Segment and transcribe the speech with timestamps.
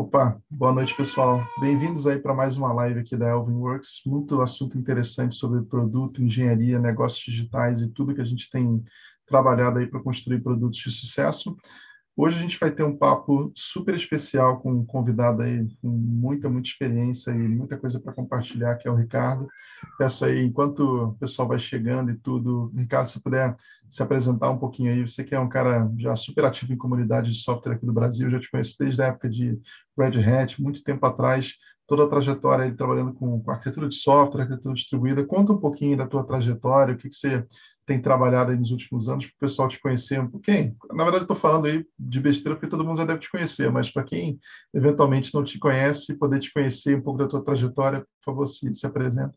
[0.00, 1.46] Opa, boa noite, pessoal.
[1.60, 4.00] Bem-vindos aí para mais uma live aqui da Elvin Works.
[4.06, 8.82] Muito assunto interessante sobre produto, engenharia, negócios digitais e tudo que a gente tem
[9.26, 11.54] trabalhado aí para construir produtos de sucesso.
[12.16, 16.50] Hoje a gente vai ter um papo super especial com um convidado aí com muita,
[16.50, 19.48] muita experiência e muita coisa para compartilhar, que é o Ricardo.
[19.96, 23.56] Peço aí, enquanto o pessoal vai chegando e tudo, Ricardo, se puder
[23.88, 27.30] se apresentar um pouquinho aí, você que é um cara já super ativo em comunidade
[27.30, 29.58] de software aqui do Brasil, já te conheço desde a época de
[29.96, 31.54] Red Hat, muito tempo atrás,
[31.86, 35.24] toda a trajetória aí trabalhando com, com arquitetura de software, arquitetura distribuída.
[35.24, 37.44] Conta um pouquinho da tua trajetória, o que, que você
[37.86, 40.76] tem trabalhado nos últimos anos, para o pessoal te conhecer pouquinho.
[40.92, 43.90] Na verdade, estou falando aí de besteira, porque todo mundo já deve te conhecer, mas
[43.90, 44.38] para quem
[44.72, 48.72] eventualmente não te conhece, poder te conhecer um pouco da tua trajetória, por favor, se,
[48.74, 49.34] se apresenta.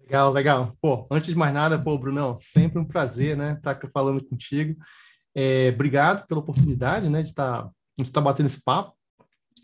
[0.00, 0.76] Legal, legal.
[0.80, 4.76] Pô, antes de mais nada, pô, Brunão, sempre um prazer, né, estar tá falando contigo.
[5.34, 8.92] É, obrigado pela oportunidade, né, de estar, tá, de estar tá batendo esse papo.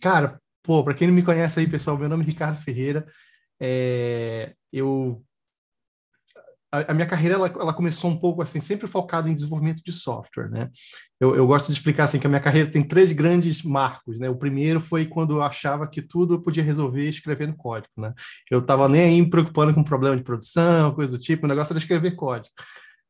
[0.00, 3.06] Cara, pô, para quem não me conhece aí, pessoal, meu nome é Ricardo Ferreira.
[3.60, 5.22] É, eu
[6.70, 10.50] a, minha carreira ela, ela, começou um pouco assim, sempre focada em desenvolvimento de software,
[10.50, 10.68] né?
[11.18, 14.28] Eu, eu, gosto de explicar assim que a minha carreira tem três grandes marcos, né?
[14.28, 18.12] O primeiro foi quando eu achava que tudo eu podia resolver escrevendo código, né?
[18.50, 21.72] Eu estava nem aí me preocupando com problema de produção, coisa do tipo, o negócio
[21.72, 22.54] era escrever código.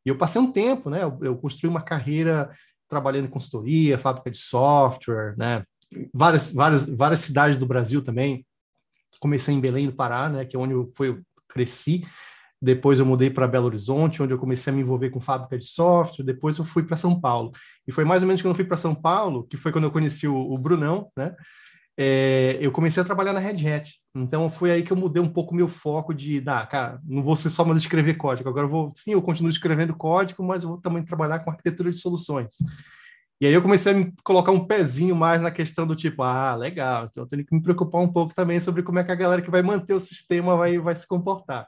[0.06, 1.02] E eu passei um tempo, né?
[1.02, 2.50] Eu, eu construí uma carreira
[2.88, 5.64] trabalhando em consultoria, fábrica de software, né?
[6.14, 8.46] Várias, várias, várias cidades do Brasil também.
[9.20, 10.44] Comecei em Belém do Pará, né?
[10.44, 12.04] Que é onde eu, foi, eu cresci.
[12.60, 15.66] Depois eu mudei para Belo Horizonte, onde eu comecei a me envolver com fábrica de
[15.66, 16.24] software.
[16.24, 17.52] Depois eu fui para São Paulo.
[17.86, 19.90] E foi mais ou menos quando eu fui para São Paulo, que foi quando eu
[19.90, 21.34] conheci o, o Brunão, né?
[22.00, 23.92] É, eu comecei a trabalhar na Red Hat.
[24.14, 27.34] Então foi aí que eu mudei um pouco meu foco de, ah, cara, não vou
[27.34, 28.48] ser só mais escrever código.
[28.48, 31.90] Agora eu vou, sim, eu continuo escrevendo código, mas eu vou também trabalhar com arquitetura
[31.90, 32.54] de soluções.
[33.40, 36.54] E aí eu comecei a me colocar um pezinho mais na questão do tipo, ah,
[36.56, 39.16] legal, então eu tenho que me preocupar um pouco também sobre como é que a
[39.16, 41.66] galera que vai manter o sistema vai, vai se comportar.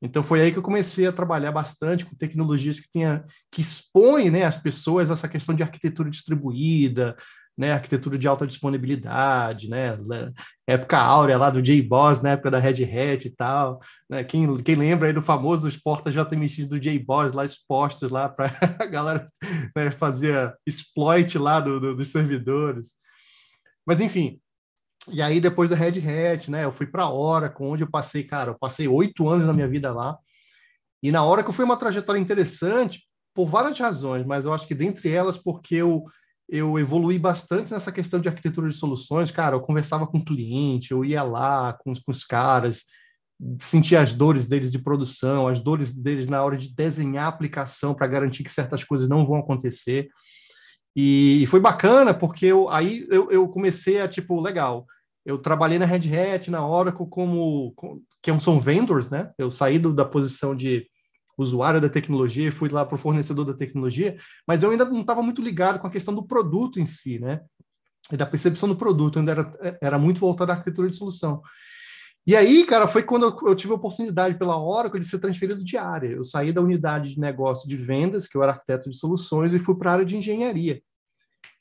[0.00, 4.30] Então foi aí que eu comecei a trabalhar bastante com tecnologias que tenha que expõem,
[4.30, 7.16] né, as pessoas essa questão de arquitetura distribuída,
[7.56, 9.98] né, arquitetura de alta disponibilidade, né,
[10.66, 14.74] época áurea lá do JBoss, na época da Red Hat e tal, né, quem, quem
[14.74, 19.30] lembra aí do famoso porta JMX do JBoss, lá expostos lá para a galera
[19.74, 22.94] né, fazer exploit lá do, do, dos servidores.
[23.86, 24.38] Mas enfim,
[25.12, 28.24] e aí, depois da Red Hat, né, eu fui para a Oracle, onde eu passei,
[28.24, 30.18] cara, eu passei oito anos na minha vida lá.
[31.02, 35.10] E na Oracle foi uma trajetória interessante por várias razões, mas eu acho que dentre
[35.10, 36.04] elas porque eu,
[36.48, 39.30] eu evolui bastante nessa questão de arquitetura de soluções.
[39.30, 42.84] Cara, eu conversava com o cliente, eu ia lá com, com os caras,
[43.60, 47.94] sentia as dores deles de produção, as dores deles na hora de desenhar a aplicação
[47.94, 50.08] para garantir que certas coisas não vão acontecer.
[50.96, 54.86] E, foi bacana, porque eu, aí eu, eu comecei a, tipo, legal,
[55.26, 57.74] eu trabalhei na Red Hat, na Oracle, como,
[58.22, 59.32] que são vendors, né?
[59.36, 60.88] Eu saí do, da posição de
[61.36, 64.16] usuário da tecnologia e fui lá para o fornecedor da tecnologia,
[64.46, 67.40] mas eu ainda não estava muito ligado com a questão do produto em si, né?
[68.12, 71.42] E da percepção do produto, ainda era, era muito voltado à arquitetura de solução.
[72.24, 75.62] E aí, cara, foi quando eu, eu, tive a oportunidade pela Oracle de ser transferido
[75.62, 76.08] de área.
[76.08, 79.58] Eu saí da unidade de negócio de vendas, que eu era arquiteto de soluções, e
[79.58, 80.80] fui para a área de engenharia.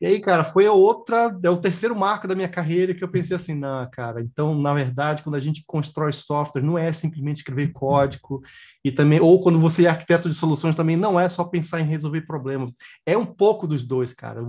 [0.01, 3.07] E aí, cara, foi a outra, é o terceiro marco da minha carreira que eu
[3.07, 7.37] pensei assim, não, cara, então, na verdade, quando a gente constrói software, não é simplesmente
[7.37, 8.41] escrever código,
[8.83, 11.85] e também, ou quando você é arquiteto de soluções, também não é só pensar em
[11.85, 12.71] resolver problemas.
[13.05, 14.41] É um pouco dos dois, cara.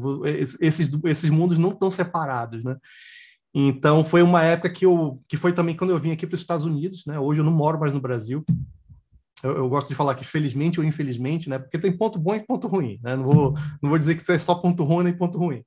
[0.61, 2.77] Esses, esses mundos não estão separados, né?
[3.55, 6.41] Então, foi uma época que eu, que foi também quando eu vim aqui para os
[6.41, 7.19] Estados Unidos, né?
[7.19, 8.45] Hoje eu não moro mais no Brasil,
[9.43, 11.59] eu, eu, gosto de falar que felizmente ou infelizmente, né?
[11.59, 13.17] Porque tem ponto bom e ponto ruim, né?
[13.17, 13.53] Não vou,
[13.83, 15.63] não vou dizer que isso é só ponto ruim nem ponto ruim.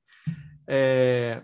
[0.66, 1.42] É,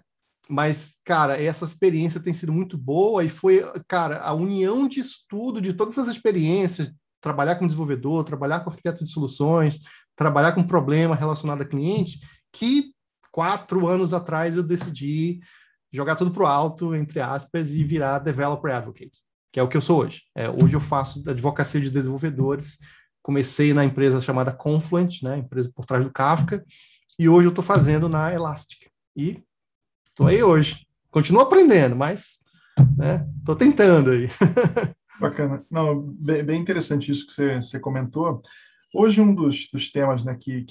[0.48, 5.60] mas, cara, essa experiência tem sido muito boa e foi, cara, a união de estudo
[5.60, 9.80] de todas essas experiências, trabalhar com desenvolvedor, trabalhar com arquiteto de soluções,
[10.14, 12.20] trabalhar com problema relacionado a cliente,
[12.52, 12.92] que
[13.32, 15.40] quatro anos atrás eu decidi
[15.92, 19.25] jogar tudo para o alto, entre aspas, e virar developer advocate
[19.56, 20.24] que é o que eu sou hoje.
[20.34, 22.76] É, hoje eu faço advocacia de desenvolvedores.
[23.22, 26.62] Comecei na empresa chamada Confluent, né, empresa por trás do Kafka,
[27.18, 28.80] e hoje eu estou fazendo na Elastic.
[29.16, 29.42] E
[30.08, 30.86] estou aí hoje.
[31.10, 32.42] Continuo aprendendo, mas
[32.78, 34.28] estou né, tentando aí.
[35.18, 35.64] Bacana.
[35.70, 38.42] Não, bem, interessante isso que você, você comentou.
[38.98, 40.64] Hoje, um dos, dos temas né, que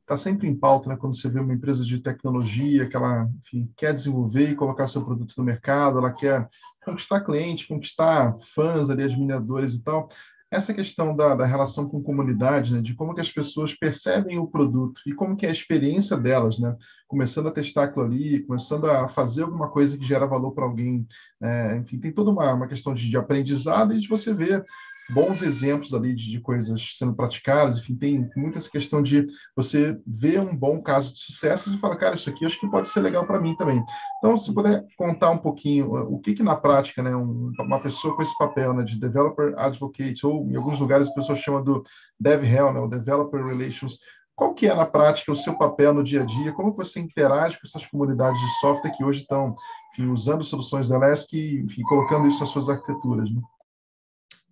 [0.00, 3.68] está sempre em pauta né, quando você vê uma empresa de tecnologia que ela enfim,
[3.76, 6.48] quer desenvolver e colocar seu produto no mercado, ela quer
[6.84, 10.08] conquistar cliente, conquistar fãs ali, admiradores e tal,
[10.48, 14.46] essa questão da, da relação com comunidade, né, de como que as pessoas percebem o
[14.46, 16.76] produto e como que é a experiência delas, né,
[17.08, 21.04] começando a testar aquilo ali, começando a fazer alguma coisa que gera valor para alguém,
[21.42, 24.64] é, enfim, tem toda uma, uma questão de, de aprendizado e de você ver
[25.10, 29.98] bons exemplos ali de, de, coisas sendo praticadas, enfim, tem muita essa questão de você
[30.06, 33.00] ver um bom caso de sucesso e falar, cara, isso aqui acho que pode ser
[33.00, 33.82] legal para mim também.
[34.18, 38.14] Então, se puder contar um pouquinho o que que na prática, né, um, uma pessoa
[38.14, 41.82] com esse papel, né, de developer advocate, ou em alguns lugares as pessoas chamam do
[42.18, 43.98] DevRel, né, o developer relations,
[44.34, 46.52] qual que é na prática o seu papel no dia a dia?
[46.52, 49.54] Como você interage com essas comunidades de software que hoje estão,
[49.92, 53.40] enfim, usando soluções da Elastic e, enfim, colocando isso nas suas arquiteturas, né?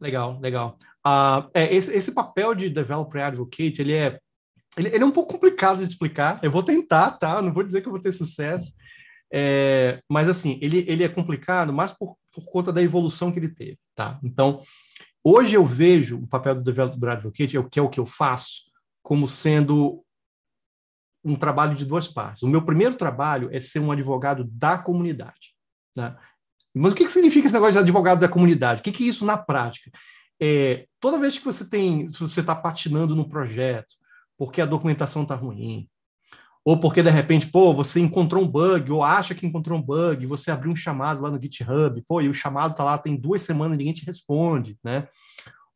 [0.01, 0.79] Legal, legal.
[1.07, 4.19] Uh, é, esse, esse, papel de developer advocate, ele é,
[4.77, 6.41] ele, ele, é um pouco complicado de explicar.
[6.43, 7.43] Eu vou tentar, tá?
[7.43, 8.73] Não vou dizer que eu vou ter sucesso.
[9.33, 13.49] É, mas, assim, ele, ele é complicado mais por, por conta da evolução que ele
[13.49, 14.19] teve, tá?
[14.25, 14.63] Então,
[15.23, 18.71] hoje eu vejo o papel do developer advocate, que é o que eu faço,
[19.03, 20.03] como sendo
[21.23, 22.43] um trabalho de duas partes.
[22.43, 25.55] O meu primeiro trabalho é ser um advogado da comunidade.
[25.97, 26.17] Né?
[26.75, 28.81] Mas o que, que significa esse negócio de advogado da comunidade?
[28.81, 29.91] O que, que é isso na prática?
[30.41, 33.95] É, toda vez que você tem, se você está patinando no projeto,
[34.39, 35.89] porque a documentação está ruim,
[36.65, 40.27] ou porque de repente, pô, você encontrou um bug, ou acha que encontrou um bug,
[40.27, 43.43] você abriu um chamado lá no GitHub, pô, e o chamado está lá tem duas
[43.43, 45.09] semanas ninguém te responde, né?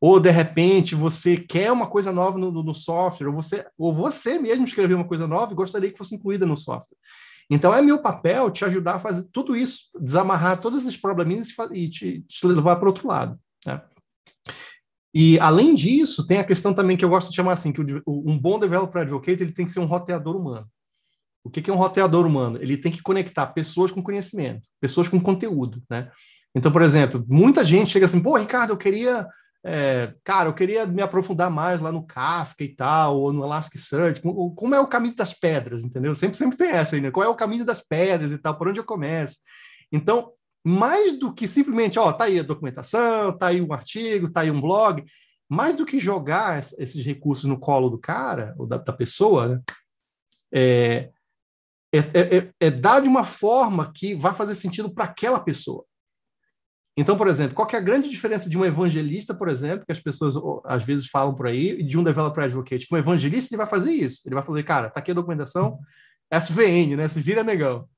[0.01, 4.39] Ou de repente você quer uma coisa nova no, no software, ou você, ou você
[4.39, 6.99] mesmo escreveu uma coisa nova e gostaria que fosse incluída no software.
[7.51, 11.89] Então, é meu papel te ajudar a fazer tudo isso, desamarrar todos esses probleminhas e
[11.89, 13.39] te, te levar para outro lado.
[13.67, 13.81] Né?
[15.15, 18.03] E, além disso, tem a questão também que eu gosto de chamar assim, que o,
[18.07, 20.67] um bom developer advocate ele tem que ser um roteador humano.
[21.45, 22.59] O que, que é um roteador humano?
[22.61, 26.11] Ele tem que conectar pessoas com conhecimento, pessoas com conteúdo, né?
[26.55, 29.27] Então, por exemplo, muita gente chega assim, pô, Ricardo, eu queria
[29.67, 34.21] é, cara, eu queria me aprofundar mais lá no Kafka e tal, ou no Elasticsearch,
[34.21, 36.15] como é o caminho das pedras, entendeu?
[36.15, 37.11] Sempre, sempre tem essa aí, né?
[37.11, 39.39] Qual é o caminho das pedras e tal, por onde eu começo?
[39.91, 40.33] Então,
[40.63, 44.51] mais do que simplesmente, ó, tá aí a documentação, tá aí um artigo, tá aí
[44.51, 45.03] um blog,
[45.49, 49.61] mais do que jogar esses recursos no colo do cara, ou da, da pessoa, né?
[50.53, 51.11] É,
[51.91, 51.99] é,
[52.37, 55.85] é, é, dar de uma forma que vai fazer sentido para aquela pessoa.
[56.97, 60.01] Então, por exemplo, qual é a grande diferença de um evangelista, por exemplo, que as
[60.01, 62.87] pessoas às vezes falam por aí, e de um developer advocate?
[62.91, 64.23] Um evangelista ele vai fazer isso.
[64.27, 65.79] Ele vai fazer, cara, tá aqui a documentação,
[66.33, 67.09] SVN, né?
[67.09, 67.89] Se vira negão.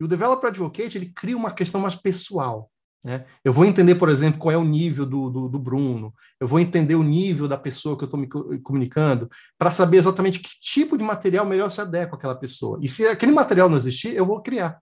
[0.00, 2.70] E o developer advocate ele cria uma questão mais pessoal.
[3.04, 3.24] Né?
[3.44, 6.60] Eu vou entender, por exemplo, qual é o nível do, do, do Bruno, eu vou
[6.60, 8.28] entender o nível da pessoa que eu estou me
[8.60, 12.78] comunicando, para saber exatamente que tipo de material melhor se adequa àquela pessoa.
[12.82, 14.78] E se aquele material não existir, eu vou criar.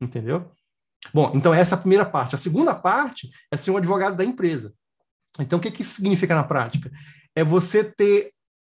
[0.00, 0.50] Entendeu?
[1.12, 2.34] Bom, então essa é a primeira parte.
[2.34, 4.72] A segunda parte é ser um advogado da empresa.
[5.38, 6.90] Então, o que, que isso significa na prática?
[7.34, 8.32] É você ter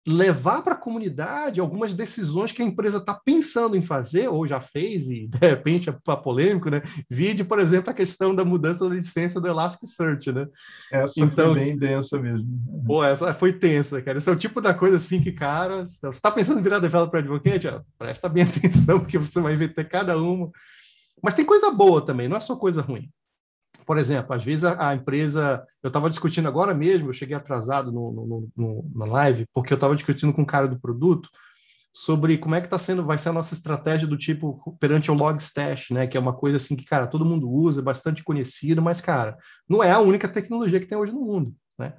[0.06, 4.61] levar para a comunidade algumas decisões que a empresa está pensando em fazer ou já
[4.61, 6.82] fez e de repente é polêmico, né?
[7.09, 10.47] Vide, por exemplo, a questão da mudança da licença do Elasticsearch, né?
[10.93, 12.47] Essa então, foi bem densa mesmo.
[12.87, 14.19] Pô, essa foi tensa, cara.
[14.19, 17.20] Esse é o tipo da coisa assim que, cara, você está pensando em virar developer
[17.20, 17.67] advocate?
[17.67, 20.50] Ó, presta bem atenção, porque você vai ver ter cada uma
[21.23, 23.11] mas tem coisa boa também, não é só coisa ruim.
[23.87, 25.65] Por exemplo, às vezes a, a empresa.
[25.83, 29.77] Eu estava discutindo agora mesmo, eu cheguei atrasado no, no, no, na live, porque eu
[29.77, 31.29] estava discutindo com o cara do produto
[31.93, 35.15] sobre como é que está sendo, vai ser a nossa estratégia do tipo perante o
[35.15, 36.06] Logstash, né?
[36.09, 39.37] Que é uma coisa assim que, cara, todo mundo usa, é bastante conhecido, mas, cara,
[39.69, 41.94] não é a única tecnologia que tem hoje no mundo, né?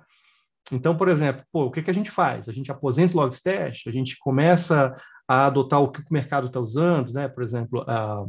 [0.71, 2.49] Então, por exemplo, pô, o que, que a gente faz?
[2.49, 4.93] A gente aposenta o Logstash, a gente começa
[5.27, 7.29] a adotar o que o mercado está usando, né?
[7.29, 8.25] Por exemplo, a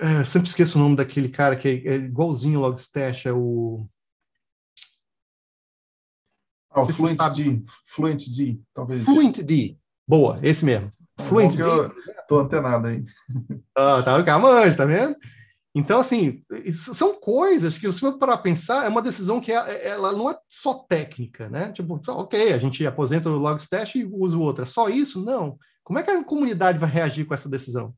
[0.00, 3.86] é, sempre esqueço o nome daquele cara que é, é igualzinho o Logstash, é o.
[6.70, 7.62] Ah, o Fluent D.
[7.84, 9.04] Fluent D, talvez.
[9.04, 9.76] Fluent D.
[10.06, 10.92] Boa, esse mesmo.
[11.18, 11.62] É Fluent D.
[11.62, 11.94] Eu
[12.26, 13.04] tô antenado aí.
[13.76, 15.16] Ah, tá, calma, tá vendo?
[15.74, 20.12] Então, assim, são coisas que, se for para pensar, é uma decisão que é, ela
[20.12, 21.72] não é só técnica, né?
[21.72, 24.64] Tipo, ok, a gente aposenta o Logstash e usa o outro.
[24.64, 25.24] É só isso?
[25.24, 25.58] Não.
[25.82, 27.94] Como é que a comunidade vai reagir com essa decisão?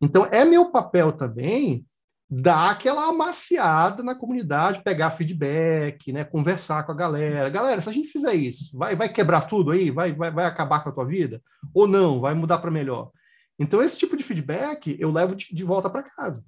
[0.00, 1.84] Então, é meu papel também
[2.30, 7.50] dar aquela amaciada na comunidade, pegar feedback, né, conversar com a galera.
[7.50, 9.90] Galera, se a gente fizer isso, vai, vai quebrar tudo aí?
[9.90, 11.42] Vai, vai, vai acabar com a tua vida?
[11.74, 12.20] Ou não?
[12.20, 13.10] Vai mudar para melhor?
[13.58, 16.44] Então, esse tipo de feedback eu levo de, de volta para casa.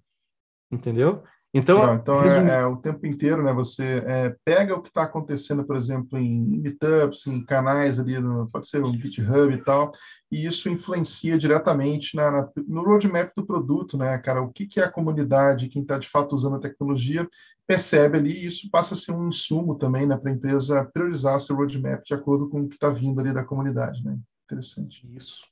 [0.70, 1.24] Entendeu?
[1.54, 3.52] Então, Não, então é, é, o tempo inteiro, né?
[3.52, 8.48] Você é, pega o que está acontecendo, por exemplo, em meetups, em canais ali, no,
[8.50, 9.92] pode ser um GitHub e tal,
[10.30, 14.40] e isso influencia diretamente na, na, no roadmap do produto, né, cara?
[14.40, 17.28] O que, que é a comunidade, quem está de fato usando a tecnologia,
[17.66, 21.38] percebe ali, e isso passa a ser um insumo também, né, para a empresa priorizar
[21.38, 24.18] seu roadmap de acordo com o que está vindo ali da comunidade, né?
[24.46, 25.06] Interessante.
[25.14, 25.42] Isso.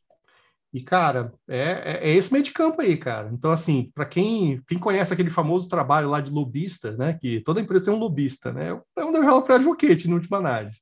[0.72, 3.28] E, cara, é, é, é, esse meio de campo aí, cara.
[3.32, 7.18] Então, assim, para quem, quem conhece aquele famoso trabalho lá de lobista, né?
[7.20, 8.80] Que toda empresa tem um lobista, né?
[8.96, 10.80] É um developer advocate, no última análise.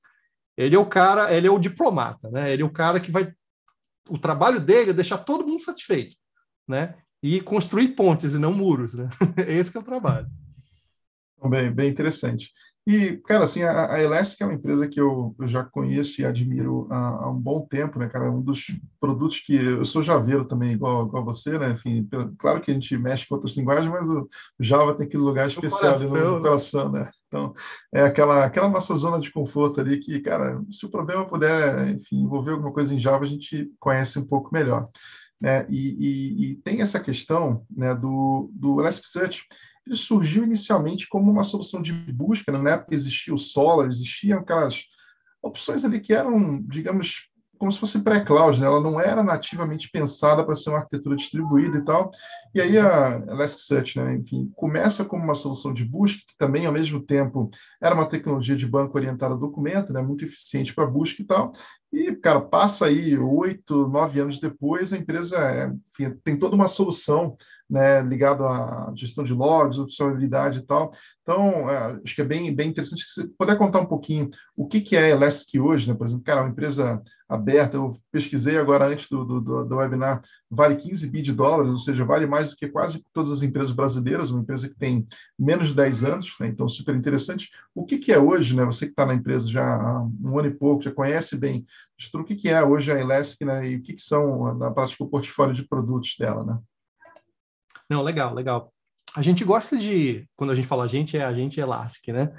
[0.57, 2.53] Ele é o cara, ele é o diplomata, né?
[2.53, 3.33] Ele é o cara que vai.
[4.11, 6.17] O trabalho dele é deixar todo mundo satisfeito,
[6.67, 6.95] né?
[7.23, 9.09] E construir pontes e não muros, né?
[9.49, 10.27] Esse é o trabalho.
[11.49, 12.53] Bem, bem interessante.
[12.89, 16.25] E, cara, assim, a, a Elastic é uma empresa que eu, eu já conheço e
[16.25, 18.29] admiro há, há, um bom tempo, né, cara?
[18.29, 21.73] É um dos produtos que eu sou javeiro também, igual, igual você, né?
[21.73, 24.27] Enfim, claro que a gente mexe com outras linguagens, mas o
[24.59, 27.11] Java tem aquele lugar especial ali no, no coração, né?
[27.27, 27.53] Então,
[27.93, 32.23] é aquela, aquela nossa zona de conforto ali que, cara, se o problema puder, enfim,
[32.23, 34.87] envolver alguma coisa em Java, a gente conhece um pouco melhor.
[35.39, 35.67] Né?
[35.69, 39.45] E, e, e tem essa questão né, do, do Elasticsearch,
[39.89, 42.59] ele surgiu inicialmente como uma solução de busca, né?
[42.59, 44.85] na época existia o Solar, existiam aquelas
[45.43, 47.29] opções ali que eram, digamos,
[47.59, 48.67] como se fosse pré-cloud, né?
[48.67, 52.11] ela não era nativamente pensada para ser uma arquitetura distribuída e tal.
[52.55, 56.73] E aí a Elasticsearch, né, enfim, começa como uma solução de busca, que também, ao
[56.73, 57.51] mesmo tempo,
[57.83, 61.51] era uma tecnologia de banco orientada a documento, né, muito eficiente para busca e tal.
[61.91, 66.69] E, cara, passa aí oito, nove anos depois, a empresa é, enfim, tem toda uma
[66.69, 67.37] solução
[67.69, 70.93] né, ligada à gestão de logs, opcionalidade e tal.
[71.23, 74.67] Então, é, acho que é bem, bem interessante que você puder contar um pouquinho o
[74.67, 75.95] que, que é Elastic hoje, né?
[75.95, 80.77] Por exemplo, cara, uma empresa aberta, eu pesquisei agora antes do, do, do webinar, vale
[80.77, 84.31] 15 bi de dólares, ou seja, vale mais do que quase todas as empresas brasileiras,
[84.31, 85.07] uma empresa que tem
[85.39, 86.47] menos de 10 anos, né?
[86.47, 87.51] então super interessante.
[87.75, 88.65] O que, que é hoje, né?
[88.65, 91.67] Você que está na empresa já há um ano e pouco, já conhece bem
[92.15, 93.69] o que, que é hoje a Elastic né?
[93.69, 96.59] e o que, que são, na prática, o portfólio de produtos dela, né?
[97.91, 98.73] Não, legal, legal.
[99.17, 102.31] A gente gosta de, quando a gente fala a gente, é a gente Elastic, né?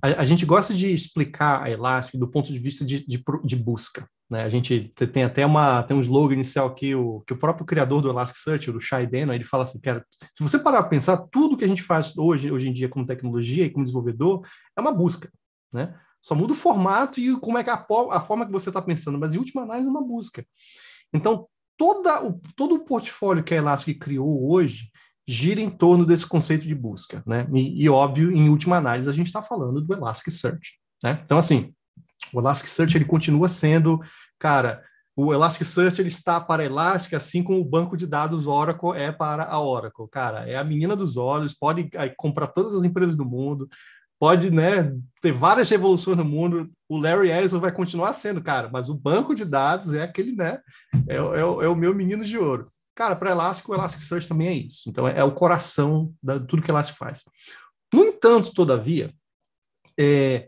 [0.00, 3.56] A, a gente gosta de explicar a Elastic do ponto de vista de, de, de
[3.56, 4.08] busca.
[4.30, 4.44] Né?
[4.44, 8.00] A gente tem até uma, tem um slogan inicial que o, que o próprio criador
[8.00, 11.56] do Elasticsearch, o Shai Beno, ele fala assim, cara, se você parar para pensar, tudo
[11.56, 14.40] que a gente faz hoje, hoje em dia como tecnologia e como desenvolvedor
[14.74, 15.30] é uma busca,
[15.70, 15.94] né?
[16.22, 19.18] Só muda o formato e como é que a, a forma que você está pensando,
[19.18, 20.46] mas em última análise é uma busca.
[21.12, 24.90] Então, toda o, todo o portfólio que a Elastic criou hoje
[25.26, 27.46] gira em torno desse conceito de busca, né?
[27.52, 31.20] E, e óbvio, em última análise, a gente está falando do Elasticsearch, né?
[31.24, 31.74] Então, assim,
[32.32, 34.00] o Elasticsearch ele continua sendo,
[34.38, 34.82] cara,
[35.14, 39.44] o Elasticsearch ele está para Elastic, assim como o banco de dados Oracle é para
[39.44, 40.08] a Oracle.
[40.10, 43.68] Cara, é a menina dos olhos, pode comprar todas as empresas do mundo,
[44.22, 46.70] pode né, ter várias revoluções no mundo.
[46.88, 50.60] O Larry Ellison vai continuar sendo, cara, mas o banco de dados é aquele, né?
[51.08, 52.70] É, é, é o meu menino de ouro.
[52.94, 54.88] Cara, para Elastic, o Elasticsearch também é isso.
[54.88, 57.24] Então, é, é o coração de tudo que Elastic faz.
[57.92, 59.12] No entanto, todavia,
[59.98, 60.46] é,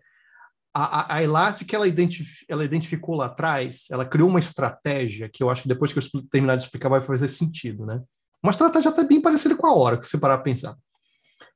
[0.72, 5.50] a, a Elastic, ela, identif, ela identificou lá atrás, ela criou uma estratégia que eu
[5.50, 8.00] acho que depois que eu terminar de explicar vai fazer sentido, né?
[8.40, 10.76] Uma estratégia até bem parecida com a hora, que você parar a pensar.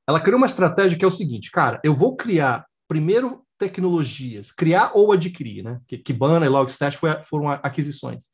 [0.08, 4.92] Ela criou uma estratégia que é o seguinte, cara, eu vou criar primeiro tecnologias, criar
[4.94, 5.80] ou adquirir, né?
[5.86, 8.30] Que Kibana e Logstash foram aquisições.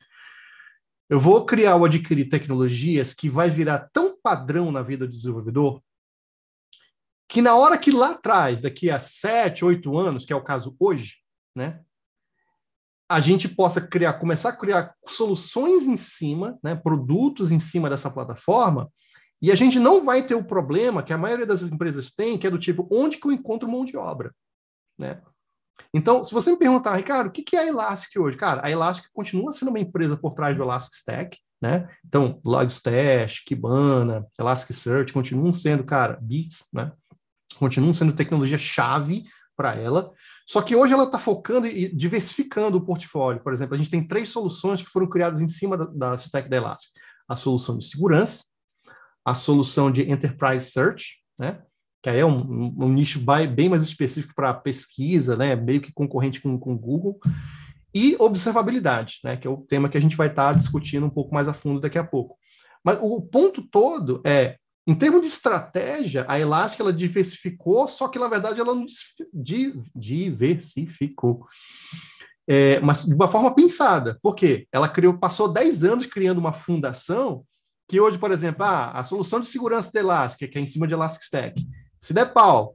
[1.10, 5.82] Eu vou criar ou adquirir tecnologias que vai virar tão padrão na vida do desenvolvedor
[7.28, 10.76] que na hora que lá atrás, daqui a sete, oito anos, que é o caso
[10.78, 11.16] hoje,
[11.56, 11.80] né,
[13.08, 18.10] a gente possa criar, começar a criar soluções em cima, né, produtos em cima dessa
[18.10, 18.88] plataforma,
[19.44, 22.46] e a gente não vai ter o problema que a maioria das empresas tem, que
[22.46, 24.34] é do tipo, onde que eu encontro mão de obra,
[24.98, 25.20] né?
[25.92, 28.36] Então, se você me perguntar, Ricardo, o que é a Elastic hoje?
[28.36, 31.88] Cara, a Elastic continua sendo uma empresa por trás do Elastic Stack, né?
[32.04, 36.92] Então, Logstash, Kibana, Elasticsearch continuam sendo, cara, bits, né?
[37.58, 39.24] continuam sendo tecnologia-chave
[39.56, 40.12] para ela.
[40.46, 43.42] Só que hoje ela está focando e diversificando o portfólio.
[43.42, 46.48] Por exemplo, a gente tem três soluções que foram criadas em cima da, da stack
[46.48, 46.90] da Elastic:
[47.28, 48.44] a solução de segurança,
[49.24, 51.62] a solução de enterprise search, né?
[52.02, 55.56] que aí é um, um nicho bem mais específico para pesquisa, né?
[55.56, 57.18] meio que concorrente com o Google,
[57.94, 59.36] e observabilidade, né?
[59.36, 61.54] que é o tema que a gente vai estar tá discutindo um pouco mais a
[61.54, 62.36] fundo daqui a pouco.
[62.84, 68.18] Mas o ponto todo é em termos de estratégia, a Elastic ela diversificou, só que
[68.18, 68.84] na verdade ela não
[69.94, 71.46] diversificou.
[72.46, 74.18] É, mas de uma forma pensada.
[74.22, 74.68] Por quê?
[74.70, 77.42] Ela criou, passou 10 anos criando uma fundação
[77.88, 80.86] que hoje, por exemplo, ah, a solução de segurança da Elastic, que é em cima
[80.86, 81.66] de Elastic Stack,
[82.00, 82.74] Se der pau,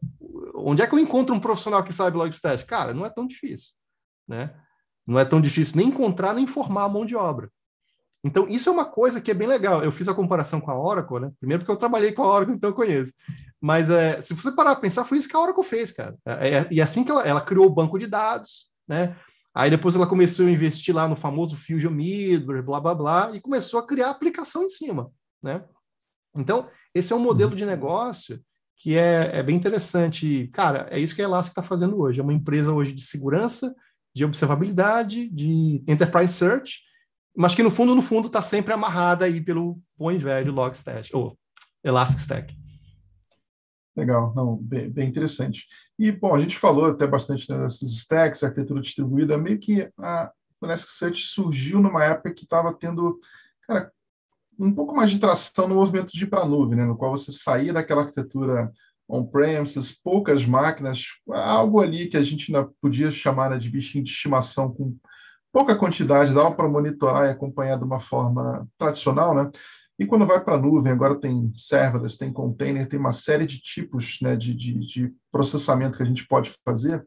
[0.56, 2.64] onde é que eu encontro um profissional que sabe Logstash?
[2.64, 3.74] Cara, não é tão difícil,
[4.28, 4.54] né?
[5.06, 7.50] Não é tão difícil nem encontrar nem formar a mão de obra.
[8.24, 9.84] Então, isso é uma coisa que é bem legal.
[9.84, 11.32] Eu fiz a comparação com a Oracle, né?
[11.40, 13.14] Primeiro porque eu trabalhei com a Oracle, então eu conheço.
[13.62, 16.16] Mas é, se você parar para pensar, foi isso que a Oracle fez, cara.
[16.26, 19.16] É, é, e assim que ela, ela criou o banco de dados, né?
[19.54, 23.42] Aí depois ela começou a investir lá no famoso Fusion Middleware, blá, blá, blá, e
[23.42, 25.64] começou a criar aplicação em cima, né?
[26.36, 28.40] Então, esse é um modelo de negócio
[28.78, 30.48] que é, é bem interessante.
[30.54, 32.20] Cara, é isso que a Elastic está fazendo hoje.
[32.20, 33.76] É uma empresa hoje de segurança,
[34.16, 36.80] de observabilidade, de enterprise search,
[37.36, 41.14] mas que no fundo, no fundo, está sempre amarrada aí pelo bom e velho Logstash,
[41.14, 41.38] ou
[41.84, 42.59] Elastic Stack.
[44.00, 45.68] Legal, não, bem, bem, interessante.
[45.98, 50.32] E, bom, a gente falou até bastante né, dessas stacks, arquitetura distribuída, meio que a
[50.64, 53.20] Elasticsearch surgiu numa época que estava tendo,
[53.68, 53.92] cara,
[54.58, 57.12] um pouco mais de tração no movimento de ir para a nuvem, né, no qual
[57.12, 58.72] você saía daquela arquitetura
[59.06, 64.12] on-premises, poucas máquinas, algo ali que a gente ainda podia chamar né, de bichinho de
[64.12, 64.96] estimação com
[65.52, 69.52] pouca quantidade, dava para monitorar e acompanhar de uma forma tradicional, né?
[70.00, 73.60] E quando vai para a nuvem, agora tem serverless, tem container, tem uma série de
[73.60, 77.04] tipos né, de, de, de, processamento que a gente pode fazer.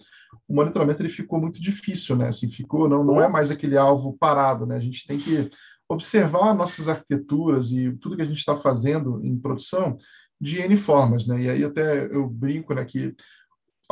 [0.47, 2.29] O monitoramento ele ficou muito difícil, né?
[2.29, 4.77] Assim, ficou, não, não é mais aquele alvo parado, né?
[4.77, 5.49] A gente tem que
[5.89, 9.97] observar nossas arquiteturas e tudo que a gente está fazendo em produção
[10.39, 11.43] de N formas, né?
[11.43, 13.15] E aí até eu brinco, né, que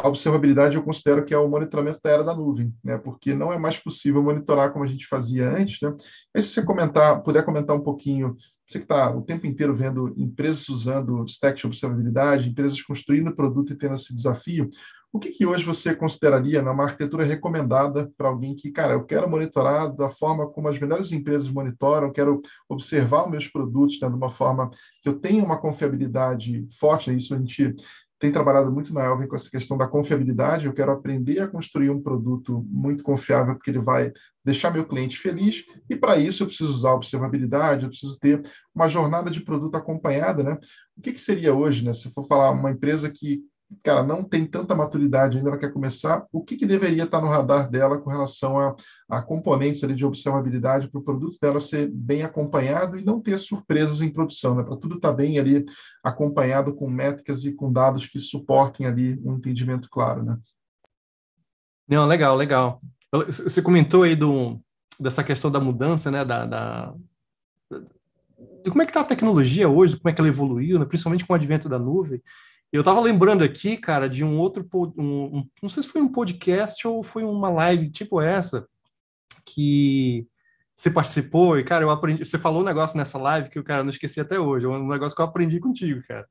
[0.03, 2.99] a observabilidade eu considero que é o monitoramento da era da nuvem, né?
[2.99, 5.95] Porque não é mais possível monitorar como a gente fazia antes, né?
[6.35, 10.15] Aí se você comentar, puder comentar um pouquinho você que está o tempo inteiro vendo
[10.17, 14.71] empresas usando stack de observabilidade, empresas construindo produto e tendo esse desafio,
[15.13, 19.05] o que, que hoje você consideraria né, uma arquitetura recomendada para alguém que, cara, eu
[19.05, 24.09] quero monitorar da forma como as melhores empresas monitoram, quero observar os meus produtos né,
[24.09, 24.71] de uma forma
[25.03, 27.75] que eu tenha uma confiabilidade forte, né, isso a gente
[28.21, 30.67] tem trabalhado muito na Elvin com essa questão da confiabilidade.
[30.67, 34.13] Eu quero aprender a construir um produto muito confiável, porque ele vai
[34.45, 35.65] deixar meu cliente feliz.
[35.89, 38.43] E para isso eu preciso usar observabilidade, eu preciso ter
[38.75, 40.59] uma jornada de produto acompanhada, né?
[40.99, 41.95] O que, que seria hoje, né?
[41.95, 43.41] Se for falar uma empresa que
[43.83, 47.29] cara, não tem tanta maturidade ainda, ela quer começar, o que, que deveria estar no
[47.29, 48.75] radar dela com relação a,
[49.09, 53.39] a componentes ali de observabilidade para o produto dela ser bem acompanhado e não ter
[53.39, 54.63] surpresas em produção, né?
[54.63, 55.65] Para tudo estar tá bem ali
[56.03, 60.39] acompanhado com métricas e com dados que suportem ali um entendimento claro, né?
[61.89, 62.81] Não, legal, legal.
[63.27, 64.61] Você comentou aí do,
[64.99, 66.95] dessa questão da mudança, né, da, da
[68.63, 70.85] de como é que está a tecnologia hoje, como é que ela evoluiu, né?
[70.85, 72.23] principalmente com o advento da nuvem.
[72.73, 76.13] Eu tava lembrando aqui, cara, de um outro, um, um, não sei se foi um
[76.13, 78.67] podcast ou foi uma live tipo essa,
[79.45, 80.27] que
[80.77, 83.83] você participou e, cara, eu aprendi, você falou um negócio nessa live que eu, cara,
[83.83, 86.27] não esqueci até hoje, é um negócio que eu aprendi contigo, cara.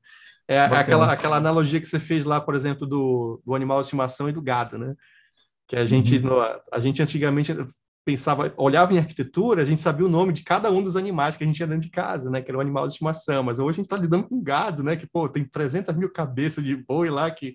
[0.48, 4.28] É aquela, aquela analogia que você fez lá, por exemplo, do, do animal de estimação
[4.28, 4.96] e do gado, né?
[5.68, 6.22] Que a gente, uhum.
[6.22, 7.52] no, a gente antigamente
[8.04, 11.44] pensava, olhava em arquitetura, a gente sabia o nome de cada um dos animais que
[11.44, 12.40] a gente tinha dentro de casa, né?
[12.40, 13.42] Que era um animal de estimação.
[13.42, 14.96] Mas hoje a gente está lidando com gado, né?
[14.96, 17.54] Que, pô, tem 300 mil cabeças de boi lá que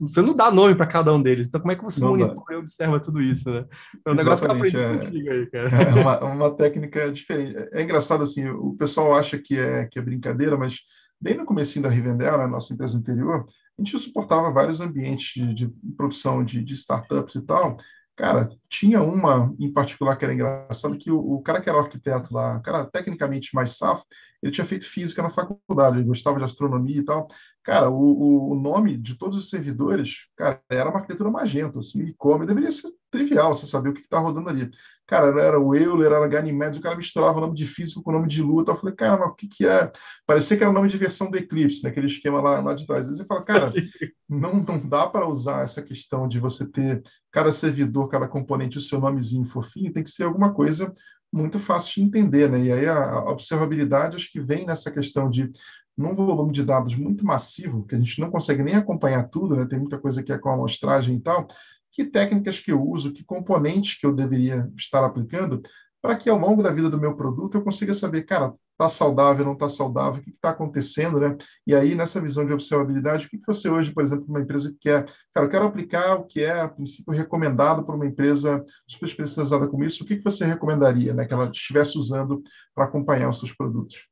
[0.00, 1.46] você não dá nome para cada um deles.
[1.46, 3.64] Então, como é que você não monitora e observa tudo isso, né?
[4.06, 5.68] É um negócio que eu aprendi é, contigo aí, cara.
[5.68, 7.56] É uma, uma técnica diferente.
[7.72, 10.78] É engraçado, assim, o pessoal acha que é, que é brincadeira, mas
[11.20, 13.46] bem no começo da Rivendell, na nossa empresa anterior,
[13.78, 17.76] a gente suportava vários ambientes de, de produção de, de, startups e tal,
[18.18, 21.80] Cara, tinha uma em particular que era engraçado, que o, o, cara que era o
[21.80, 24.04] arquiteto lá, cara tecnicamente mais safo,
[24.42, 27.28] ele tinha feito física na faculdade, ele gostava de astronomia e tal.
[27.68, 32.46] Cara, o, o nome de todos os servidores, cara, era uma arquitetura magenta, assim, e-commerce,
[32.46, 34.70] deveria ser trivial você saber o que está rodando ali.
[35.06, 38.14] Cara, era o Euler, era Ganymedes, o cara misturava o nome de físico com o
[38.14, 39.92] nome de lua, então eu falei, cara, mas o que que é?
[40.26, 42.86] Parecia que era o nome de versão do Eclipse, naquele né, esquema lá, lá de
[42.86, 43.02] trás.
[43.02, 43.70] Às vezes você fala, cara,
[44.26, 48.80] não, não dá para usar essa questão de você ter cada servidor, cada componente, o
[48.80, 50.90] seu nomezinho fofinho, tem que ser alguma coisa
[51.30, 52.62] muito fácil de entender, né?
[52.62, 55.50] E aí a observabilidade acho que vem nessa questão de
[55.98, 59.66] num volume de dados muito massivo, que a gente não consegue nem acompanhar tudo, né?
[59.66, 61.48] Tem muita coisa que é com amostragem e tal,
[61.90, 65.60] que técnicas que eu uso, que componentes que eu deveria estar aplicando,
[66.00, 69.44] para que ao longo da vida do meu produto eu consiga saber, cara, está saudável,
[69.44, 71.36] não está saudável, o que está acontecendo, né?
[71.66, 74.70] E aí, nessa visão de observabilidade, o que, que você hoje, por exemplo, uma empresa
[74.70, 78.64] que quer, cara, eu quero aplicar o que é, a princípio, recomendado para uma empresa
[78.86, 82.40] super especializada como isso, o que, que você recomendaria, né, que ela estivesse usando
[82.72, 84.06] para acompanhar os seus produtos?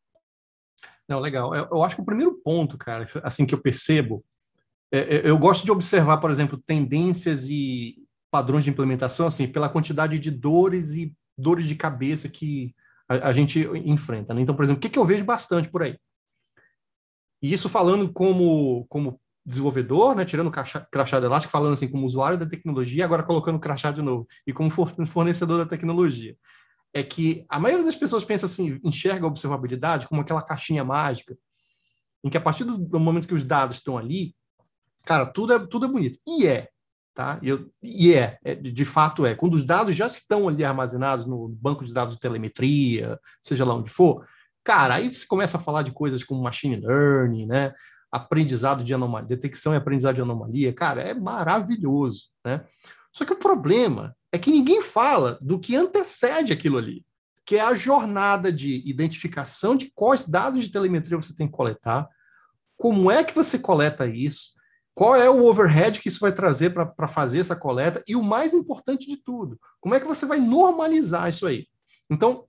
[1.09, 1.55] Não, legal.
[1.55, 4.25] Eu, eu, acho que o primeiro ponto, cara, assim que eu percebo,
[4.93, 7.97] é, é, eu gosto de observar, por exemplo, tendências e
[8.31, 12.75] padrões de implementação, assim, pela quantidade de dores e dores de cabeça que
[13.09, 14.35] a, a gente enfrenta.
[14.35, 14.43] Né?
[14.43, 15.97] Então, por exemplo, o que, que eu vejo bastante por aí?
[17.43, 22.07] E isso falando como, como desenvolvedor, né, tirando o crachá, crachá elástico, falando assim como
[22.07, 26.37] usuário da tecnologia, agora colocando o crachá de novo, e como fornecedor da tecnologia.
[26.97, 31.37] É que a maioria das pessoas pensa assim, enxerga a observabilidade como aquela caixinha mágica,
[32.25, 34.35] em que a partir do momento que os dados estão ali,
[35.05, 36.19] cara, tudo é, tudo é bonito.
[36.27, 36.71] E é,
[37.15, 37.39] tá?
[37.43, 39.35] Eu, e é, é, de fato é.
[39.35, 43.75] Quando os dados já estão ali armazenados no banco de dados de telemetria, seja lá
[43.75, 44.27] onde for,
[44.65, 47.75] cara, aí você começa a falar de coisas como machine learning, né?
[48.11, 52.65] aprendizado de anomalia, detecção e aprendizado de anomalia, cara, é maravilhoso, né?
[53.13, 57.05] Só que o problema é que ninguém fala do que antecede aquilo ali,
[57.45, 62.09] que é a jornada de identificação de quais dados de telemetria você tem que coletar,
[62.77, 64.53] como é que você coleta isso,
[64.95, 68.55] qual é o overhead que isso vai trazer para fazer essa coleta, e o mais
[68.55, 71.67] importante de tudo, como é que você vai normalizar isso aí.
[72.11, 72.45] Então,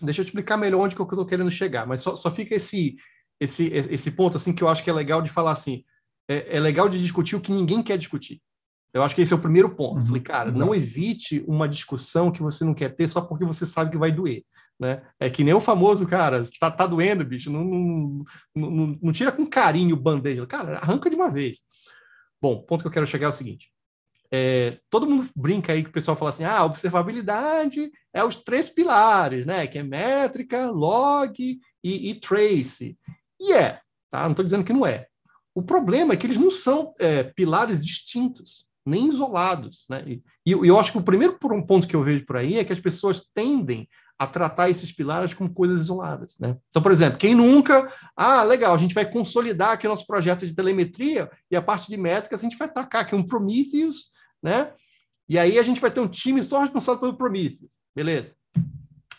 [0.00, 2.96] deixa eu explicar melhor onde que eu estou querendo chegar, mas só, só fica esse,
[3.40, 5.84] esse, esse ponto assim que eu acho que é legal de falar assim.
[6.28, 8.40] É, é legal de discutir o que ninguém quer discutir.
[8.92, 10.00] Eu acho que esse é o primeiro ponto.
[10.00, 13.66] Uhum, Falei, cara, não evite uma discussão que você não quer ter só porque você
[13.66, 14.44] sabe que vai doer.
[14.80, 15.02] Né?
[15.18, 18.24] É que nem o famoso, cara, tá, tá doendo, bicho, não, não,
[18.54, 20.46] não, não tira com carinho o band-aid.
[20.46, 21.58] Cara, arranca de uma vez.
[22.40, 23.72] Bom, o ponto que eu quero chegar é o seguinte.
[24.30, 28.68] É, todo mundo brinca aí que o pessoal fala assim: ah, observabilidade é os três
[28.68, 29.66] pilares, né?
[29.66, 31.34] Que é métrica, log
[31.82, 32.96] e, e trace.
[33.40, 34.24] E é, tá?
[34.24, 35.06] Não estou dizendo que não é.
[35.54, 39.84] O problema é que eles não são é, pilares distintos, nem isolados.
[39.88, 40.04] Né?
[40.06, 42.72] E, e, eu acho que o primeiro ponto que eu vejo por aí é que
[42.72, 46.36] as pessoas tendem a tratar esses pilares como coisas isoladas.
[46.40, 46.56] Né?
[46.68, 47.92] Então, por exemplo, quem nunca.
[48.16, 51.96] Ah, legal, a gente vai consolidar aqui nosso projeto de telemetria e a parte de
[51.96, 54.10] métricas, a gente vai tacar aqui um Prometheus,
[54.42, 54.72] né?
[55.28, 57.70] E aí a gente vai ter um time só responsável pelo Prometheus.
[57.94, 58.34] Beleza.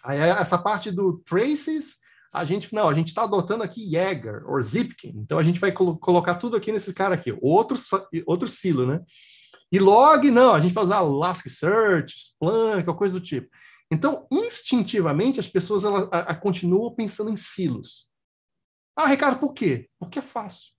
[0.03, 1.99] Aí essa parte do Traces
[2.31, 5.71] a gente não, a gente está adotando aqui Jäger ou Zipkin, então a gente vai
[5.71, 7.75] colo colocar tudo aqui nesse cara aqui, outro,
[8.25, 9.01] outro silo, né?
[9.71, 13.49] E log, não, a gente vai usar Elasticsearch, Splunk, coisa do tipo.
[13.91, 18.07] Então, instintivamente, as pessoas elas, a, a, continuam pensando em silos.
[18.95, 19.89] Ah, Ricardo, por quê?
[19.99, 20.71] Porque é fácil,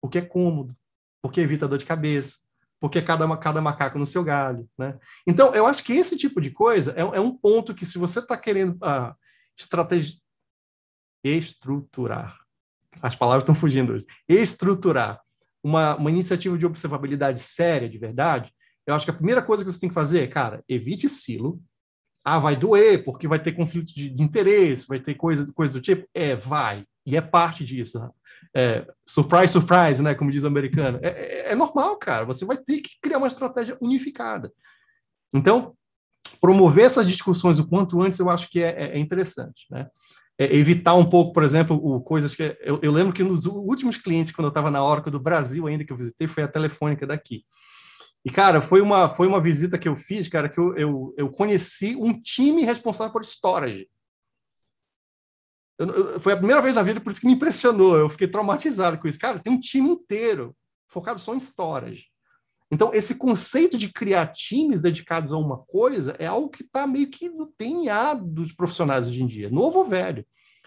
[0.00, 0.76] porque é cômodo,
[1.22, 2.36] porque evita dor de cabeça,
[2.80, 4.98] porque cada, cada macaco no seu galho, né?
[5.26, 8.18] Então, eu acho que esse tipo de coisa é, é um ponto que, se você
[8.18, 9.14] está querendo ah,
[9.58, 10.22] estratégia
[11.24, 12.38] estruturar.
[13.00, 14.06] As palavras estão fugindo hoje.
[14.28, 15.20] Estruturar
[15.62, 18.52] uma, uma iniciativa de observabilidade séria, de verdade,
[18.86, 21.62] eu acho que a primeira coisa que você tem que fazer é, cara, evite silo.
[22.24, 25.80] Ah, vai doer, porque vai ter conflito de, de interesse, vai ter coisa, coisa do
[25.80, 26.06] tipo.
[26.14, 26.84] É, vai.
[27.04, 27.98] E é parte disso.
[27.98, 28.10] Né?
[28.54, 30.14] É, surprise, surprise, né?
[30.14, 30.98] Como diz o americano.
[31.02, 32.24] É, é, é, normal, cara.
[32.24, 34.52] Você vai ter que criar uma estratégia unificada.
[35.34, 35.74] Então,
[36.40, 39.88] promover essas discussões o quanto antes, eu acho que é, é, é interessante, né?
[40.38, 42.56] É, evitar um pouco, por exemplo, o, coisas que.
[42.60, 45.84] Eu, eu, lembro que nos últimos clientes, quando eu estava na Oracle do Brasil ainda,
[45.84, 47.44] que eu visitei, foi a Telefônica daqui.
[48.24, 51.30] E, cara, foi uma, foi uma visita que eu fiz, cara, que eu, eu, eu
[51.30, 53.88] conheci um time responsável por storage.
[55.78, 57.96] Eu, eu, foi a primeira vez na vida, por isso que me impressionou.
[57.96, 59.18] Eu fiquei traumatizado com isso.
[59.18, 60.56] Cara, tem um time inteiro
[60.88, 62.11] focado só em storage.
[62.72, 67.10] Então, esse conceito de criar times dedicados a uma coisa é algo que está meio
[67.10, 70.24] que no DNA dos profissionais hoje em dia, novo ou velho.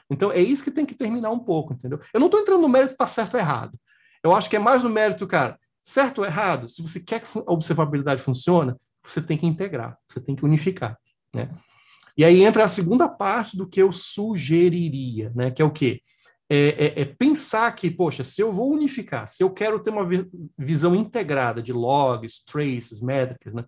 [0.07, 1.99] Então, é isso que tem que terminar um pouco, entendeu?
[2.13, 3.75] Eu não estou entrando no mérito se está certo ou errado.
[4.23, 7.27] Eu acho que é mais no mérito, cara, certo ou errado, se você quer que
[7.39, 10.99] a observabilidade funcione, você tem que integrar, você tem que unificar,
[11.33, 11.49] né?
[12.15, 15.49] E aí entra a segunda parte do que eu sugeriria, né?
[15.49, 16.01] Que é o quê?
[16.49, 20.07] É, é, é, pensar que, poxa, se eu vou unificar, se eu quero ter uma
[20.57, 23.65] visão integrada de logs, traces, métricas, né?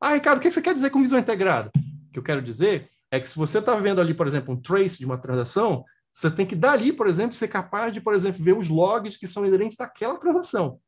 [0.00, 1.70] Ah, Ricardo, o que você quer dizer com visão integrada?
[1.76, 4.60] O que eu quero dizer é que se você está vendo ali, por exemplo, um
[4.60, 8.42] trace de uma transação, você tem que dali, por exemplo, ser capaz de, por exemplo,
[8.42, 10.80] ver os logs que são inerentes daquela transação.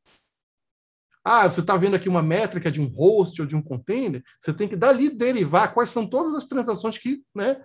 [1.23, 4.53] Ah, você está vendo aqui uma métrica de um host ou de um container, você
[4.53, 7.61] tem que dali derivar quais são todas as transações que né,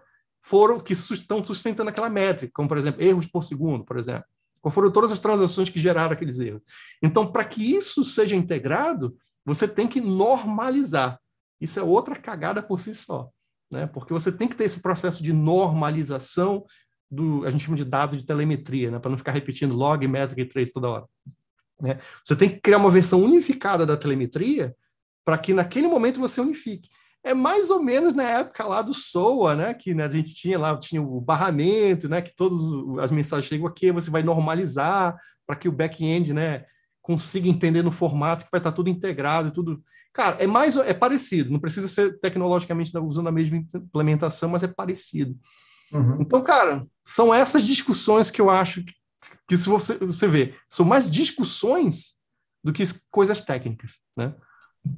[0.48, 4.24] foram que estão sustentando aquela métrica, como, por exemplo, erros por segundo, por exemplo.
[4.62, 6.62] Quais foram todas as transações que geraram aqueles erros?
[7.02, 11.20] Então, para que isso seja integrado, você tem que normalizar.
[11.60, 13.28] Isso é outra cagada por si só,
[13.70, 13.86] né?
[13.86, 16.64] Porque você tem que ter esse processo de normalização
[17.10, 18.98] do, a gente chama de dado de telemetria, né?
[18.98, 21.04] Para não ficar repetindo log, métrica e trace toda hora.
[21.78, 22.00] Né?
[22.24, 24.74] Você tem que criar uma versão unificada da telemetria
[25.26, 26.88] para que naquele momento você unifique
[27.24, 29.74] é mais ou menos na época lá do SOA, né?
[29.74, 32.22] Que né, a gente tinha lá, tinha o barramento, né?
[32.22, 32.58] Que todas
[33.02, 36.64] as mensagens chegam aqui, você vai normalizar para que o back-end, né?
[37.02, 39.82] Consiga entender no formato que vai estar tudo integrado e tudo.
[40.12, 44.68] Cara, é mais é parecido, não precisa ser tecnologicamente usando a mesma implementação, mas é
[44.68, 45.36] parecido.
[45.92, 46.18] Uhum.
[46.20, 48.92] Então, cara, são essas discussões que eu acho que,
[49.48, 52.16] que se você, você vê, são mais discussões
[52.62, 54.34] do que coisas técnicas, né?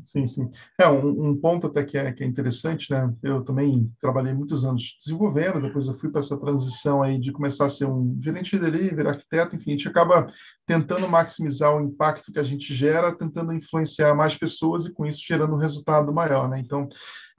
[0.04, 0.50] Sim, sim.
[0.78, 3.14] É, um, um, ponto até que é, que é interessante, né?
[3.22, 7.66] Eu também trabalhei muitos anos desenvolvendo, depois eu fui para essa transição aí de começar
[7.66, 10.26] a ser um gerente de delivery, arquiteto, enfim, a gente acaba
[10.66, 15.22] tentando maximizar o impacto que a gente gera, tentando influenciar mais pessoas e com isso
[15.26, 16.58] gerando um resultado maior, né?
[16.58, 16.88] Então,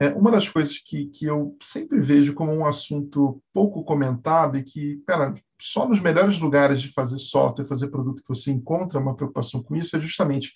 [0.00, 4.62] é, uma das coisas que, que eu sempre vejo como um assunto pouco comentado e
[4.62, 9.14] que, cara, só nos melhores lugares de fazer software, fazer produto que você encontra uma
[9.14, 10.52] preocupação com isso é justamente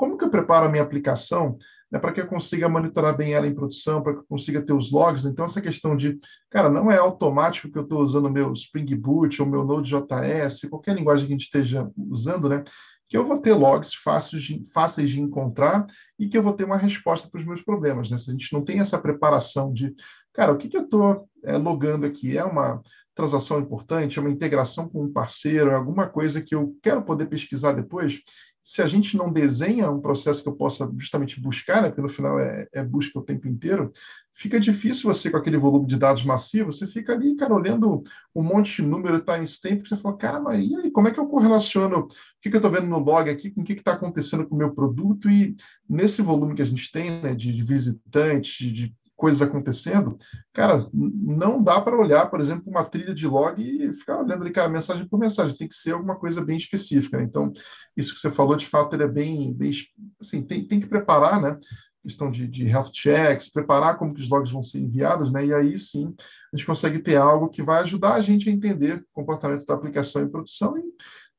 [0.00, 1.58] como que eu preparo a minha aplicação
[1.92, 4.72] né, para que eu consiga monitorar bem ela em produção, para que eu consiga ter
[4.72, 5.26] os logs.
[5.26, 8.96] Então, essa questão de, cara, não é automático que eu estou usando o meu Spring
[8.96, 12.64] Boot ou meu Node.js, qualquer linguagem que a gente esteja usando, né?
[13.10, 15.84] Que eu vou ter logs fáceis de, fáceis de encontrar
[16.18, 18.16] e que eu vou ter uma resposta para os meus problemas, né?
[18.16, 19.94] Se a gente não tem essa preparação de,
[20.32, 22.38] cara, o que, que eu estou é, logando aqui?
[22.38, 22.80] É uma
[23.14, 27.26] transação importante, é uma integração com um parceiro, é alguma coisa que eu quero poder
[27.26, 28.20] pesquisar depois?
[28.62, 32.08] Se a gente não desenha um processo que eu possa justamente buscar, né, porque no
[32.08, 33.90] final é, é, busca o tempo inteiro,
[34.32, 38.02] fica difícil você, com aquele volume de dados massivo, você fica ali, cara, olhando
[38.34, 41.26] um monte de número, timestamp, você fala, cara, mas e aí, como é que eu
[41.26, 42.08] correlaciono o
[42.40, 44.58] que, que eu estou vendo no log aqui com o que está acontecendo com o
[44.58, 45.28] meu produto?
[45.28, 45.56] E
[45.88, 50.16] nesse volume que a gente tem, né, de, de visitantes, de coisas acontecendo,
[50.50, 54.50] cara, não dá para olhar, por exemplo, uma trilha de log e ficar olhando ali,
[54.50, 57.18] cara, mensagem por mensagem, tem que ser alguma coisa bem específica.
[57.18, 57.24] Né?
[57.24, 57.52] Então,
[57.94, 59.72] isso que você falou, de fato, ele é bem, bem
[60.18, 61.58] assim, tem, tem que preparar, né?
[62.02, 65.44] questão de, de health checks, preparar como que os logs vão ser enviados, né?
[65.44, 66.14] E aí sim
[66.50, 69.74] a gente consegue ter algo que vai ajudar a gente a entender o comportamento da
[69.74, 70.82] aplicação em produção e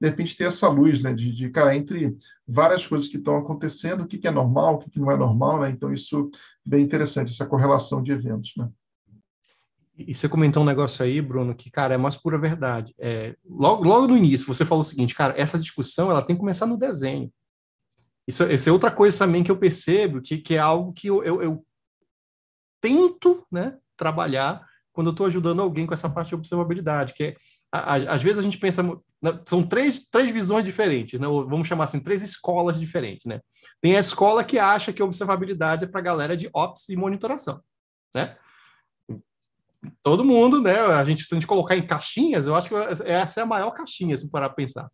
[0.01, 4.01] de repente ter essa luz, né, de, de cara, entre várias coisas que estão acontecendo,
[4.01, 6.69] o que, que é normal, o que, que não é normal, né, então isso é
[6.69, 8.67] bem interessante, essa correlação de eventos, né.
[9.95, 12.91] E você comentou um negócio aí, Bruno, que, cara, é mais pura verdade.
[12.97, 16.39] É, logo, logo no início, você falou o seguinte, cara, essa discussão, ela tem que
[16.39, 17.31] começar no desenho.
[18.27, 21.23] Isso, isso é outra coisa também que eu percebo, que, que é algo que eu,
[21.23, 21.65] eu, eu
[22.79, 27.35] tento, né, trabalhar quando eu estou ajudando alguém com essa parte de observabilidade, que é,
[27.71, 28.83] às vezes a gente pensa,
[29.45, 31.27] são três, três visões diferentes, né?
[31.27, 33.25] vamos chamar assim, três escolas diferentes.
[33.25, 33.39] Né?
[33.79, 37.61] Tem a escola que acha que observabilidade é para a galera de ops e monitoração.
[38.13, 38.35] Né?
[40.03, 40.79] Todo mundo, né?
[40.79, 43.71] A gente, se a gente colocar em caixinhas, eu acho que essa é a maior
[43.71, 44.91] caixinha, se parar para pensar.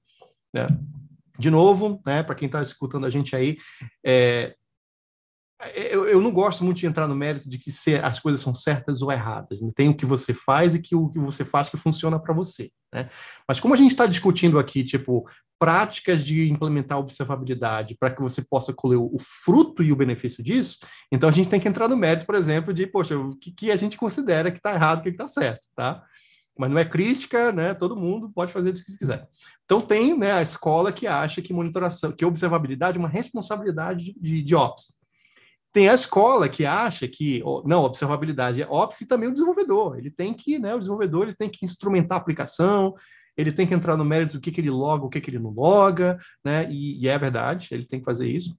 [0.54, 0.68] Né?
[1.38, 3.58] De novo, né, para quem está escutando a gente aí,
[4.04, 4.56] é,
[5.74, 8.54] eu, eu, não gosto muito de entrar no mérito de que se as coisas são
[8.54, 9.60] certas ou erradas.
[9.60, 9.72] Né?
[9.76, 12.70] Tem o que você faz e que o que você faz que funciona para você.
[12.94, 13.10] Né?
[13.48, 15.28] Mas como a gente está discutindo aqui, tipo,
[15.60, 20.78] práticas de implementar observabilidade para que você possa colher o fruto e o benefício disso,
[21.12, 23.72] então a gente tem que entrar no mérito, por exemplo, de, poxa, o que, que
[23.72, 26.04] a gente considera que está errado, o que está certo, tá?
[26.58, 27.74] Mas não é crítica, né?
[27.74, 29.28] Todo mundo pode fazer o que quiser.
[29.66, 34.42] Então tem né, a escola que acha que monitoração, que observabilidade é uma responsabilidade de,
[34.42, 34.97] de ops.
[35.78, 40.00] Tem a escola que acha que, não, observabilidade é Ops e também o desenvolvedor.
[40.00, 42.96] Ele tem que, né, o desenvolvedor ele tem que instrumentar a aplicação,
[43.38, 45.38] ele tem que entrar no mérito do que, que ele loga, o que, que ele
[45.38, 46.68] não loga, né?
[46.72, 48.58] E, e é verdade, ele tem que fazer isso.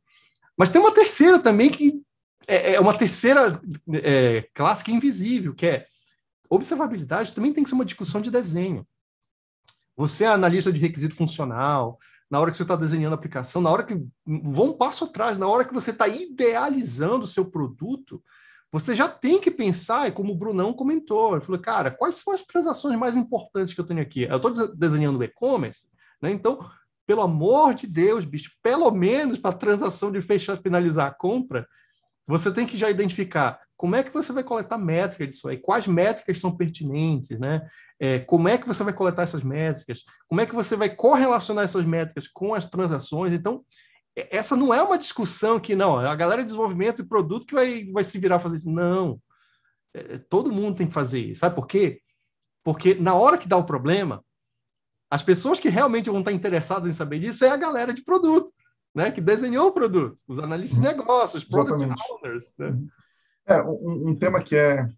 [0.57, 2.00] Mas tem uma terceira também que
[2.46, 3.61] é, é uma terceira
[3.94, 5.87] é, é invisível, que é
[6.48, 8.87] observabilidade também tem que ser uma discussão de desenho.
[9.96, 11.98] Você é analista de requisito funcional,
[12.31, 13.95] na hora que você está desenhando a aplicação, na hora que.
[14.27, 18.23] Vão um passo atrás, na hora que você está idealizando o seu produto,
[18.71, 22.45] você já tem que pensar, como o Brunão comentou, ele falou, cara, quais são as
[22.45, 24.25] transações mais importantes que eu tenho aqui?
[24.25, 25.88] Eu estou desenhando e-commerce,
[26.21, 26.31] né?
[26.31, 26.69] Então,
[27.07, 31.67] pelo amor de Deus, bicho, pelo menos para a transação de fechar, finalizar a compra,
[32.27, 35.87] você tem que já identificar como é que você vai coletar métricas disso aí, quais
[35.87, 37.67] métricas são pertinentes, né?
[38.00, 41.64] É, como é que você vai coletar essas métricas, como é que você vai correlacionar
[41.64, 43.32] essas métricas com as transações.
[43.32, 43.64] Então,
[44.14, 47.84] essa não é uma discussão que, não, a galera de desenvolvimento e produto que vai,
[47.92, 48.70] vai se virar fazer isso.
[48.70, 49.20] Não.
[49.94, 51.40] É, todo mundo tem que fazer isso.
[51.40, 52.00] Sabe por quê?
[52.64, 54.24] Porque na hora que dá o problema,
[55.11, 58.52] as pessoas que realmente vão estar interessadas em saber disso é a galera de produto
[58.94, 60.96] né, que desenhou o produto, os analistas de uhum.
[60.96, 62.12] negócios, product Exatamente.
[62.12, 62.54] owners.
[62.58, 62.78] Né?
[63.46, 64.88] É, um, um, tema que é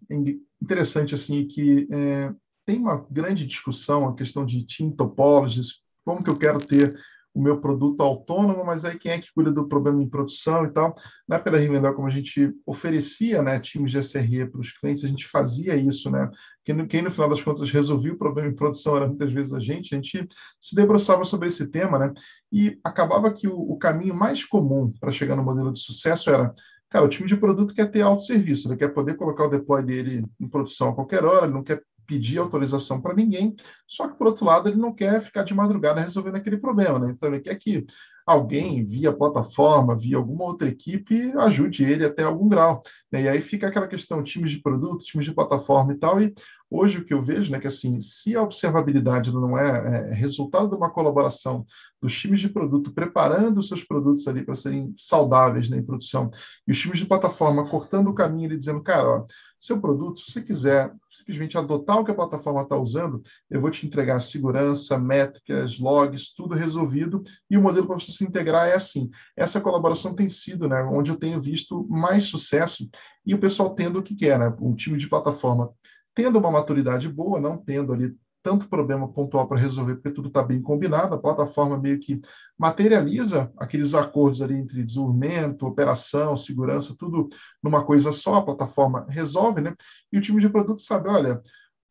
[0.61, 2.33] interessante, assim, que é,
[2.65, 6.95] tem uma grande discussão, a questão de team topologies, como que eu quero ter
[7.33, 10.69] o meu produto autônomo, mas aí quem é que cuida do problema em produção e
[10.69, 10.93] tal.
[11.27, 15.03] Na época da Rio como a gente oferecia né, times de SRE para os clientes,
[15.03, 16.29] a gente fazia isso, né?
[16.65, 19.59] Quem, quem, no final das contas resolvia o problema em produção era muitas vezes a
[19.59, 20.27] gente, a gente
[20.59, 22.13] se debruçava sobre esse tema, né?
[22.51, 26.53] E acabava que o, o caminho mais comum para chegar no modelo de sucesso era
[26.91, 30.25] Cara, o time de produto quer ter autosserviço, ele quer poder colocar o deploy dele
[30.37, 33.55] em produção a qualquer hora, ele não quer pedir autorização para ninguém,
[33.87, 37.13] só que, por outro lado, ele não quer ficar de madrugada resolvendo aquele problema, né?
[37.15, 37.85] Então, ele quer que
[38.31, 42.81] alguém via plataforma, via alguma outra equipe, ajude ele até algum grau.
[43.11, 43.23] Né?
[43.23, 46.33] E aí fica aquela questão, times de produto, times de plataforma e tal, e
[46.69, 50.69] hoje o que eu vejo, né, que assim, se a observabilidade não é, é resultado
[50.69, 51.65] de uma colaboração
[52.01, 56.31] dos times de produto preparando os seus produtos ali para serem saudáveis né, em produção,
[56.65, 59.25] e os times de plataforma cortando o caminho ali, dizendo, cara, ó,
[59.61, 63.69] seu produto, se você quiser simplesmente adotar o que a plataforma está usando, eu vou
[63.69, 68.75] te entregar segurança, métricas, logs, tudo resolvido, e o modelo para você se integrar é
[68.75, 69.09] assim.
[69.35, 72.87] Essa colaboração tem sido né, onde eu tenho visto mais sucesso
[73.25, 74.53] e o pessoal tendo o que quer, né?
[74.59, 75.71] Um time de plataforma
[76.13, 80.41] tendo uma maturidade boa, não tendo ali tanto problema pontual para resolver, porque tudo está
[80.41, 82.19] bem combinado, a plataforma meio que
[82.57, 87.29] materializa aqueles acordos ali entre desenvolvimento, operação, segurança, tudo
[87.61, 89.75] numa coisa só, a plataforma resolve, né?
[90.11, 91.39] E o time de produto sabe, olha,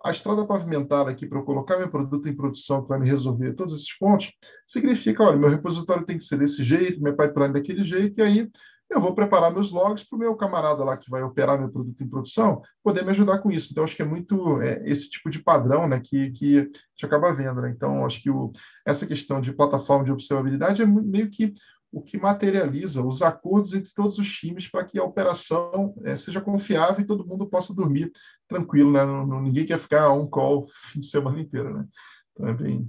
[0.03, 3.75] a estrada pavimentada aqui para eu colocar meu produto em produção para me resolver todos
[3.75, 4.33] esses pontos,
[4.67, 8.51] significa, olha, meu repositório tem que ser desse jeito, meu pipeline daquele jeito, e aí
[8.91, 12.03] eu vou preparar meus logs para o meu camarada lá que vai operar meu produto
[12.03, 13.69] em produção poder me ajudar com isso.
[13.71, 17.05] Então, acho que é muito é, esse tipo de padrão né, que, que a gente
[17.07, 17.61] acaba vendo.
[17.61, 17.71] Né?
[17.71, 18.51] Então, acho que o,
[18.85, 21.53] essa questão de plataforma de observabilidade é meio que
[21.93, 26.41] o que materializa os acordos entre todos os times para que a operação é, seja
[26.41, 28.13] confiável e todo mundo possa dormir
[28.47, 28.93] tranquilo.
[28.93, 29.05] Né?
[29.05, 31.75] Não, ninguém quer ficar on call fim de semana inteiro.
[31.75, 31.87] Né?
[32.33, 32.87] Então, é bem,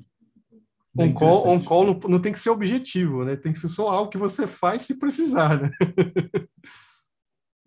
[0.97, 3.37] On call, on call não, não, tem que ser objetivo, né?
[3.37, 5.71] Tem que ser só algo que você faz se precisar, né?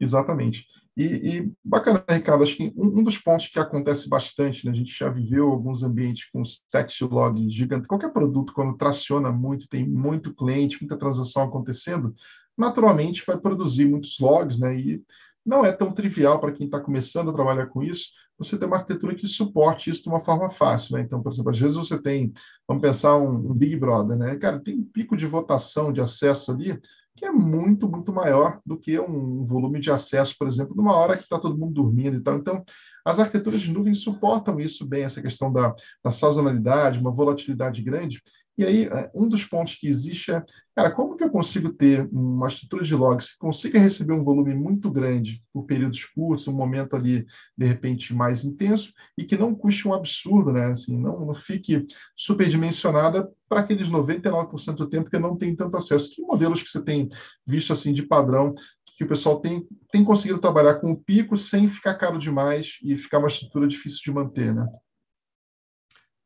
[0.01, 0.67] Exatamente.
[0.97, 4.71] E, e, bacana, Ricardo, acho que um, um, dos pontos que acontece bastante, né?
[4.71, 7.89] A gente já viveu alguns ambientes com stat log gigante.
[7.89, 12.15] Qualquer produto, quando traciona muito, tem muito cliente, muita transação acontecendo,
[12.57, 14.79] naturalmente vai produzir muitos logs, né?
[14.79, 15.03] E
[15.45, 18.77] não é tão trivial para quem está começando a trabalhar com isso, você ter uma
[18.77, 20.97] arquitetura que suporte isso de uma forma fácil.
[20.97, 21.03] Né?
[21.03, 22.33] Então, por exemplo, às vezes você tem,
[22.67, 24.37] vamos pensar um, um Big Brother, né?
[24.37, 26.81] Cara, tem um pico de votação, de acesso ali,
[27.17, 31.17] que é muito, muito maior do que um volume de acesso, por exemplo, numa hora
[31.17, 32.37] que está todo mundo dormindo e tal.
[32.37, 32.65] Então,
[33.05, 38.21] as arquiteturas de nuvem suportam isso bem, essa questão da, da sazonalidade, uma volatilidade grande,
[38.57, 40.45] e aí, é, um dos pontos que existe é,
[40.77, 44.55] cara, como que eu consigo ter uma estrutura de logs que consiga receber um volume
[44.55, 49.55] muito grande por períodos curtos, um momento ali, de repente, mais intenso, e que não
[49.55, 50.67] custe um absurdo, né?
[50.67, 51.85] Assim, não, não fique
[52.17, 56.11] superdimensionada para aqueles 99% do tempo que eu não tenho tanto acesso.
[56.11, 57.09] Que modelos que você tem
[57.45, 58.55] visto, assim, de padrão,
[58.97, 62.97] que o pessoal tem, tem conseguido trabalhar com o pico sem ficar caro demais e
[62.97, 64.65] ficar uma estrutura difícil de manter, né?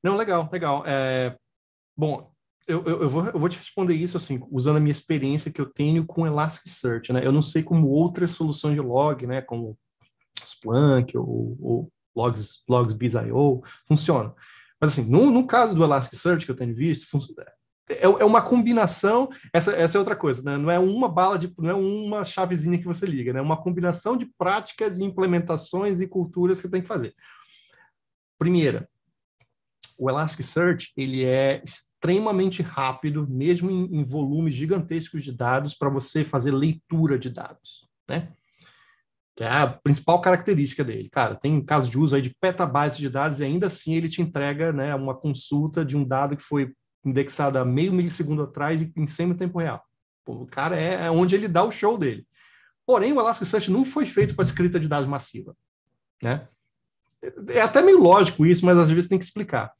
[0.02, 0.84] Não, legal, legal.
[0.86, 1.34] É,
[1.98, 2.30] Bom,
[2.64, 5.61] eu, eu, eu, vou, eu vou te responder isso assim, usando a minha experiência que
[5.61, 7.26] eu tenho com Elasticsearch, né?
[7.26, 9.76] Eu não sei como outras soluções de log, né, como
[10.44, 14.32] Splunk ou, ou Logs, Logs.io funcionam.
[14.80, 17.18] Mas assim, no, no caso do Elasticsearch que eu tenho visto,
[17.88, 20.56] é, é uma combinação, essa, essa é outra coisa, né?
[20.56, 23.40] Não é uma bala de, não é uma chavezinha que você liga, né?
[23.40, 27.12] É uma combinação de práticas e implementações e culturas que você tem que fazer.
[28.38, 28.88] Primeira,
[29.98, 31.61] o Elasticsearch ele é
[31.98, 37.88] extremamente rápido, mesmo em, em volumes gigantescos de dados, para você fazer leitura de dados,
[38.08, 38.32] né?
[39.37, 41.08] Que é a principal característica dele.
[41.11, 44.22] Cara, tem casos de uso aí de petabytes de dados e ainda assim ele te
[44.22, 46.72] entrega né, uma consulta de um dado que foi
[47.04, 49.82] indexado a meio milissegundo atrás e em semi-tempo real.
[50.24, 52.26] Pô, o cara é, é onde ele dá o show dele.
[52.87, 55.54] Porém, o Elasticsearch não foi feito para escrita de dados massiva,
[56.22, 56.48] né?
[57.48, 59.72] É até meio lógico isso, mas às vezes tem que explicar.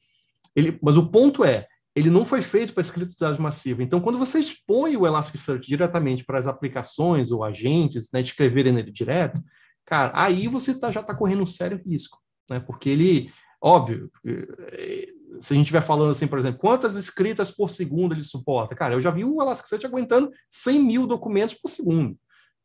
[0.55, 3.83] Ele, mas o ponto é, ele não foi feito para escrita de dados massiva.
[3.83, 8.93] Então, quando você expõe o Elasticsearch diretamente para as aplicações ou agentes, né, escreverem nele
[8.93, 9.43] direto,
[9.85, 12.61] cara, aí você tá, já está correndo um sério risco, né?
[12.61, 15.09] Porque ele, óbvio, eh,
[15.41, 18.77] se a gente estiver falando assim, por exemplo, quantas escritas por segundo ele suporta?
[18.77, 22.17] Cara, eu já vi o Elasticsearch aguentando 100 mil documentos por segundo,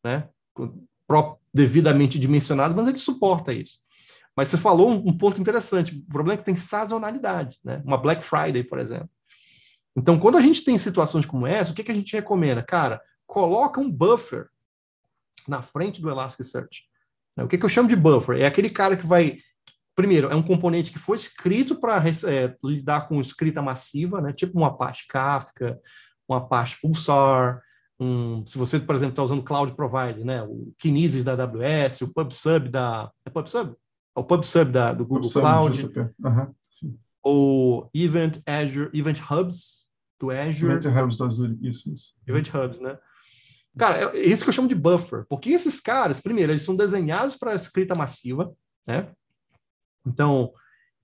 [0.04, 0.30] né?
[1.52, 3.80] Devidamente dimensionado, mas ele suporta isso.
[4.36, 5.96] Mas você falou um, um, ponto interessante.
[5.96, 7.82] O problema é que tem sazonalidade, né?
[7.86, 9.10] Uma Black Friday, por exemplo.
[9.96, 12.64] Então, quando a gente tem situações como essa, o que, que a gente recomenda?
[12.64, 14.48] Cara, coloca um buffer
[15.48, 16.84] na frente do Elasticsearch.
[17.38, 18.40] O que, que eu chamo de buffer?
[18.40, 19.38] É aquele cara que vai.
[19.96, 24.34] Primeiro, é um componente que foi escrito para é, lidar com escrita massiva, né?
[24.34, 25.80] tipo uma parte Kafka,
[26.28, 27.62] uma parte Pulsar,
[28.00, 30.42] um, se você, por exemplo, está usando Cloud Provider, né?
[30.42, 33.12] o Kinesis da AWS, o PubSub da...
[33.24, 33.76] É PubSub?
[34.16, 35.90] o PubSub da, do Google PubSub, Cloud,
[36.24, 39.83] uhum, ou Event Azure, Event Hubs
[40.24, 40.74] do Azure.
[40.74, 42.14] Event Hubs do Azure, isso, isso.
[42.26, 42.98] Event Hubs, né?
[43.78, 47.36] Cara, é isso que eu chamo de buffer, porque esses caras, primeiro, eles são desenhados
[47.36, 48.54] para escrita massiva,
[48.88, 49.12] né?
[50.06, 50.54] Então,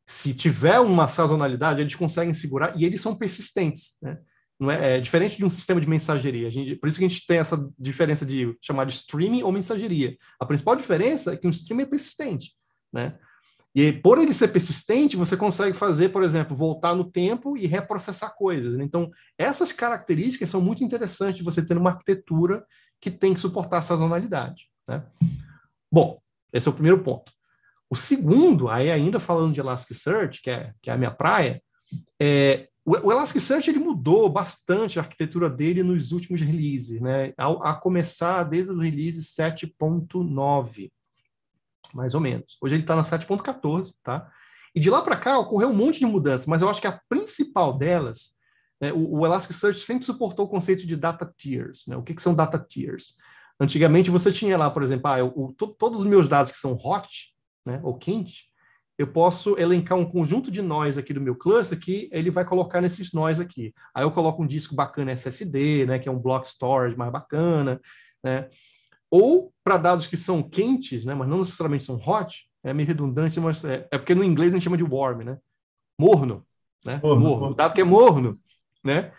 [0.08, 4.20] se tiver uma sazonalidade, eles conseguem segurar e eles são persistentes, né?
[4.60, 6.52] Não é, é diferente de um sistema de mensageria.
[6.52, 10.18] Gente, por isso que a gente tem essa diferença de chamar de streaming ou mensageria.
[10.40, 12.52] A principal diferença é que um streaming é persistente,
[12.92, 13.18] né?
[13.76, 18.36] E por ele ser persistente, você consegue fazer, por exemplo, voltar no tempo e reprocessar
[18.36, 18.76] coisas.
[18.76, 18.84] Né?
[18.84, 22.66] Então, essas características são muito interessantes de você ter uma arquitetura
[23.00, 24.70] que tem que suportar sazonalidade.
[24.88, 25.04] Né?
[25.92, 26.20] Bom,
[26.52, 27.32] esse é o primeiro ponto.
[27.90, 31.62] O segundo, aí ainda falando de Elasticsearch, que é, que é a minha praia,
[32.20, 37.34] é, o, o Elasticsearch ele mudou bastante a arquitetura dele nos últimos releases, né?
[37.38, 40.92] a, a começar desde o release 7.9
[41.94, 42.58] mais ou menos.
[42.62, 44.30] Hoje ele está na 7.14, tá?
[44.74, 47.00] E de lá para cá ocorreu um monte de mudanças, mas eu acho que a
[47.10, 48.32] principal delas,
[48.80, 51.86] né, o, o, Elasticsearch sempre suportou o conceito de data tiers.
[51.88, 51.98] Né?
[51.98, 53.16] O que, que são data tiers?
[53.60, 56.58] Antigamente você tinha lá, por exemplo, ah, eu, o, to, todos os meus dados que
[56.58, 57.34] são hot,
[57.66, 58.46] né, ou quente,
[58.98, 62.82] eu posso elencar um conjunto de nós aqui do meu cluster que ele vai colocar
[62.82, 63.74] nesses nós aqui.
[63.96, 67.80] Aí eu coloco um disco bacana SSD, né, que é um block storage mais bacana,
[68.24, 68.50] né?
[69.12, 73.40] Ou para dados que são quentes, né, mas não necessariamente são hot, é meio redundante,
[73.40, 75.38] mas é, é porque no inglês a gente chama de warm, né?
[75.98, 76.46] Morno,
[76.86, 77.00] né?
[77.02, 77.22] Morno.
[77.22, 77.48] morno.
[77.50, 78.40] O dado que é morno,
[78.84, 79.12] né?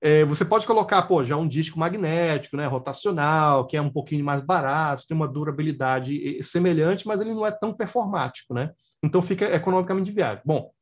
[0.00, 4.24] É, você pode colocar, pô, já um disco magnético, né, rotacional, que é um pouquinho
[4.24, 8.72] mais barato, tem uma durabilidade semelhante, mas ele não é tão performático, né?
[9.00, 10.42] Então fica economicamente viável.
[10.44, 10.72] Bom,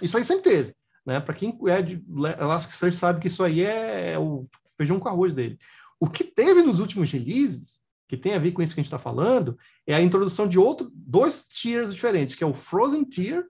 [0.00, 0.74] isso aí sempre teve,
[1.04, 1.20] né?
[1.20, 2.02] Para quem é de
[2.40, 5.58] Elasticsearch sabe que isso aí é o feijão com arroz dele.
[6.00, 8.92] O que teve nos últimos releases que tem a ver com isso que a gente
[8.92, 13.46] está falando, é a introdução de outro, dois tiers diferentes, que é o Frozen Tier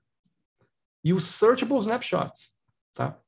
[1.05, 2.55] e o Searchable Snapshots.
[2.95, 3.19] Tá?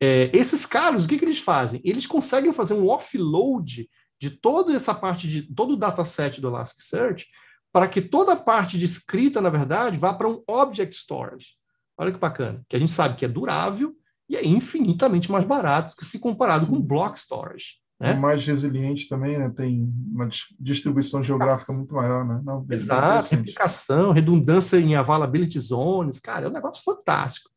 [0.00, 1.80] É, esses caras, o que, que eles fazem?
[1.84, 3.88] Eles conseguem fazer um offload
[4.20, 7.28] de toda essa parte de todo o dataset do Elasticsearch
[7.72, 11.50] para que toda a parte de escrita, na verdade, vá para um object storage.
[11.96, 13.94] Olha que bacana, que a gente sabe que é durável
[14.28, 16.72] e é infinitamente mais barato que se comparado Sim.
[16.72, 17.81] com block storage.
[18.00, 18.14] Né?
[18.14, 19.48] mais resiliente também, né?
[19.48, 20.28] tem uma
[20.58, 22.24] distribuição geográfica muito maior.
[22.24, 22.40] Né?
[22.44, 27.52] Não, Exato, replicação, redundância em availability zones, cara, é um negócio fantástico.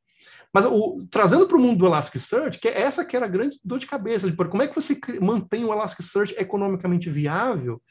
[0.53, 3.59] Mas o, trazendo para o mundo do Elasticsearch, que é essa que era a grande
[3.61, 7.81] dor de cabeça, de como é que você mantém o Elasticsearch economicamente viável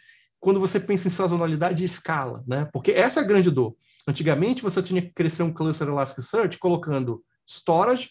[0.41, 2.69] quando você pensa em sazonalidade e escala, né?
[2.73, 3.77] Porque essa é a grande dor.
[4.09, 8.11] Antigamente você tinha que crescer um cluster Elasticsearch colocando storage,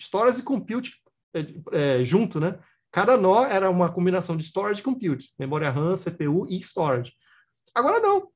[0.00, 0.92] storage e compute
[1.34, 1.46] é,
[2.00, 2.58] é, junto, né?
[2.90, 7.12] Cada nó era uma combinação de storage e compute, memória RAM, CPU e storage.
[7.74, 8.28] Agora não.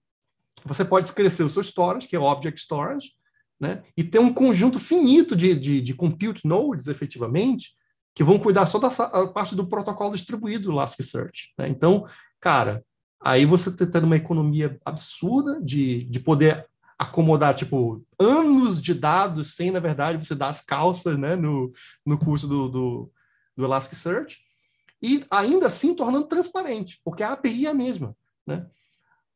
[0.64, 3.10] Você pode crescer o seu storage, que é Object Storage,
[3.58, 3.82] né?
[3.96, 7.70] e ter um conjunto finito de, de, de compute nodes, efetivamente,
[8.14, 8.90] que vão cuidar só da
[9.28, 11.52] parte do protocolo distribuído do Elasticsearch.
[11.56, 11.68] Né?
[11.68, 12.06] Então,
[12.40, 12.84] cara,
[13.20, 16.66] aí você está tendo uma economia absurda de, de poder
[16.98, 21.72] acomodar, tipo, anos de dados sem, na verdade, você dar as calças né, no,
[22.06, 23.12] no curso do, do,
[23.56, 24.38] do Elasticsearch,
[25.02, 28.16] e ainda assim tornando transparente, porque a API é a mesma.
[28.46, 28.66] Né?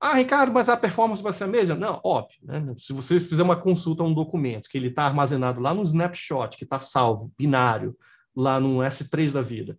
[0.00, 1.74] Ah, Ricardo, mas a performance vai ser a mesma?
[1.74, 2.38] Não, óbvio.
[2.42, 2.74] Né?
[2.76, 6.56] Se você fizer uma consulta a um documento que ele está armazenado lá no snapshot,
[6.56, 7.96] que está salvo, binário,
[8.34, 9.78] lá no S3 da vida,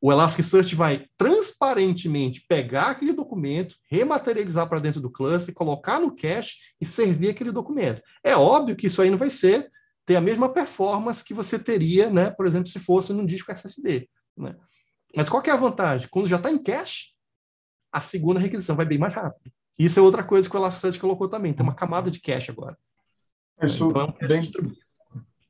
[0.00, 6.56] o Elasticsearch vai transparentemente pegar aquele documento, rematerializar para dentro do cluster, colocar no cache
[6.80, 8.02] e servir aquele documento.
[8.24, 9.70] É óbvio que isso aí não vai ser
[10.04, 14.08] ter a mesma performance que você teria, né, por exemplo, se fosse num disco SSD.
[14.36, 14.56] Né?
[15.14, 16.08] Mas qual que é a vantagem?
[16.10, 17.08] Quando já está em cache,
[17.92, 19.52] a segunda requisição vai bem mais rápido.
[19.78, 21.52] Isso é outra coisa que o Elasticsearch colocou também.
[21.52, 22.76] Tem uma camada de cache agora.
[23.62, 24.42] Isso então, é um bem,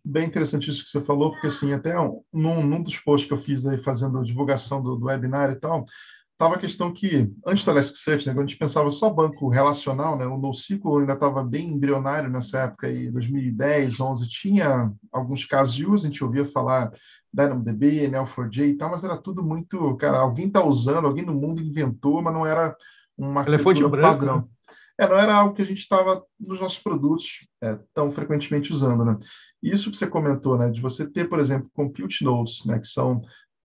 [0.04, 1.94] bem interessante isso que você falou, porque assim, até
[2.32, 5.86] num, num dos posts que eu fiz aí fazendo divulgação do, do webinar e tal,
[6.32, 10.16] estava a questão que, antes do Elasticsearch, né, quando a gente pensava só banco relacional,
[10.18, 15.74] né, o NoSQL ainda estava bem embrionário nessa época, aí, 2010, 11, tinha alguns casos
[15.74, 16.92] de uso, a gente ouvia falar
[17.32, 21.62] DynamoDB, Neo4j e tal, mas era tudo muito, cara, alguém está usando, alguém no mundo
[21.62, 22.76] inventou, mas não era
[23.16, 24.38] uma Telefone padrão.
[24.38, 24.44] Né?
[24.98, 29.04] É, não era algo que a gente estava nos nossos produtos é, tão frequentemente usando,
[29.04, 29.18] né?
[29.62, 33.22] Isso que você comentou, né, de você ter, por exemplo, compute nodes, né, que são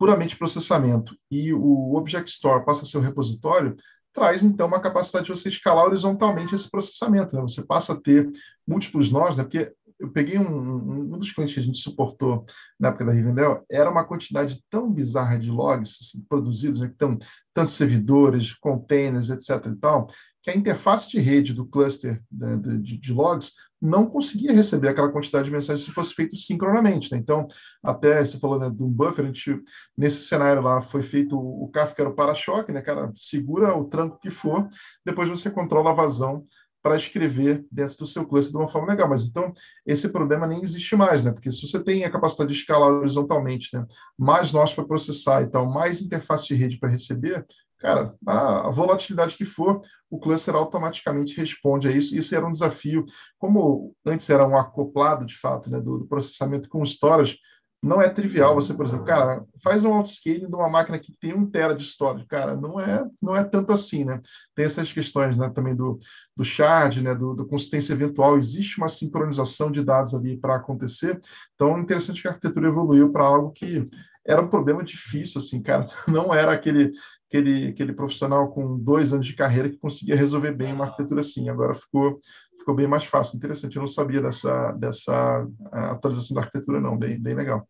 [0.01, 3.77] puramente processamento, e o Object Store passa a ser o repositório,
[4.15, 7.37] traz então uma capacidade de você escalar horizontalmente esse processamento.
[7.37, 7.43] Né?
[7.43, 8.31] Você passa a ter
[8.67, 9.45] múltiplos nós, né?
[9.45, 12.47] porque eu peguei um, um, dos clientes que a gente suportou
[12.79, 16.91] na época da Rivendell, era uma quantidade tão bizarra de logs assim, produzidos, né?
[16.95, 17.19] Então,
[17.53, 19.67] tantos servidores, containers, etc.
[19.67, 20.07] e tal,
[20.43, 25.11] que a interface de rede do cluster né, de, de, logs não conseguia receber aquela
[25.11, 27.11] quantidade de mensagens se fosse feito sincronamente.
[27.11, 27.19] Né?
[27.19, 27.49] Então,
[27.83, 29.63] até você falou né, do buffer, a gente,
[29.97, 34.19] nesse cenário lá foi feito o Kafka era o para-choque, né, cara, segura o tranco
[34.21, 34.69] que for,
[35.05, 36.47] depois você controla a vazão
[36.83, 39.09] para escrever dentro do seu cluster de uma forma legal.
[39.09, 39.53] Mas então,
[39.87, 41.31] esse problema nem existe mais, né?
[41.31, 43.87] Porque se você tem a capacidade de escalar horizontalmente, né?
[44.19, 47.47] mais nós para processar e tal, mais interface de rede para receber,
[47.81, 52.17] cara, a, volatilidade que for, o cluster automaticamente responde a isso.
[52.17, 53.05] Isso era um desafio.
[53.39, 57.39] Como antes era um acoplado, de fato, né, do, do processamento com storage,
[57.83, 61.33] não é trivial você, por exemplo, cara, faz um autoscaling de uma máquina que tem
[61.33, 64.21] um tera de storage, cara, não é não é tanto assim, né?
[64.55, 65.99] Tem essas questões, né, também do,
[66.37, 71.19] do shard, né, do, do consistência eventual, existe uma sincronização de dados ali para acontecer.
[71.55, 73.87] Então, é interessante que a arquitetura evoluiu para algo que
[74.27, 76.91] era um problema difícil, assim, cara, não era aquele
[77.29, 81.49] aquele aquele profissional com dois anos de carreira que conseguia resolver bem uma arquitetura assim.
[81.49, 82.21] Agora ficou
[82.61, 83.37] ficou bem mais fácil.
[83.37, 87.67] Interessante, eu não sabia dessa, dessa atualização da arquitetura, não, bem, bem legal.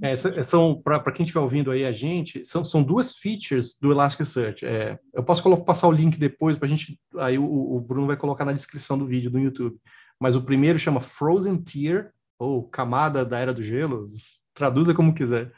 [0.00, 4.64] É, são para quem estiver ouvindo aí a gente, são, são duas features do Elasticsearch.
[4.64, 7.00] É, eu posso colocar, passar o link depois para a gente.
[7.16, 9.76] Aí o, o, Bruno vai colocar na descrição do vídeo do YouTube.
[10.20, 14.06] Mas o primeiro chama Frozen Tier, ou camada da era do gelo,
[14.54, 15.52] traduza como quiser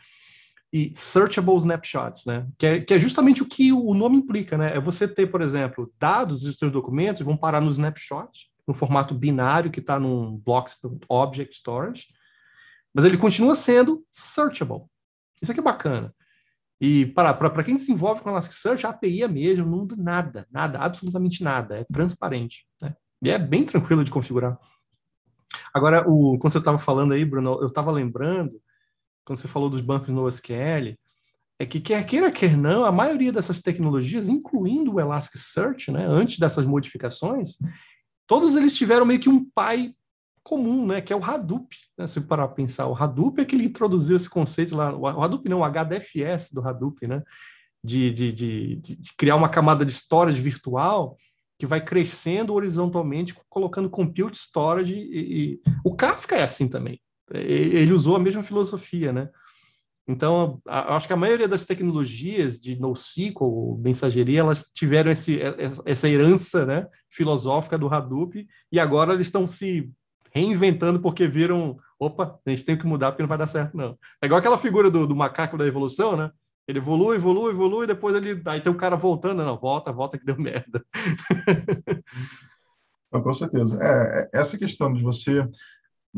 [0.72, 2.46] e searchable snapshots, né?
[2.56, 4.74] Que é, que é, justamente o que o nome implica, né?
[4.76, 9.14] É você ter, por exemplo, dados dos seus documentos vão parar no snapshot, no formato
[9.14, 10.70] binário que está num block
[11.08, 12.06] object storage,
[12.94, 14.82] mas ele continua sendo searchable.
[15.42, 16.14] Isso aqui é bacana.
[16.80, 20.78] E para quem se envolve com Elasticsearch, a API é mesmo, não muda nada, nada,
[20.78, 22.64] absolutamente nada, é transparente.
[22.82, 22.94] Né?
[23.22, 24.58] E é bem tranquilo de configurar.
[25.72, 28.60] Agora, o, quando você estava falando aí, Bruno, eu estava lembrando
[29.24, 30.98] quando você falou dos bancos no SQL,
[31.58, 36.38] é que quer queira, quer não, a maioria dessas tecnologias, incluindo o Elasticsearch, né, antes
[36.38, 37.58] dessas modificações,
[38.26, 39.94] todos eles tiveram meio que um pai
[40.42, 41.76] comum, né, que é o Hadoop.
[41.98, 45.22] Né, se parar para pensar, o Hadoop é que ele introduziu esse conceito lá, o
[45.22, 47.22] Hadoop não, o HDFS do Hadoop, né,
[47.84, 51.16] de, de, de, de criar uma camada de storage virtual
[51.60, 55.20] que vai crescendo horizontalmente, colocando compute storage, e,
[55.54, 55.60] e...
[55.84, 57.00] o Kafka é assim também
[57.32, 59.28] ele usou a mesma filosofia, né?
[60.08, 65.38] Então, acho que a maioria das tecnologias de NoSQL, mensageria, elas tiveram esse,
[65.84, 69.88] essa herança né, filosófica do Hadoop e agora eles estão se
[70.32, 73.96] reinventando porque viram, opa, a gente tem que mudar porque não vai dar certo, não.
[74.20, 76.32] É igual aquela figura do, do macaco da evolução, né?
[76.70, 78.40] Ele evolui, evolui, evolui, depois ele.
[78.46, 80.84] Aí tem o cara voltando, não, volta, volta que deu merda.
[83.10, 83.78] com certeza.
[83.82, 85.46] É, é, essa questão de você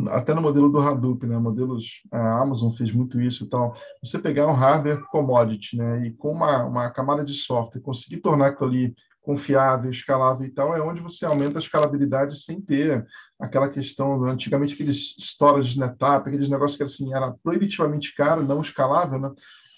[0.09, 4.19] até no modelo do Hadoop, né, modelos, a Amazon fez muito isso e tal, você
[4.19, 8.71] pegar um hardware commodity, né, e com uma, uma camada de software, conseguir tornar aquilo
[8.71, 13.07] ali confiável, escalável e tal, é onde você aumenta a escalabilidade sem ter
[13.39, 19.21] aquela questão, antigamente aqueles storage NetApp, aqueles negócios que assim, era proibitivamente caro, não escalável,
[19.21, 19.31] né,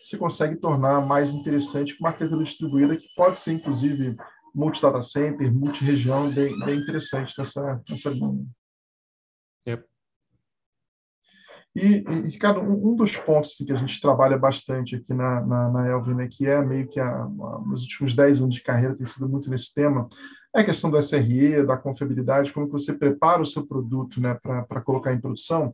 [0.04, 4.16] você consegue tornar mais interessante com uma arquitetura distribuída que pode ser, inclusive,
[4.54, 8.46] multi-data center, multi-região, bem, bem interessante nessa, nessa linha.
[9.66, 9.86] Yep.
[11.74, 15.40] E, e Ricardo, um, um, dos pontos assim, que a gente trabalha bastante aqui na,
[15.40, 17.28] na, na Elvin, né, que é meio que a, a,
[17.66, 20.06] nos últimos 10 anos de carreira tem sido muito nesse tema,
[20.54, 24.38] é a questão do SRE, da confiabilidade, como que você prepara o seu produto né,
[24.42, 25.72] para colocar em produção.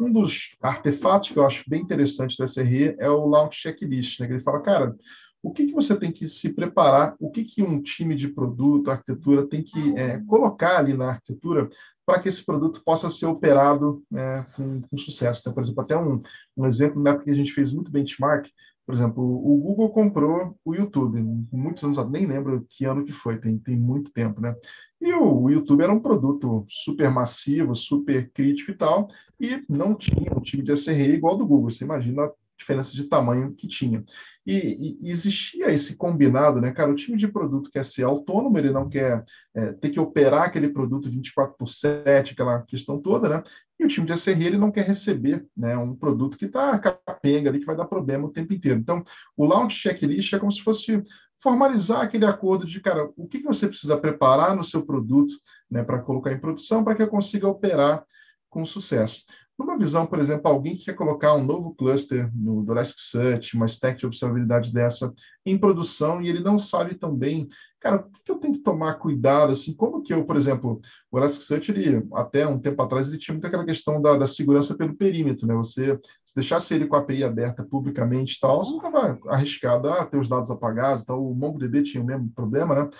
[0.00, 4.26] Um dos artefatos que eu acho bem interessante do SRE é o Launch Checklist, né,
[4.26, 4.96] que ele fala, cara,
[5.42, 8.90] o que, que você tem que se preparar, o que, que um time de produto,
[8.90, 11.68] arquitetura, tem que é, colocar ali na arquitetura
[12.04, 15.40] para que esse produto possa ser operado né, com, com, sucesso.
[15.40, 16.20] Então, por exemplo, até um,
[16.56, 18.48] um exemplo, na época que a gente fez muito benchmark,
[18.90, 21.22] por exemplo, o Google comprou o YouTube,
[21.52, 24.52] muitos anos, nem lembro que ano que foi, tem, tem muito tempo, né?
[25.00, 29.06] E o, o YouTube era um produto super massivo, super crítico e tal,
[29.38, 31.70] e não tinha um time de SRE igual ao do Google.
[31.70, 32.28] Você imagina
[32.60, 34.04] diferença de tamanho que tinha.
[34.46, 36.90] E, e, existia esse combinado, né, cara?
[36.90, 40.68] O time de produto quer ser autônomo, ele não quer é, ter que operar aquele
[40.68, 43.42] produto 24 por 7, aquela questão toda, né?
[43.78, 47.48] E o time de SRE ele não quer receber né, um produto que está capenga
[47.48, 48.78] ali, que vai dar problema o tempo inteiro.
[48.78, 49.02] Então,
[49.36, 51.02] o launch checklist é como se fosse
[51.42, 55.34] formalizar aquele acordo de, cara, o que, que você precisa preparar no seu produto
[55.70, 58.04] né, para colocar em produção para que eu consiga operar
[58.50, 59.24] com sucesso.
[59.60, 63.98] Numa visão, por exemplo, alguém que quer colocar um novo cluster no Elasticsearch, uma stack
[63.98, 65.12] de observabilidade dessa
[65.44, 67.46] em produção e ele não sabe tão bem,
[67.78, 70.80] cara, o que eu tenho que tomar cuidado, assim, como que eu, por exemplo,
[71.12, 74.74] o Elasticsearch, ele, até um tempo atrás, ele tinha muito aquela questão da, da segurança
[74.74, 75.54] pelo perímetro, né?
[75.56, 80.06] Você, se deixasse ele com a API aberta publicamente e tal, você estava arriscado a
[80.06, 82.90] ter os dados apagados, então o MongoDB tinha o mesmo problema, né?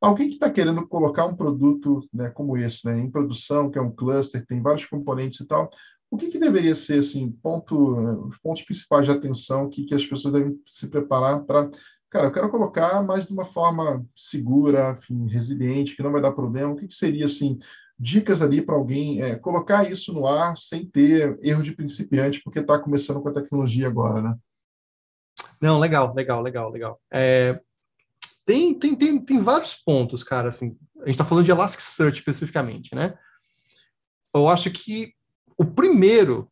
[0.00, 3.82] Alguém que está querendo colocar um produto né, como esse né, em produção, que é
[3.82, 5.70] um cluster, tem vários componentes e tal,
[6.10, 10.06] o que, que deveria ser assim, ponto, os pontos principais de atenção que, que as
[10.06, 11.68] pessoas devem se preparar para
[12.16, 16.32] cara, eu quero colocar, mas de uma forma segura, enfim, resiliente, que não vai dar
[16.32, 16.72] problema.
[16.72, 17.58] O que, que seria, assim,
[17.98, 22.60] dicas ali para alguém é, colocar isso no ar sem ter erro de principiante, porque
[22.60, 24.34] está começando com a tecnologia agora, né?
[25.60, 27.00] Não, legal, legal, legal, legal.
[27.10, 27.60] É,
[28.44, 32.94] tem, tem, tem, tem vários pontos, cara, assim, a gente está falando de Elasticsearch especificamente,
[32.94, 33.18] né?
[34.34, 35.14] Eu acho que
[35.56, 36.50] o primeiro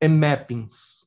[0.00, 1.06] é mappings.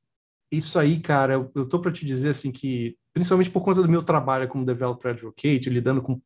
[0.51, 3.89] Isso aí, cara, eu, eu tô para te dizer, assim, que principalmente por conta do
[3.89, 6.21] meu trabalho como developer advocate, lidando com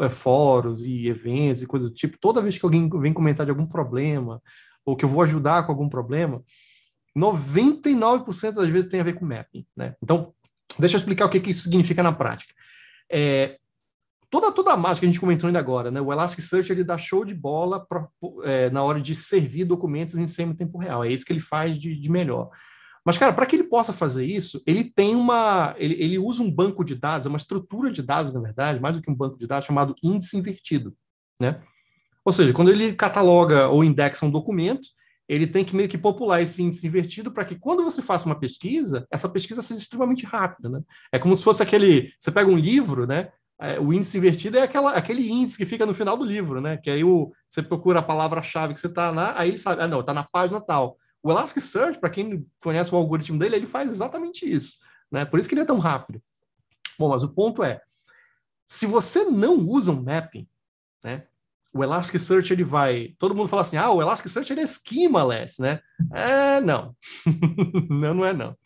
[0.00, 3.50] é, fóruns e eventos e coisas do tipo, toda vez que alguém vem comentar de
[3.50, 4.40] algum problema,
[4.84, 6.42] ou que eu vou ajudar com algum problema,
[7.16, 9.94] 99% das vezes tem a ver com mapping, né?
[10.02, 10.34] Então,
[10.78, 12.52] deixa eu explicar o que, que isso significa na prática.
[13.10, 13.58] É,
[14.34, 16.00] toda, toda a mágica que a gente comentou ainda agora, né?
[16.00, 18.08] O Elasticsearch, ele dá show de bola pra,
[18.42, 21.04] é, na hora de servir documentos em semi-tempo real.
[21.04, 22.50] É isso que ele faz de, de melhor.
[23.04, 25.76] Mas, cara, para que ele possa fazer isso, ele tem uma.
[25.78, 28.96] Ele, ele usa um banco de dados, é uma estrutura de dados, na verdade, mais
[28.96, 30.92] do que um banco de dados, chamado índice invertido.
[31.38, 31.60] Né?
[32.24, 34.88] Ou seja, quando ele cataloga ou indexa um documento,
[35.28, 38.38] ele tem que meio que popular esse índice invertido para que quando você faça uma
[38.38, 40.68] pesquisa, essa pesquisa seja extremamente rápida.
[40.68, 40.80] Né?
[41.12, 42.10] É como se fosse aquele.
[42.18, 43.30] Você pega um livro, né?
[43.60, 46.76] É, o índice invertido é aquela, aquele índice que fica no final do livro, né?
[46.76, 49.88] Que aí o, você procura a palavra-chave que você está lá, aí ele sabe, ah,
[49.88, 50.98] não, está na página tal.
[51.22, 54.76] O Elasticsearch, para quem conhece o algoritmo dele, ele faz exatamente isso.
[55.10, 55.24] Né?
[55.24, 56.20] Por isso que ele é tão rápido.
[56.98, 57.80] Bom, mas o ponto é,
[58.66, 60.46] se você não usa um mapping,
[61.02, 61.24] né,
[61.72, 63.14] o Elasticsearch ele vai.
[63.18, 65.80] Todo mundo fala assim: ah, o Elasticsearch ele é schemaless, né?
[66.12, 66.94] É, não.
[67.90, 68.56] não, não é não.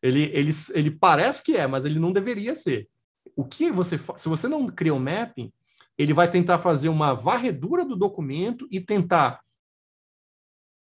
[0.00, 2.88] Ele, ele, ele parece que é, mas ele não deveria ser.
[3.36, 5.52] O que você se você não cria um mapping,
[5.96, 9.40] ele vai tentar fazer uma varredura do documento e tentar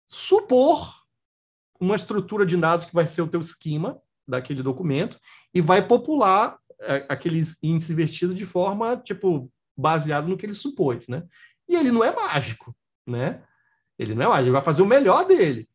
[0.07, 1.01] supor
[1.79, 5.19] uma estrutura de dados que vai ser o teu esquema daquele documento
[5.53, 11.07] e vai popular é, aqueles índices invertidos de forma, tipo, baseado no que ele supôs,
[11.07, 11.23] né?
[11.67, 12.75] E ele não é mágico,
[13.05, 13.43] né?
[13.97, 15.69] Ele não é mágico, ele vai fazer o melhor dele.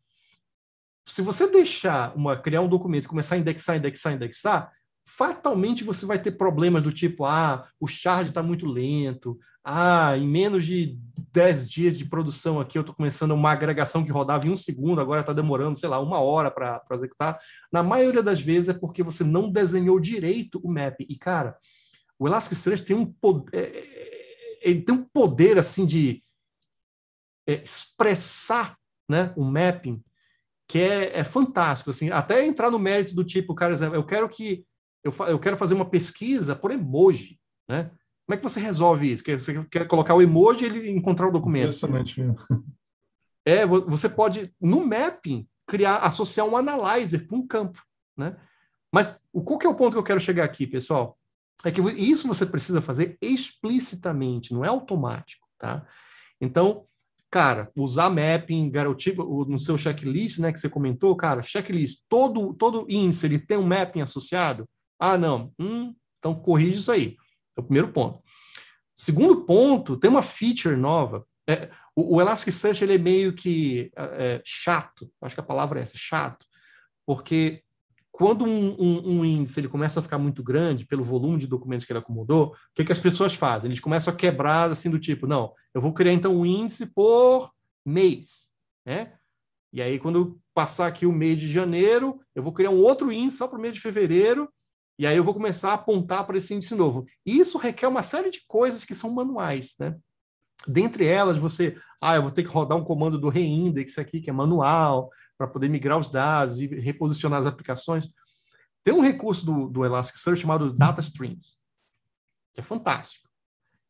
[1.06, 4.72] Se você deixar uma criar um documento, começar a indexar, indexar, indexar,
[5.06, 10.28] fatalmente você vai ter problemas do tipo, ah, o shard está muito lento, ah, em
[10.28, 10.98] menos de
[11.32, 15.00] 10 dias de produção aqui, eu estou começando uma agregação que rodava em um segundo,
[15.00, 17.38] agora está demorando, sei lá, uma hora para executar.
[17.72, 21.00] Na maioria das vezes é porque você não desenhou direito o map.
[21.00, 21.56] E, cara,
[22.18, 26.22] o Elasticsearch tem um poder, é, é, ele tem um poder, assim, de
[27.46, 28.76] é, expressar
[29.08, 30.02] né, o mapping
[30.68, 34.64] que é, é, fantástico, assim, até entrar no mérito do tipo, cara, eu quero que
[35.06, 37.38] eu, eu quero fazer uma pesquisa por emoji,
[37.68, 37.90] né?
[38.26, 39.22] Como é que você resolve isso?
[39.24, 41.66] Você quer colocar o emoji e ele encontrar o documento?
[41.66, 42.36] Impressionante mesmo.
[43.48, 47.80] É, você pode, no mapping, criar, associar um analyzer para um campo,
[48.16, 48.36] né?
[48.92, 51.16] Mas o, qual que é o ponto que eu quero chegar aqui, pessoal?
[51.64, 55.86] É que isso você precisa fazer explicitamente, não é automático, tá?
[56.40, 56.86] Então,
[57.30, 62.86] cara, usar mapping, garotipo, no seu checklist, né, que você comentou, cara, checklist, todo, todo
[62.88, 64.68] índice, ele tem um mapping associado?
[64.98, 65.52] Ah, não.
[65.58, 67.16] Hum, então corrige isso aí.
[67.56, 68.22] É o primeiro ponto.
[68.94, 71.26] Segundo ponto, tem uma feature nova.
[71.48, 75.82] É, o, o, Elasticsearch ele é meio que é, chato, acho que a palavra é
[75.82, 76.44] essa, chato,
[77.06, 77.62] porque
[78.10, 81.84] quando um, um, um, índice ele começa a ficar muito grande pelo volume de documentos
[81.84, 83.68] que ele acomodou, o que, que as pessoas fazem?
[83.68, 87.52] Eles começam a quebrar assim do tipo, não, eu vou criar então um índice por
[87.84, 88.48] mês,
[88.84, 89.12] né?
[89.72, 93.36] E aí quando passar aqui o mês de janeiro, eu vou criar um outro índice
[93.36, 94.48] só para o mês de fevereiro
[94.98, 97.06] e aí eu vou começar a apontar para esse índice novo.
[97.24, 99.96] E isso requer uma série de coisas que são manuais, né?
[100.66, 104.30] Dentre elas, você, ah, eu vou ter que rodar um comando do reindex aqui, que
[104.30, 108.08] é manual, para poder migrar os dados e reposicionar as aplicações.
[108.82, 111.58] Tem um recurso do, do Elasticsearch chamado Data Streams,
[112.54, 113.28] que é fantástico,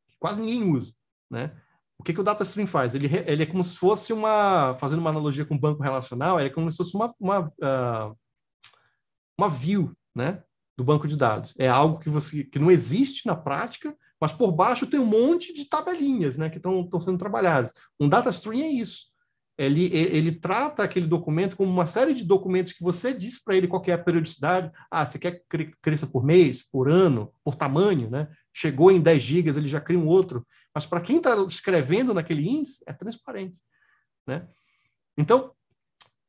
[0.09, 0.93] que quase ninguém usa,
[1.31, 1.57] né?
[1.99, 2.95] O que, que o Data Stream faz?
[2.95, 6.53] Ele, ele é como se fosse uma, fazendo uma analogia com banco relacional, ele é
[6.53, 8.19] como se fosse uma, uma, uh,
[9.39, 10.43] uma view, né?
[10.77, 11.55] Do banco de dados.
[11.59, 15.53] É algo que você que não existe na prática, mas por baixo tem um monte
[15.53, 17.73] de tabelinhas né, que estão sendo trabalhadas.
[17.99, 19.07] Um data stream é isso.
[19.59, 23.67] Ele, ele, trata aquele documento como uma série de documentos que você diz para ele
[23.67, 24.71] qual é a periodicidade.
[24.91, 28.29] Ah, você quer que cresça por mês, por ano, por tamanho, né?
[28.53, 30.47] Chegou em 10 gigas, ele já cria um outro.
[30.75, 33.63] Mas para quem está escrevendo naquele índice, é transparente.
[34.27, 34.47] Né?
[35.17, 35.53] Então,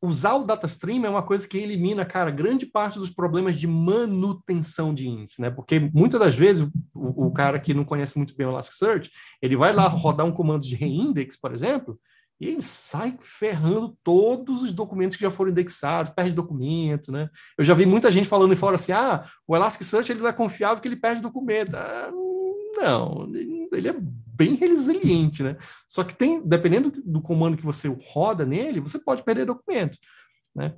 [0.02, 3.68] usar o data stream é uma coisa que elimina, cara, grande parte dos problemas de
[3.68, 5.50] manutenção de índice, né?
[5.50, 9.56] Porque muitas das vezes o, o cara que não conhece muito bem o Elasticsearch, ele
[9.56, 12.00] vai lá rodar um comando de reindex, por exemplo,
[12.39, 17.30] e ele sai ferrando todos os documentos que já foram indexados, perde documento, né?
[17.58, 20.78] Eu já vi muita gente falando fora assim, ah, o Elasticsearch ele não é confiável
[20.78, 21.76] porque ele perde documento.
[21.76, 22.27] Ah, não,
[23.72, 23.96] ele é
[24.38, 25.58] bem resiliente, né?
[25.88, 29.98] Só que tem, dependendo do comando que você roda nele, você pode perder documento,
[30.56, 30.76] né?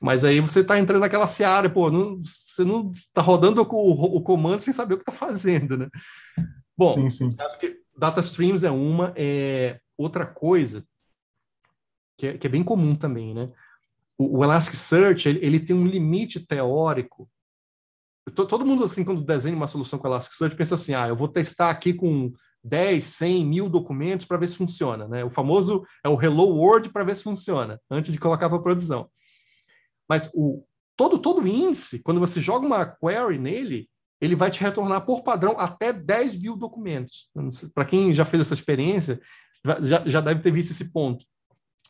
[0.00, 4.16] Mas aí você está entrando naquela seara, pô, não, você não está rodando o, o,
[4.16, 5.88] o, comando sem saber o que está fazendo, né?
[6.76, 7.28] Bom, sim, sim.
[7.96, 10.84] data streams é uma, é outra coisa
[12.16, 13.50] que é, que é bem comum também, né?
[14.16, 17.28] O, o Elasticsearch, ele, ele, tem um limite teórico.
[18.32, 21.68] Todo mundo, assim, quando desenha uma solução com Elasticsearch, pensa assim, ah, eu vou testar
[21.68, 22.32] aqui com
[22.64, 25.22] 10, 100, mil documentos para ver se funciona, né?
[25.22, 29.10] O famoso é o Hello World para ver se funciona, antes de colocar para produção.
[30.08, 30.64] Mas o
[30.96, 35.56] todo todo índice, quando você joga uma query nele, ele vai te retornar por padrão
[35.58, 37.30] até 10 mil documentos.
[37.74, 39.20] Para quem já fez essa experiência,
[39.82, 41.24] já, já deve ter visto esse ponto.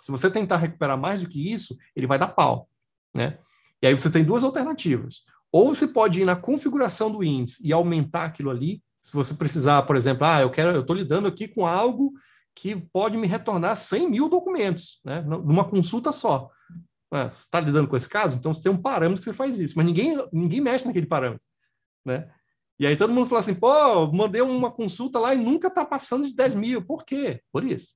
[0.03, 2.69] Se você tentar recuperar mais do que isso, ele vai dar pau,
[3.15, 3.39] né?
[3.81, 5.23] E aí você tem duas alternativas.
[5.55, 8.83] Ou você pode ir na configuração do índice e aumentar aquilo ali.
[9.01, 12.13] Se você precisar, por exemplo, ah, eu quero, eu estou lidando aqui com algo
[12.53, 15.21] que pode me retornar 100 mil documentos, né?
[15.23, 16.51] Numa consulta só.
[17.13, 18.37] Ah, você está lidando com esse caso?
[18.37, 21.47] Então você tem um parâmetro que você faz isso, mas ninguém, ninguém mexe naquele parâmetro,
[22.05, 22.29] né?
[22.77, 26.27] E aí todo mundo fala assim, pô, mandei uma consulta lá e nunca está passando
[26.27, 26.85] de 10 mil.
[26.85, 27.41] Por quê?
[27.53, 27.95] Por isso.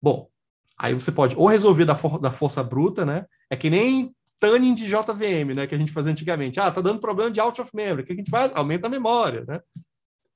[0.00, 0.30] Bom,
[0.76, 3.26] Aí você pode ou resolver da, for da força bruta, né?
[3.48, 5.66] É que nem tuning de JVM, né?
[5.66, 6.60] Que a gente fazia antigamente.
[6.60, 8.02] Ah, tá dando problema de out of memory.
[8.02, 8.52] O que a gente faz?
[8.54, 9.60] Aumenta a memória, né?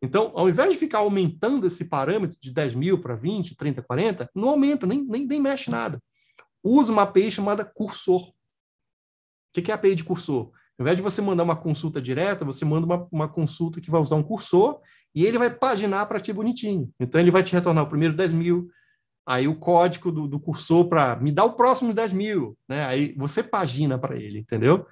[0.00, 4.30] Então, ao invés de ficar aumentando esse parâmetro de 10 mil para 20, 30, 40,
[4.34, 6.00] não aumenta, nem, nem, nem mexe nada.
[6.62, 8.28] Usa uma API chamada cursor.
[8.28, 8.32] O
[9.52, 10.52] que é a API de cursor?
[10.78, 14.00] Ao invés de você mandar uma consulta direta, você manda uma, uma consulta que vai
[14.00, 14.80] usar um cursor
[15.12, 16.88] e ele vai paginar para ti bonitinho.
[17.00, 18.70] Então, ele vai te retornar o primeiro 10 mil,
[19.29, 22.87] aí o código do, do cursor para me dar o próximo 10 mil, né?
[22.87, 24.87] Aí você pagina para ele, entendeu?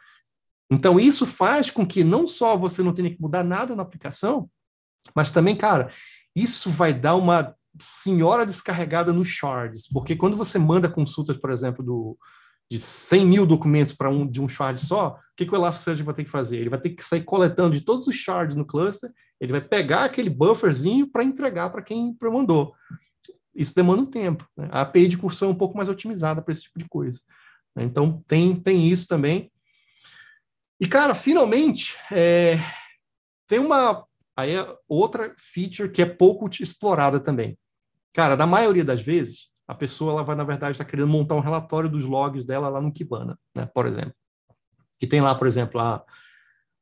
[0.70, 4.50] Então, isso faz com que não só você não tenha que mudar nada na aplicação,
[5.14, 5.90] mas também, cara,
[6.34, 11.82] isso vai dar uma senhora descarregada nos shards, porque quando você manda consultas, por exemplo,
[11.82, 12.18] do,
[12.70, 16.02] de 100 mil documentos para um de um shard só, o que, que o Elasticsearch
[16.02, 16.58] vai ter que fazer?
[16.58, 19.10] Ele vai ter que sair coletando de todos os shards no cluster,
[19.40, 22.74] ele vai pegar aquele bufferzinho para entregar para quem mandou
[23.56, 24.46] isso demanda um tempo.
[24.56, 24.68] Né?
[24.70, 27.20] A API de cursão é um pouco mais otimizada para esse tipo de coisa.
[27.74, 27.84] Né?
[27.84, 29.50] Então, tem, tem isso também.
[30.78, 32.58] E, cara, finalmente, é,
[33.48, 37.58] tem uma aí é outra feature que é pouco explorada também.
[38.12, 41.34] Cara, na maioria das vezes, a pessoa ela vai, na verdade, estar tá querendo montar
[41.34, 44.14] um relatório dos logs dela lá no Kibana, né, por exemplo.
[44.98, 46.04] Que tem lá, por exemplo, lá,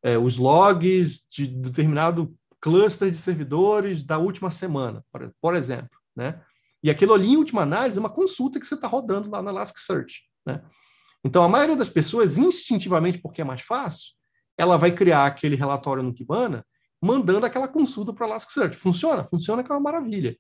[0.03, 5.99] é, os logs de determinado cluster de servidores da última semana, por, por exemplo.
[6.15, 6.41] Né?
[6.85, 9.49] E aquilo ali, em última análise, é uma consulta que você está rodando lá no
[9.49, 10.25] Elasticsearch.
[10.45, 10.63] Né?
[11.25, 14.13] Então, a maioria das pessoas, instintivamente, porque é mais fácil,
[14.59, 16.63] ela vai criar aquele relatório no Kibana,
[17.01, 18.77] mandando aquela consulta para o Elasticsearch.
[18.77, 19.25] Funciona?
[19.25, 20.37] Funciona que é uma maravilha.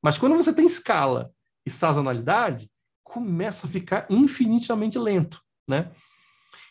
[0.00, 1.32] Mas quando você tem escala
[1.66, 2.70] e sazonalidade,
[3.02, 5.42] começa a ficar infinitamente lento.
[5.68, 5.90] Né?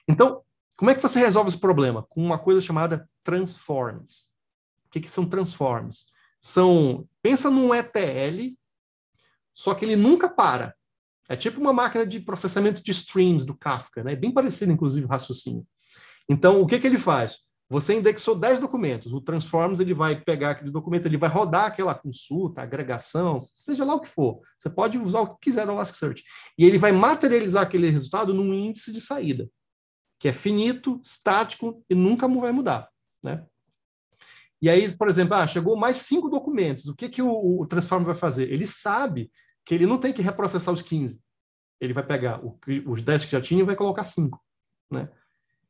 [0.08, 0.42] Então,
[0.78, 2.04] como é que você resolve esse problema?
[2.04, 4.30] Com uma coisa chamada transforms.
[4.88, 6.06] O que, que são transforms?
[6.40, 8.58] São, pensa num ETL
[9.60, 10.74] só que ele nunca para.
[11.28, 14.14] É tipo uma máquina de processamento de streams do Kafka, né?
[14.14, 15.68] É bem parecido, inclusive, o raciocínio.
[16.30, 17.40] Então, o que, que ele faz?
[17.70, 19.12] Você indexou 10 documentos.
[19.12, 23.96] O Transforms ele vai pegar aquele documento, ele vai rodar aquela consulta, agregação, seja lá
[23.96, 24.40] o que for.
[24.58, 26.24] Você pode usar o que quiser no Elasticsearch.
[26.58, 29.50] E ele vai materializar aquele resultado num índice de saída,
[30.18, 32.88] que é finito, estático e nunca vai mudar.
[33.22, 33.44] Né?
[34.62, 36.86] E aí, por exemplo, ah, chegou mais cinco documentos.
[36.86, 38.50] O que, que o, o Transform vai fazer?
[38.50, 39.30] Ele sabe
[39.70, 41.22] que ele não tem que reprocessar os 15.
[41.80, 44.44] Ele vai pegar o, os 10 que já tinha e vai colocar 5.
[44.90, 45.08] Né?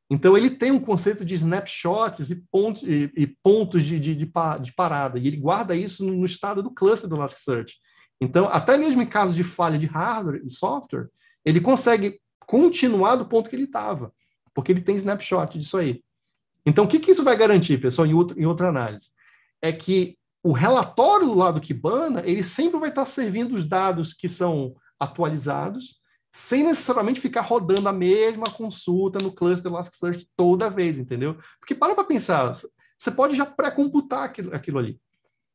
[0.10, 4.26] Então, ele tem um conceito de snapshots e pontos, e, e pontos de, de, de,
[4.62, 7.76] de, parada, e ele guarda isso no, no estado do cluster do Elasticsearch.
[8.22, 11.10] Então, até mesmo em caso de falha de hardware e software,
[11.44, 14.14] ele consegue continuar do ponto que ele estava,
[14.54, 16.02] porque ele tem snapshot disso aí.
[16.66, 19.10] Então, o que, que isso vai garantir, pessoal, em, outro, em outra análise?
[19.62, 20.18] É que
[20.50, 26.02] o relatório do lado Kibana, ele sempre vai estar servindo os dados que são atualizados,
[26.32, 31.38] sem necessariamente ficar rodando a mesma consulta no cluster Elasticsearch toda vez, entendeu?
[31.60, 32.52] Porque para para pensar,
[32.98, 35.00] você pode já pré-computar aquilo, aquilo ali.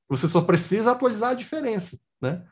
[0.09, 2.45] Você só precisa atualizar a diferença, né?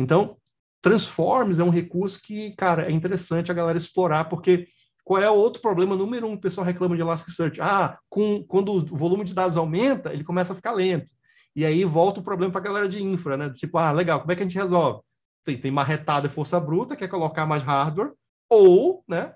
[0.00, 0.36] Então,
[0.82, 4.66] Transforms é um recurso que, cara, é interessante a galera explorar, porque
[5.04, 7.60] qual é o outro problema número um que o pessoal reclama de Elasticsearch?
[7.60, 11.12] Ah, com, quando o volume de dados aumenta, ele começa a ficar lento.
[11.56, 13.50] E aí volta o problema para a galera de infra, né?
[13.50, 15.00] Tipo, ah, legal, como é que a gente resolve?
[15.48, 18.12] tem, tem marretada e força bruta, quer colocar mais hardware,
[18.50, 19.34] ou né,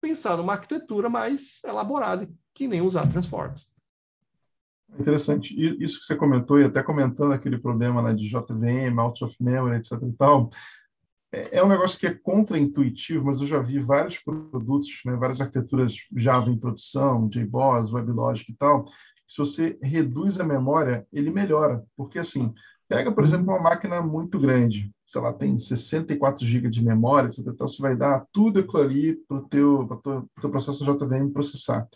[0.00, 3.72] pensar numa arquitetura mais elaborada, que nem usar transforms.
[4.98, 5.54] Interessante.
[5.82, 9.78] Isso que você comentou, e até comentando aquele problema né, de JVM, out of memory,
[9.78, 9.92] etc.
[10.02, 10.50] e tal,
[11.32, 15.40] é, é um negócio que é contraintuitivo, mas eu já vi vários produtos, né, várias
[15.40, 18.84] arquiteturas Java em produção, JBoss, WebLogic e tal.
[19.26, 22.52] Se você reduz a memória, ele melhora, porque assim,
[22.88, 27.30] pega, por exemplo, uma máquina muito grande, sei lá, tem 64 GB de memória.
[27.38, 29.88] Então, você vai dar tudo aquilo ali para o teu,
[30.40, 31.88] teu processo JVM processar.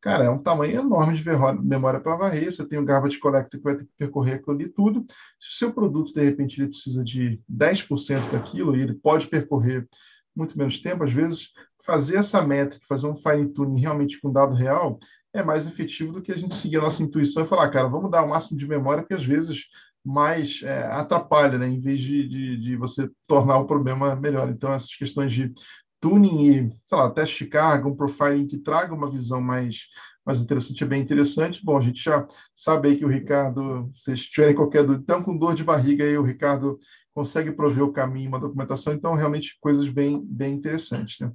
[0.00, 1.24] Cara, é um tamanho enorme de
[1.62, 2.52] memória para varrer.
[2.52, 5.02] Você tem o garbage collector que vai ter que percorrer aquilo ali tudo.
[5.40, 9.88] Se o seu produto, de repente, ele precisa de 10% daquilo, e ele pode percorrer
[10.36, 14.54] muito menos tempo, às vezes, fazer essa métrica, fazer um fine tuning realmente com dado
[14.54, 14.98] real,
[15.34, 18.10] é mais efetivo do que a gente seguir a nossa intuição e falar, cara, vamos
[18.10, 19.66] dar o máximo de memória, porque às vezes
[20.04, 21.68] mais é, atrapalha, né?
[21.68, 24.48] em vez de, de, de, você tornar o problema melhor.
[24.48, 25.52] Então, essas questões de
[26.00, 29.86] tuning e, sei lá, teste de carga, um profiling que traga uma visão mais,
[30.24, 31.64] mais interessante, é bem interessante.
[31.64, 35.22] Bom, a gente já sabe aí que o Ricardo, se vocês tiverem qualquer dúvida, estão
[35.22, 36.78] com dor de barriga aí, o Ricardo
[37.14, 41.18] consegue prover o caminho, uma documentação, então realmente coisas bem, bem interessantes.
[41.20, 41.32] Né?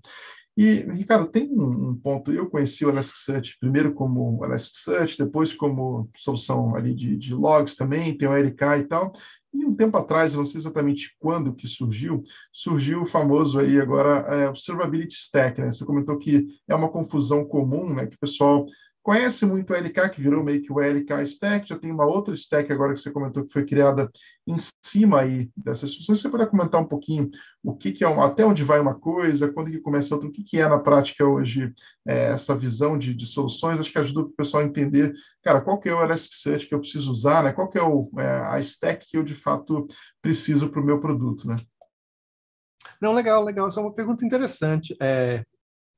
[0.62, 6.76] E, Ricardo, tem um, ponto, eu conheci o Elasticsearch primeiro como Elasticsearch, depois como solução
[6.76, 9.14] ali de, de logs também, tem o RK e tal,
[9.54, 14.18] e um tempo atrás, não sei exatamente quando que surgiu, surgiu o famoso aí agora
[14.36, 15.72] é, Observability Stack, né?
[15.72, 18.06] Você comentou que é uma confusão comum, né?
[18.08, 18.66] Que o pessoal
[19.10, 22.32] conhece muito o LK, que virou meio que o LK Stack, já tem uma outra
[22.36, 24.08] stack agora que você comentou que foi criada
[24.46, 26.22] em cima aí dessas soluções.
[26.22, 27.28] Você poderia comentar um pouquinho
[27.64, 30.32] o que, que é uma, até onde vai uma coisa, quando que começa outra, o
[30.32, 31.74] que, que é na prática hoje
[32.08, 33.80] é, essa visão de, de, soluções?
[33.80, 36.80] Acho que ajuda o pessoal a entender, cara, qual que é o Elasticsearch que eu
[36.80, 37.52] preciso usar, né?
[37.52, 39.88] Qual que é, o, é a stack que eu de fato
[40.22, 41.58] preciso para o meu produto, né?
[43.02, 43.66] Não, legal, legal.
[43.66, 44.96] Essa é uma pergunta interessante.
[45.02, 45.44] É,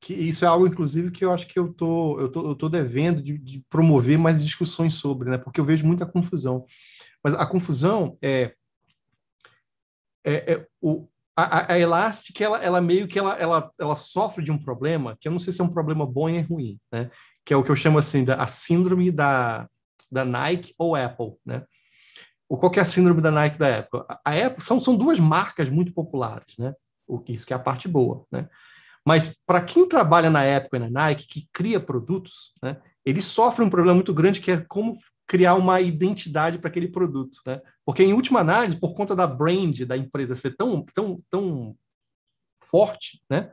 [0.01, 2.67] que isso é algo, inclusive, que eu acho que eu tô, eu tô, eu tô
[2.67, 5.37] devendo de, de promover mais discussões sobre, né?
[5.37, 6.65] Porque eu vejo muita confusão.
[7.23, 8.55] Mas a confusão é,
[10.25, 14.51] é, é o, a, a Elastic, ela, ela meio que ela, ela, ela sofre de
[14.51, 17.11] um problema, que eu não sei se é um problema bom ou ruim, né?
[17.45, 19.69] Que é o que eu chamo assim, da, a síndrome da,
[20.11, 21.63] da Nike ou Apple, né?
[22.49, 24.01] O, qual que é a síndrome da Nike da Apple?
[24.09, 26.73] A, a Apple são, são duas marcas muito populares, né?
[27.07, 28.49] O, isso que é a parte boa, né?
[29.05, 33.69] Mas para quem trabalha na e na Nike, que cria produtos, né, ele sofre um
[33.69, 34.97] problema muito grande que é como
[35.27, 37.61] criar uma identidade para aquele produto, né?
[37.85, 41.75] Porque em última análise, por conta da brand da empresa ser tão tão tão
[42.69, 43.49] forte, né?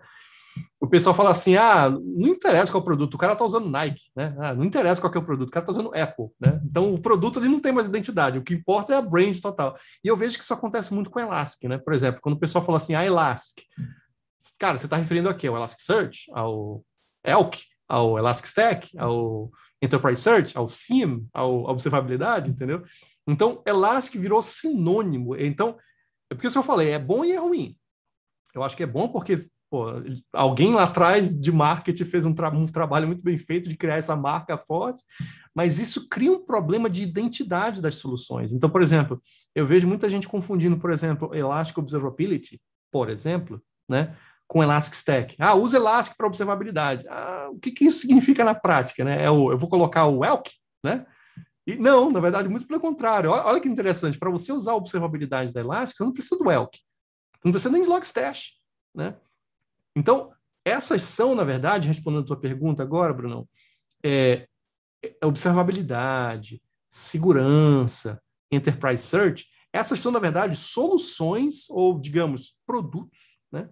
[0.81, 3.71] O pessoal fala assim: ah, não interessa qual é o produto, o cara está usando
[3.71, 4.35] Nike, né?
[4.39, 6.61] Ah, não interessa qual é o produto, o cara está usando Apple, né?
[6.65, 9.77] Então o produto ele não tem mais identidade, o que importa é a brand total.
[10.03, 11.79] E eu vejo que isso acontece muito com Elastic, né?
[11.79, 13.65] Por exemplo, quando o pessoal fala assim, ah, Elastic,
[14.59, 16.85] Cara, você está referindo aqui ao Elasticsearch, ao
[17.25, 22.85] Elk, ao Elastic Stack, ao Enterprise Search, ao SIEM, ao observabilidade, entendeu?
[23.27, 25.37] Então, Elastic virou sinônimo.
[25.37, 25.79] Então,
[26.31, 27.77] é porque isso eu falei, é bom e é ruim.
[28.55, 29.37] Eu acho que é bom porque
[29.71, 29.87] pô,
[30.33, 33.97] alguém lá atrás de marketing fez um, tra um, trabalho muito bem feito de criar
[33.97, 35.03] essa marca forte,
[35.55, 38.53] mas isso cria um problema de identidade das soluções.
[38.53, 39.23] Então, por exemplo,
[39.55, 42.61] eu vejo muita gente confundindo, por exemplo, Elastic Observability,
[42.91, 44.17] por exemplo, né?
[44.49, 45.37] Com Elastic Stack.
[45.39, 47.07] Ah, usa Elastic para observabilidade.
[47.09, 49.05] Ah, o que, que, isso significa na prática?
[49.05, 49.23] Né?
[49.23, 50.51] É o, eu vou colocar o Elk,
[50.83, 51.07] né?
[51.67, 53.31] E não, na verdade, muito pelo contrário.
[53.31, 54.19] Olha, olha que interessante.
[54.19, 56.79] Para você usar a observabilidade da Elastic, você não precisa do Elk.
[56.79, 58.55] Você não precisa nem de Logstash,
[58.95, 59.15] né?
[59.95, 60.33] Então,
[60.65, 63.47] essas são, na verdade, respondendo a tua pergunta agora, Brunão,
[64.03, 64.49] é,
[65.03, 68.21] é observabilidade, segurança,
[68.51, 73.69] enterprise search, essas são, na verdade, soluções ou, digamos, produtos né,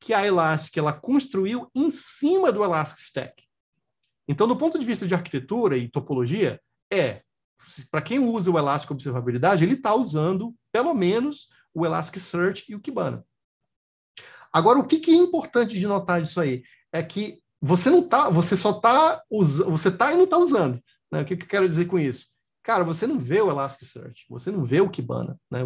[0.00, 3.44] que a Elastic ela construiu em cima do Elastic Stack.
[4.26, 6.60] Então, do ponto de vista de arquitetura e topologia,
[6.92, 7.22] é
[7.90, 12.80] para quem usa o Elastic Observabilidade, ele está usando pelo menos o Elasticsearch e o
[12.80, 13.24] Kibana.
[14.52, 18.30] Agora, o que, que, é importante de notar disso aí é que você não tá,
[18.30, 20.80] você só está usando, você está e não está usando.
[21.10, 21.22] Né?
[21.22, 22.26] O que, que eu quero dizer com isso?
[22.62, 25.60] Cara, você não vê o Elasticsearch, você não vê o Kibana, né?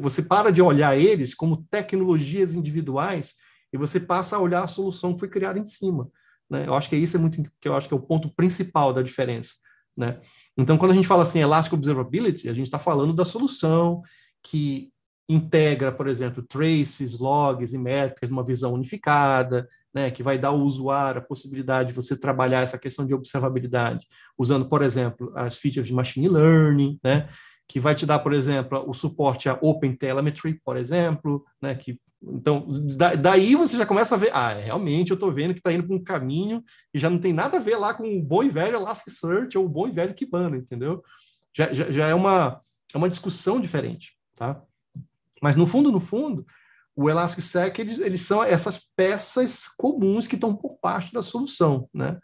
[0.00, 3.34] Você para de olhar eles como tecnologias individuais
[3.72, 6.08] e você passa a olhar a solução que foi criada em cima.
[6.48, 6.66] Né?
[6.66, 9.02] Eu acho que isso é muito que eu acho que é o ponto principal da
[9.02, 9.54] diferença.
[9.96, 10.20] Né?
[10.56, 14.02] Então, quando a gente fala assim Elastic Observability, a gente está falando da solução
[14.42, 14.90] que
[15.28, 20.60] integra, por exemplo, traces, logs e métricas numa visão unificada, né, que vai dar ao
[20.60, 24.06] usuário a possibilidade de você trabalhar essa questão de observabilidade,
[24.36, 27.28] usando, por exemplo, as features de machine learning, né,
[27.70, 32.66] que vai te dar, por exemplo, o suporte a OpenTelemetry, por exemplo, né, que então,
[32.96, 35.86] da, daí você já começa a ver, ah, realmente eu estou vendo que está indo
[35.86, 36.62] para um caminho
[36.92, 39.64] e já não tem nada a ver lá com o bom e velho Elasticsearch ou
[39.64, 41.02] o bom e velho Kibana, entendeu?
[41.56, 42.60] Já, já, já é, uma,
[42.92, 44.60] é uma discussão diferente, tá?
[45.40, 46.44] Mas no fundo, no fundo,
[46.94, 52.18] o Elasticsearch, eles, eles são essas peças comuns que estão por parte da solução, né?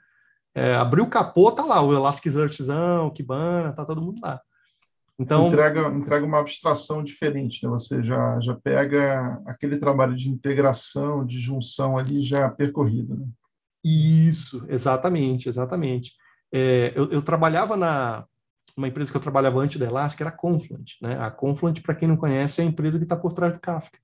[0.54, 4.42] É, abriu o capô, tá lá, o Elasticsearchzão, o Kibana, tá todo mundo lá.
[5.18, 7.70] Então entrega, entrega uma abstração diferente, né?
[7.70, 13.26] Você já, já pega aquele trabalho de integração, de junção ali já percorrido, né?
[13.82, 16.12] Isso, exatamente, exatamente.
[16.52, 18.24] É, eu, eu, trabalhava na
[18.76, 21.16] uma empresa que eu trabalhava antes da Elastic, era a Confluent, né?
[21.18, 23.98] A Confluent, para quem não conhece, é a empresa que está por trás do Kafka.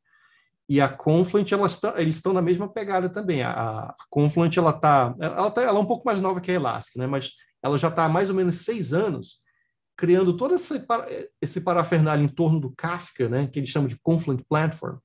[0.66, 3.42] E a Confluent, elas tá, eles estão na mesma pegada também.
[3.42, 6.54] A, a Confluent, ela está ela, tá, ela é um pouco mais nova que a
[6.54, 7.06] Elastic, né?
[7.06, 7.32] Mas
[7.62, 9.42] ela já está há mais ou menos seis anos
[9.96, 10.84] criando todo esse,
[11.40, 14.98] esse parafernália em torno do Kafka, né, que eles chamam de Confluent Platform,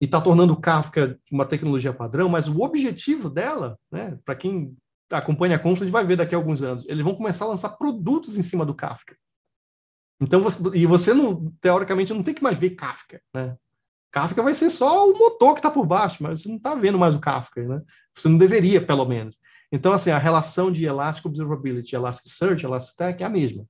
[0.00, 4.76] e está tornando o Kafka uma tecnologia padrão, mas o objetivo dela, né, para quem
[5.10, 8.38] acompanha a Confluent vai ver daqui a alguns anos, eles vão começar a lançar produtos
[8.38, 9.16] em cima do Kafka.
[10.20, 13.56] Então, você, e você não, teoricamente, não tem que mais ver Kafka, né?
[14.12, 16.98] Kafka vai ser só o motor que está por baixo, mas você não está vendo
[16.98, 17.82] mais o Kafka, né?
[18.14, 19.38] Você não deveria, pelo menos.
[19.72, 23.64] Então, assim, a relação de Elastic Observability, Elasticsearch, Elastic é a mesma.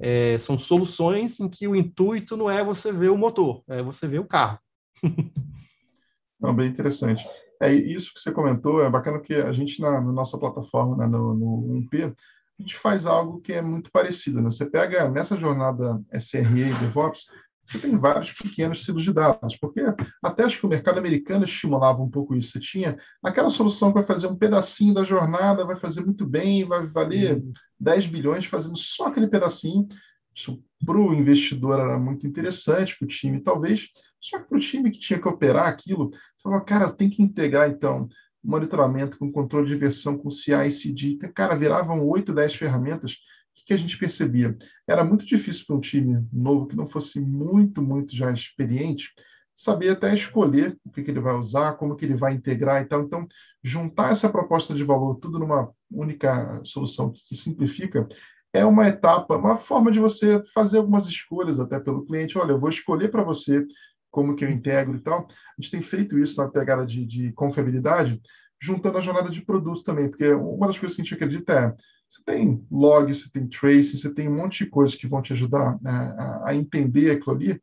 [0.00, 4.08] É, são soluções em que o intuito não é você ver o motor, é você
[4.08, 4.58] ver o carro.
[6.40, 7.26] não, bem interessante.
[7.60, 11.06] É isso que você comentou, é bacana que a gente na, na nossa plataforma, né,
[11.06, 12.14] no, no 1P,
[12.58, 14.40] a gente faz algo que é muito parecido.
[14.40, 14.50] Né?
[14.50, 17.26] Você pega nessa jornada SRE e DevOps,
[17.64, 19.82] você tem vários pequenos silos de dados, porque
[20.22, 22.52] até acho que o mercado americano estimulava um pouco isso.
[22.52, 26.66] Você tinha aquela solução que vai fazer um pedacinho da jornada, vai fazer muito bem,
[26.66, 27.52] vai valer uhum.
[27.80, 29.88] 10 bilhões fazendo só aquele pedacinho.
[30.34, 33.88] Isso para o investidor era muito interessante, para o time talvez,
[34.20, 37.22] só que para o time que tinha que operar aquilo, você falava, cara, tem que
[37.22, 38.08] integrar então
[38.42, 41.16] monitoramento com controle de versão com CI e CD.
[41.34, 43.16] Cara, viravam 8, 10 ferramentas
[43.64, 44.56] que a gente percebia?
[44.86, 49.10] Era muito difícil para um time novo que não fosse muito, muito já experiente
[49.54, 52.86] saber até escolher o que, que ele vai usar, como que ele vai integrar e
[52.86, 53.02] tal.
[53.02, 53.26] Então,
[53.62, 58.06] juntar essa proposta de valor tudo numa única solução que, que simplifica
[58.52, 62.38] é uma etapa, uma forma de você fazer algumas escolhas até pelo cliente.
[62.38, 63.64] Olha, eu vou escolher para você
[64.10, 65.26] como que eu integro e tal.
[65.28, 68.20] A gente tem feito isso na pegada de, de confiabilidade,
[68.60, 71.74] juntando a jornada de produto também, porque uma das coisas que a gente acredita é
[72.08, 75.32] você tem log, você tem tracing, você tem um monte de coisas que vão te
[75.32, 77.60] ajudar né, a, a, entender aquilo ali,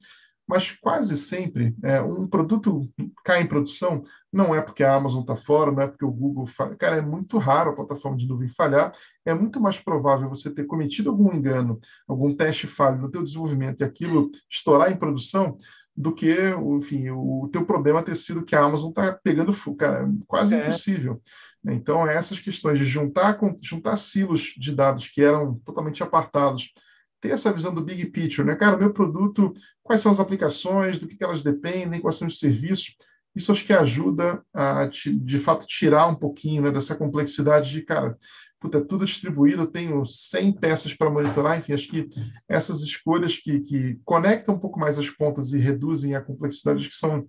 [0.47, 2.81] mas quase sempre é, um produto
[3.23, 6.45] cai em produção não é porque a Amazon está fora, não é porque o Google
[6.45, 6.75] falha.
[6.75, 8.93] Cara, é muito raro a plataforma de nuvem falhar.
[9.25, 13.81] É muito mais provável você ter cometido algum engano, algum teste falho no teu desenvolvimento
[13.81, 15.57] e aquilo estourar em produção
[15.95, 16.33] do que,
[16.77, 19.77] enfim, o teu problema ter sido que a Amazon está pegando fogo.
[19.77, 20.61] Cara, é quase é.
[20.61, 21.21] impossível.
[21.65, 26.73] Então, essas questões de juntar, juntar silos de dados que eram totalmente apartados,
[27.19, 28.55] ter essa visão do big picture, né?
[28.55, 32.27] Cara, o meu produto, quais são as aplicações, do que, que elas dependem, quais são
[32.27, 32.95] os serviços,
[33.35, 38.17] isso acho que ajuda a, de fato, tirar um pouquinho né, dessa complexidade de, cara,
[38.61, 42.07] puta, é tudo distribuído, eu tenho 100 peças para monitorar, enfim, acho que
[42.47, 46.95] essas escolhas que, que conectam um pouco mais as pontas e reduzem a complexidade, que
[46.95, 47.27] são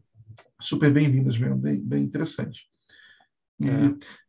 [0.61, 2.69] super bem-vindas mesmo, bem, bem interessante.
[3.65, 4.23] É.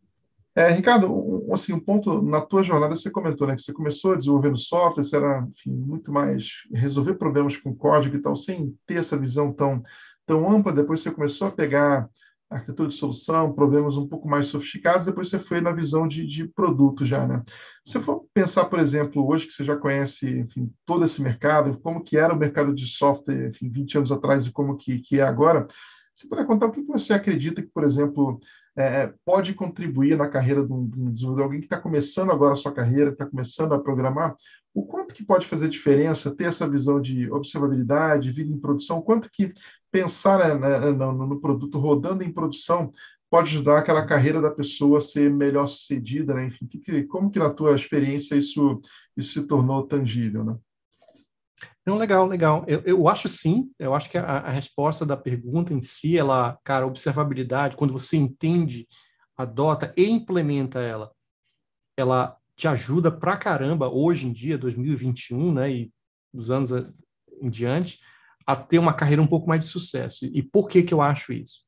[0.56, 4.16] É, Ricardo, um, assim, um ponto na tua jornada, você comentou, né, que você começou
[4.16, 8.96] desenvolvendo software, você era, enfim, muito mais resolver problemas com código e tal, sem ter
[8.96, 9.84] essa visão tão,
[10.26, 12.08] tão ampla, depois você começou a pegar
[12.56, 16.48] arquitetura de solução, problemas um pouco mais sofisticados, depois você foi na visão de, de
[16.48, 17.44] produto já, né?
[17.86, 21.80] Se você for pensar, por exemplo, hoje que você já conhece, enfim, todo esse mercado,
[21.80, 25.20] como que era o mercado de software, enfim, 20 anos atrás e como que, que
[25.20, 25.68] é agora,
[26.16, 28.40] você pode contar o que você acredita que, por exemplo,
[28.76, 32.54] é, pode contribuir na carreira de um, de um desenvolvedor, alguém que está começando agora
[32.54, 34.36] a sua carreira, está começando a programar,
[34.74, 39.04] o quanto que pode fazer diferença ter essa visão de observabilidade, vida em produção, o
[39.04, 39.54] quanto que
[39.92, 42.92] pensar né, né, no, no, produto rodando em produção
[43.30, 46.46] pode ajudar aquela carreira da pessoa a ser melhor sucedida, né?
[46.46, 48.80] Enfim, que, como que na tua experiência isso,
[49.18, 50.56] isso se tornou tangível, né?
[51.86, 52.64] Não, legal, legal.
[52.68, 56.58] Eu, eu acho sim, eu acho que a, a, resposta da pergunta em si, ela,
[56.64, 58.88] cara, observabilidade, quando você entende,
[59.36, 61.12] adota e implementa ela,
[61.98, 65.92] ela te ajuda pra caramba, hoje em dia, 2021, né, e
[66.34, 66.72] dos anos
[67.42, 68.00] em diante,
[68.46, 70.26] a ter uma carreira um pouco mais de sucesso.
[70.26, 71.62] E por que que eu acho isso?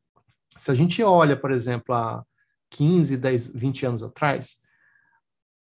[0.58, 2.24] Se a gente olha, por exemplo, há
[2.72, 4.58] 15, 10, 20 anos atrás,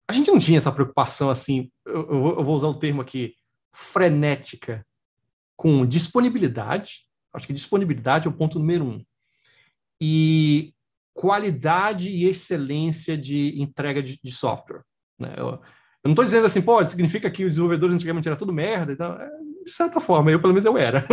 [0.08, 3.34] a gente não tinha essa preocupação assim, eu, eu vou usar o termo aqui,
[3.74, 4.86] frenética
[5.56, 9.04] com disponibilidade, acho que disponibilidade é o ponto número um,
[10.00, 10.74] e
[11.12, 14.82] qualidade e excelência de entrega de, de software.
[15.18, 15.34] Né?
[15.36, 15.60] Eu, eu,
[16.04, 19.20] não estou dizendo assim, pô, significa que os desenvolvedores antigamente era tudo merda e tal.
[19.20, 19.28] É,
[19.64, 21.06] de certa forma, eu pelo menos eu era.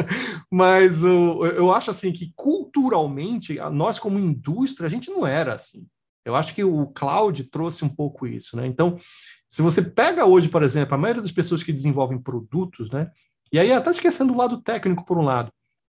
[0.50, 5.86] Mas eu, eu acho assim que culturalmente, nós como indústria, a gente não era assim.
[6.24, 8.66] Eu acho que o cloud trouxe um pouco isso, né?
[8.66, 8.98] Então,
[9.48, 13.10] se você pega hoje, por exemplo, a maioria das pessoas que desenvolvem produtos, né?
[13.50, 15.50] E aí até esquecendo o lado técnico por um lado,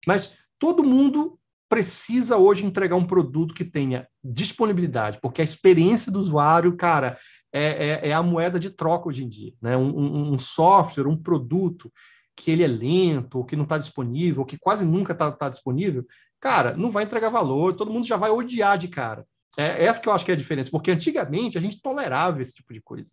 [0.07, 1.39] mas todo mundo
[1.69, 7.19] precisa hoje entregar um produto que tenha disponibilidade, porque a experiência do usuário, cara,
[7.53, 9.53] é, é, é a moeda de troca hoje em dia.
[9.61, 9.77] Né?
[9.77, 11.93] Um, um, software, um produto
[12.35, 15.49] que ele é lento, ou que não está disponível, ou que quase nunca está tá
[15.49, 16.07] disponível,
[16.41, 19.27] cara, não vai entregar valor, todo mundo já vai odiar de cara.
[19.57, 22.55] É essa que eu acho que é a diferença, porque antigamente a gente tolerava esse
[22.55, 23.13] tipo de coisa.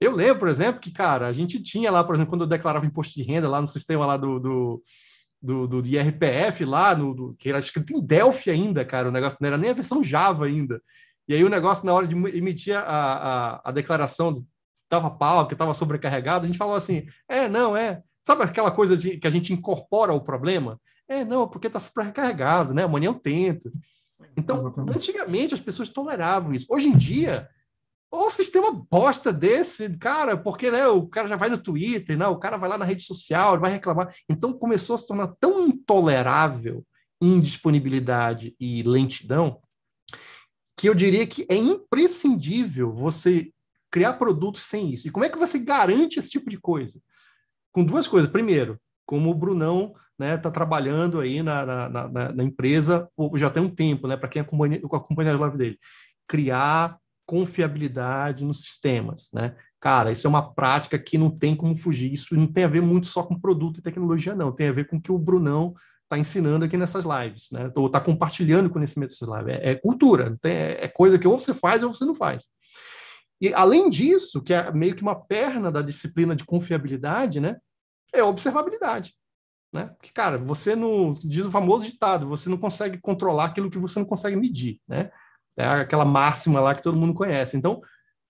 [0.00, 2.86] Eu lembro, por exemplo, que, cara, a gente tinha lá, por exemplo, quando eu declarava
[2.86, 4.82] imposto de renda lá no sistema lá do, do
[5.40, 9.38] do, do IRPF lá, no, do, que era escrito em Delphi ainda, cara, o negócio
[9.40, 10.82] não era nem a versão Java ainda.
[11.28, 14.44] E aí o negócio, na hora de emitir a, a, a declaração,
[14.84, 18.02] estava pau, que estava sobrecarregado, a gente falou assim, é, não, é...
[18.26, 20.78] Sabe aquela coisa de, que a gente incorpora o problema?
[21.08, 22.84] É, não, porque está sobrecarregado, né?
[22.84, 23.72] Amanhã eu tento.
[24.36, 24.96] Então, Exatamente.
[24.96, 26.66] antigamente as pessoas toleravam isso.
[26.68, 27.48] Hoje em dia,
[28.10, 32.38] ou sistema bosta desse, cara, porque né, o cara já vai no Twitter, né, o
[32.38, 34.14] cara vai lá na rede social, vai reclamar.
[34.28, 36.84] Então começou a se tornar tão intolerável
[37.20, 39.60] indisponibilidade e lentidão
[40.78, 43.52] que eu diria que é imprescindível você
[43.90, 45.08] criar produtos sem isso.
[45.08, 47.00] E como é que você garante esse tipo de coisa?
[47.72, 48.30] Com duas coisas.
[48.30, 53.50] Primeiro, como o Brunão está né, tá trabalhando aí na, na, na, na, empresa já
[53.50, 54.16] tem um tempo, né?
[54.16, 55.78] Para quem acompanha, acompanha a live dele,
[56.28, 59.56] criar confiabilidade nos sistemas, né?
[59.80, 62.12] Cara, isso é uma prática que não tem como fugir.
[62.12, 64.52] Isso não tem a ver muito só com produto e tecnologia, não.
[64.52, 65.74] Tem a ver com o que o Brunão
[66.08, 67.70] está ensinando aqui nessas lives, né?
[67.76, 69.60] Ou está compartilhando conhecimento dessas lives.
[69.60, 72.48] É, é cultura, tem, é coisa que ou você faz ou você não faz.
[73.40, 77.58] E além disso, que é meio que uma perna da disciplina de confiabilidade, né?
[78.12, 79.14] É observabilidade.
[79.72, 79.86] Né?
[79.98, 81.12] Porque, cara, você não.
[81.12, 84.80] Diz o famoso ditado: você não consegue controlar aquilo que você não consegue medir.
[84.88, 85.10] Né?
[85.56, 87.56] É aquela máxima lá que todo mundo conhece.
[87.56, 87.82] Então,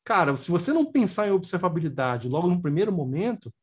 [0.04, 3.54] cara, se você não pensar em observabilidade logo no primeiro momento,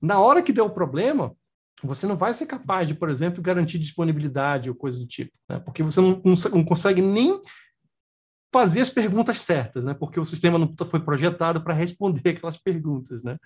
[0.00, 1.36] na hora que der o problema,
[1.82, 5.58] você não vai ser capaz de, por exemplo, garantir disponibilidade ou coisa do tipo, né?
[5.60, 7.40] porque você não, não, consegue nem
[8.52, 9.94] fazer as perguntas certas, né?
[9.94, 13.36] Porque o sistema não foi projetado para responder aquelas perguntas, né?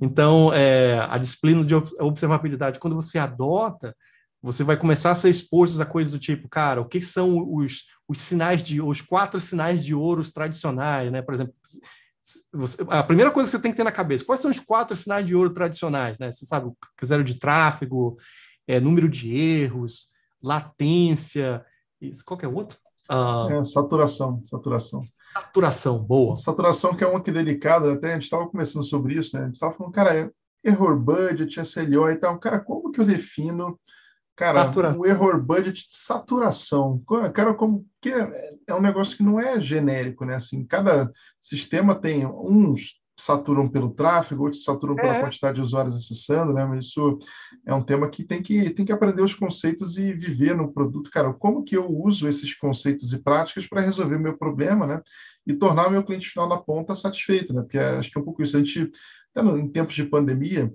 [0.00, 3.94] Então, é, a disciplina de observabilidade, quando você adota,
[4.40, 7.84] você vai começar a ser exposto a coisas do tipo, cara, o que são os,
[8.08, 11.20] os sinais de, os quatro sinais de ouro tradicionais, né?
[11.20, 11.54] Por exemplo,
[12.52, 14.96] você, a primeira coisa que você tem que ter na cabeça, quais são os quatro
[14.96, 16.30] sinais de ouro tradicionais, né?
[16.30, 16.70] Você sabe,
[17.04, 18.16] zero de tráfego,
[18.66, 20.08] é, número de erros,
[20.42, 21.64] latência,
[22.24, 22.78] qual é o outro?
[23.08, 25.00] Ah, é, saturação, saturação.
[25.32, 26.36] Saturação, boa.
[26.36, 29.42] Saturação que é uma que é delicada, até a gente estava conversando sobre isso, né?
[29.42, 30.32] A gente estava falando, cara,
[30.64, 32.38] error budget, SLO e tal.
[32.38, 33.78] Cara, como que eu defino
[34.36, 35.00] Cara, saturação.
[35.00, 37.02] o error budget de saturação.
[37.32, 40.34] Cara, como que é, é, um negócio que não é genérico, né?
[40.34, 41.10] Assim, cada
[41.40, 45.20] sistema tem uns saturam pelo tráfego, outros saturam pela é.
[45.22, 46.64] quantidade de usuários acessando, né?
[46.66, 47.18] Mas isso
[47.64, 51.10] é um tema que tem que tem que aprender os conceitos e viver no produto,
[51.10, 51.32] cara.
[51.32, 55.00] Como que eu uso esses conceitos e práticas para resolver o meu problema, né?
[55.46, 57.62] E tornar o meu cliente final na ponta satisfeito, né?
[57.62, 58.54] Porque acho que é um pouco isso.
[58.54, 58.90] A gente,
[59.34, 60.70] até no, em tempos de pandemia,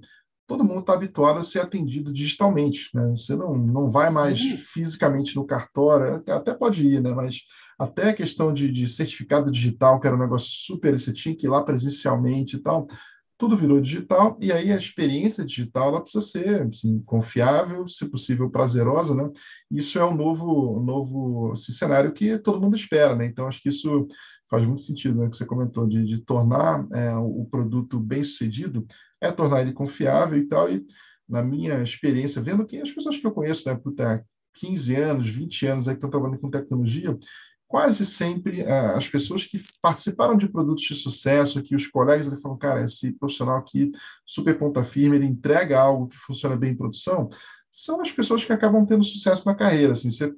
[0.51, 3.11] todo mundo está habituado a ser atendido digitalmente, né?
[3.11, 4.13] Você não, não vai Sim.
[4.13, 4.41] mais
[4.73, 7.13] fisicamente no cartório, até pode ir, né?
[7.13, 7.43] Mas
[7.79, 11.45] até a questão de, de, certificado digital, que era um negócio super, você tinha que
[11.45, 12.85] ir lá presencialmente e tal,
[13.37, 18.49] tudo virou digital, e aí a experiência digital ela precisa ser assim, confiável, se possível
[18.49, 19.29] prazerosa, né?
[19.71, 23.25] Isso é um novo, um novo assim, cenário que todo mundo espera, né?
[23.25, 24.05] Então acho que isso
[24.51, 25.29] faz muito sentido, né?
[25.29, 28.86] Que você comentou de, de tornar é, o produto bem sucedido,
[29.21, 30.69] é tornar ele confiável e tal.
[30.69, 30.86] E
[31.28, 34.25] na minha experiência, vendo que as pessoas que eu conheço, né, puta,
[34.55, 37.17] 15 anos, 20 anos aí que estão trabalhando com tecnologia,
[37.65, 42.36] quase sempre uh, as pessoas que participaram de produtos de sucesso, que os colegas ele
[42.36, 43.89] falam, cara, esse profissional aqui,
[44.25, 47.29] super ponta firme, ele entrega algo que funciona bem em produção,
[47.71, 49.93] são as pessoas que acabam tendo sucesso na carreira.
[49.93, 50.33] Assim, você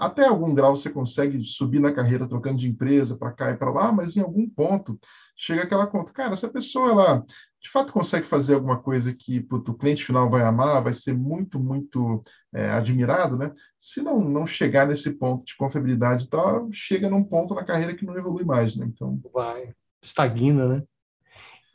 [0.00, 3.70] até algum grau você consegue subir na carreira trocando de empresa para cá e para
[3.70, 4.98] lá, mas em algum ponto
[5.36, 7.24] chega aquela conta, cara, essa pessoa ela
[7.62, 11.12] de fato consegue fazer alguma coisa que puto, o cliente final vai amar, vai ser
[11.12, 12.22] muito, muito
[12.54, 13.52] é, admirado, né?
[13.78, 17.94] Se não, não chegar nesse ponto de confiabilidade e tal, chega num ponto na carreira
[17.94, 18.86] que não evolui mais, né?
[18.86, 20.82] Então vai estagna, né?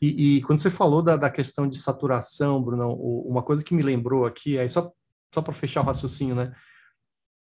[0.02, 3.82] E, e quando você falou da, da, questão de saturação, Bruno, uma coisa que me
[3.82, 4.92] lembrou aqui, aí só,
[5.32, 6.52] só para fechar o raciocínio, né?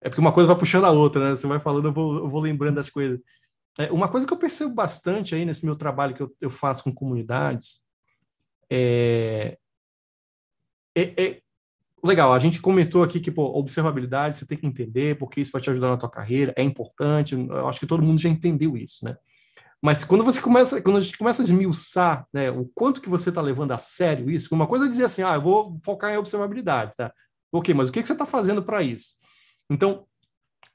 [0.03, 1.35] É porque uma coisa vai puxando a outra, né?
[1.35, 3.19] Você vai falando, eu vou, eu vou lembrando das coisas.
[3.79, 6.83] É, uma coisa que eu percebo bastante aí nesse meu trabalho que eu, eu faço
[6.83, 7.79] com comunidades
[8.69, 9.57] é,
[10.93, 11.41] é, é,
[12.03, 12.33] legal.
[12.33, 15.69] A gente comentou aqui que pô, observabilidade você tem que entender porque isso vai te
[15.69, 17.33] ajudar na tua carreira, é importante.
[17.33, 19.15] Eu acho que todo mundo já entendeu isso, né?
[19.81, 23.29] Mas quando você começa, quando a gente começa a desmiuçar, né, o quanto que você
[23.29, 26.17] está levando a sério isso, uma coisa é dizer assim, ah, eu vou focar em
[26.17, 27.13] observabilidade, tá?
[27.51, 29.15] Ok, mas o que, que você está fazendo para isso?
[29.69, 30.05] Então,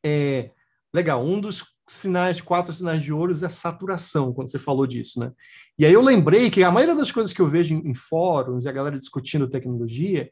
[0.04, 0.50] é,
[0.92, 5.32] legal, um dos sinais, quatro sinais de ouro é saturação, quando você falou disso, né?
[5.78, 8.64] E aí eu lembrei que a maioria das coisas que eu vejo em, em fóruns
[8.64, 10.30] e a galera discutindo tecnologia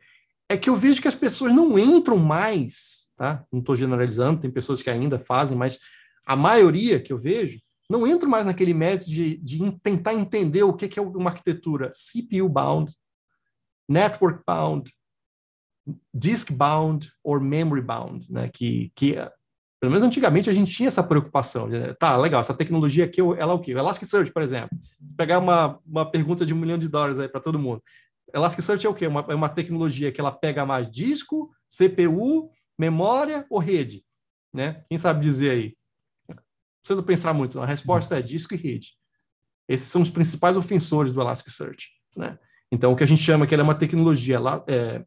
[0.49, 3.45] é que eu vejo que as pessoas não entram mais, tá?
[3.51, 5.79] Não estou generalizando, tem pessoas que ainda fazem, mas
[6.25, 10.75] a maioria que eu vejo não entram mais naquele método de, de tentar entender o
[10.75, 11.91] que, é uma arquitetura
[15.87, 18.49] CPU-bound, network-bound, disk-bound ou memory-bound, né?
[18.49, 19.17] Que, que
[19.81, 21.69] pelo menos antigamente a gente tinha essa preocupação.
[21.69, 23.75] De, tá, legal, essa tecnologia aqui, ela é o quê?
[23.75, 24.71] O Elasticsearch, por exemplo.
[25.17, 27.83] Pegar uma, uma pergunta de um milhão de dólares aí para todo mundo.
[28.35, 29.07] Elasticsearch é o quê?
[29.07, 34.05] Uma, é uma tecnologia que ela pega mais disco, CPU, memória ou rede?
[34.53, 34.85] Né?
[34.89, 35.77] Quem sabe dizer aí?
[36.29, 36.37] Não
[36.83, 38.93] precisa pensar muito, a resposta é disco e rede.
[39.69, 41.91] Esses são os principais ofensores do Elasticsearch.
[42.17, 42.39] Né?
[42.71, 44.39] Então, o que a gente chama que ela é uma tecnologia
[44.69, 45.05] é,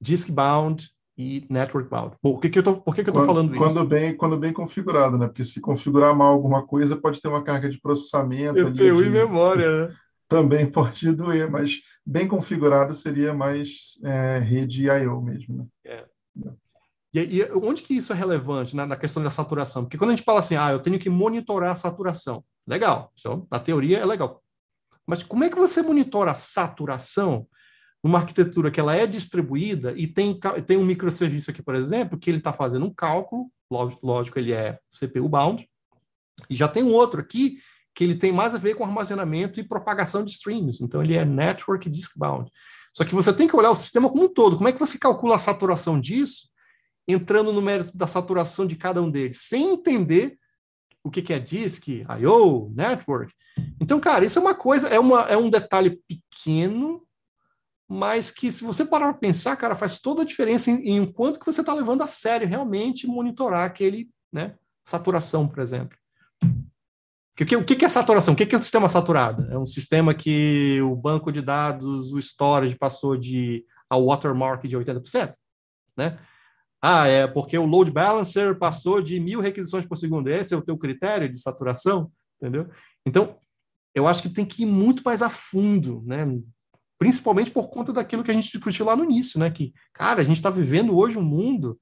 [0.00, 0.88] disk-bound,
[1.18, 2.16] e network bound.
[2.22, 3.58] Bom, o que que eu tô, por que, que eu estou falando isso?
[3.58, 5.26] Quando bem, quando bem configurado, né?
[5.26, 8.54] Porque se configurar mal alguma coisa, pode ter uma carga de processamento.
[8.70, 9.94] CPU e memória, né?
[10.28, 15.66] Também pode doer, mas bem configurado seria mais é, rede I/O mesmo, né?
[15.84, 16.04] É.
[17.12, 19.82] E, e, onde que isso é relevante na, na, questão da saturação?
[19.82, 23.44] Porque quando a gente fala assim, ah, eu tenho que monitorar a saturação, legal, isso,
[23.50, 24.40] na teoria é legal.
[25.04, 27.48] Mas como é que você monitora a saturação
[28.02, 32.30] uma arquitetura que ela é distribuída e tem, tem um microserviço aqui, por exemplo, que
[32.30, 33.50] ele está fazendo um cálculo,
[34.02, 35.68] lógico, ele é CPU bound,
[36.48, 37.58] e já tem um outro aqui
[37.94, 41.24] que ele tem mais a ver com armazenamento e propagação de streams, então ele é
[41.24, 42.50] network disk bound.
[42.92, 44.56] Só que você tem que olhar o sistema como um todo.
[44.56, 46.48] Como é que você calcula a saturação disso,
[47.06, 50.38] entrando no mérito da saturação de cada um deles, sem entender
[51.02, 53.32] o que, que é disk, I/O, network.
[53.80, 57.02] Então, cara, isso é uma coisa, é, uma, é um detalhe pequeno
[57.88, 61.40] mas que se você parar para pensar, cara, faz toda a diferença em, em quanto
[61.40, 64.54] que você está levando a sério realmente monitorar aquele, né,
[64.84, 65.96] saturação, por exemplo.
[66.42, 68.34] O que, o que é saturação?
[68.34, 69.50] O que é um sistema saturado?
[69.50, 74.76] É um sistema que o banco de dados, o storage passou de ao watermark de
[74.76, 75.34] 80%,
[75.96, 76.18] né?
[76.82, 80.28] Ah, é porque o load balancer passou de mil requisições por segundo.
[80.28, 82.68] Esse é o teu critério de saturação, entendeu?
[83.06, 83.36] Então,
[83.94, 86.24] eu acho que tem que ir muito mais a fundo, né?
[86.98, 89.50] Principalmente por conta daquilo que a gente discutiu lá no início, né?
[89.50, 91.78] Que, cara, a gente está vivendo hoje um mundo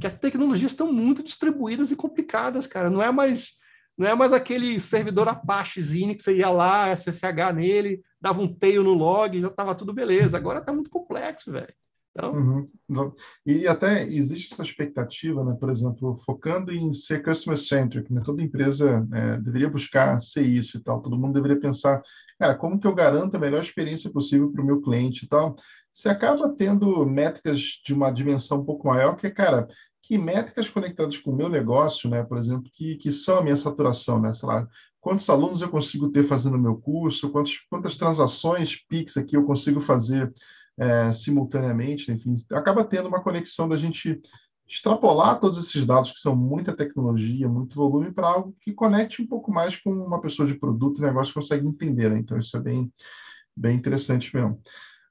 [0.00, 2.90] que as tecnologias estão muito distribuídas e complicadas, cara.
[2.90, 3.52] Não é mais
[3.96, 8.82] não é mais aquele servidor Apachezinho que você ia lá, SSH nele, dava um tail
[8.82, 10.36] no log e já estava tudo beleza.
[10.36, 11.72] Agora está muito complexo, velho.
[12.10, 12.32] Então...
[12.32, 13.12] Uhum.
[13.44, 15.56] E até existe essa expectativa, né?
[15.58, 18.22] por exemplo, focando em ser customer-centric, né?
[18.24, 22.02] toda empresa é, deveria buscar ser isso e tal, todo mundo deveria pensar,
[22.38, 25.56] cara, como que eu garanto a melhor experiência possível para o meu cliente e tal.
[25.92, 29.66] Você acaba tendo métricas de uma dimensão um pouco maior, que é, cara,
[30.02, 33.56] que métricas conectadas com o meu negócio, né, por exemplo, que, que são a minha
[33.56, 34.68] saturação, né, sei lá,
[35.00, 39.44] quantos alunos eu consigo ter fazendo o meu curso, quantos, quantas transações PIX aqui eu
[39.44, 40.32] consigo fazer
[40.78, 44.20] é, simultaneamente, enfim, acaba tendo uma conexão da gente
[44.68, 49.26] extrapolar todos esses dados que são muita tecnologia, muito volume, para algo que conecte um
[49.26, 52.18] pouco mais com uma pessoa de produto e negócio consegue entender, né?
[52.18, 52.92] Então, isso é bem,
[53.56, 54.60] bem interessante mesmo.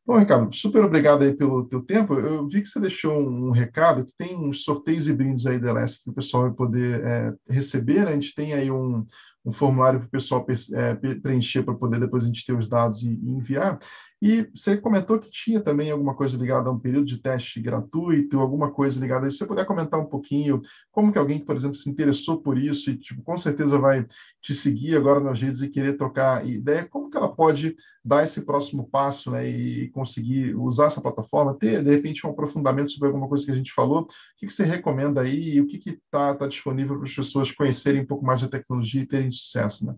[0.05, 2.13] Bom, Ricardo, super obrigado aí pelo teu tempo.
[2.13, 5.57] Eu vi que você deixou um, um recado que tem uns sorteios e brindes aí
[5.57, 8.05] da LS que o pessoal vai poder é, receber.
[8.05, 8.11] Né?
[8.11, 9.03] A gente tem aí um,
[9.43, 13.01] um formulário para o pessoal é, preencher para poder depois a gente ter os dados
[13.01, 13.79] e, e enviar.
[14.21, 18.39] E você comentou que tinha também alguma coisa ligada a um período de teste gratuito,
[18.39, 19.37] alguma coisa ligada a isso.
[19.37, 20.61] Se você puder comentar um pouquinho
[20.91, 24.05] como que alguém, por exemplo, se interessou por isso e tipo, com certeza vai
[24.41, 28.45] te seguir agora nas redes e querer trocar ideia, como que ela pode dar esse
[28.45, 33.27] próximo passo né, e conseguir usar essa plataforma, ter, de repente, um aprofundamento sobre alguma
[33.27, 36.33] coisa que a gente falou, o que, que você recomenda aí e o que está
[36.33, 39.95] tá disponível para as pessoas conhecerem um pouco mais da tecnologia e terem sucesso, né?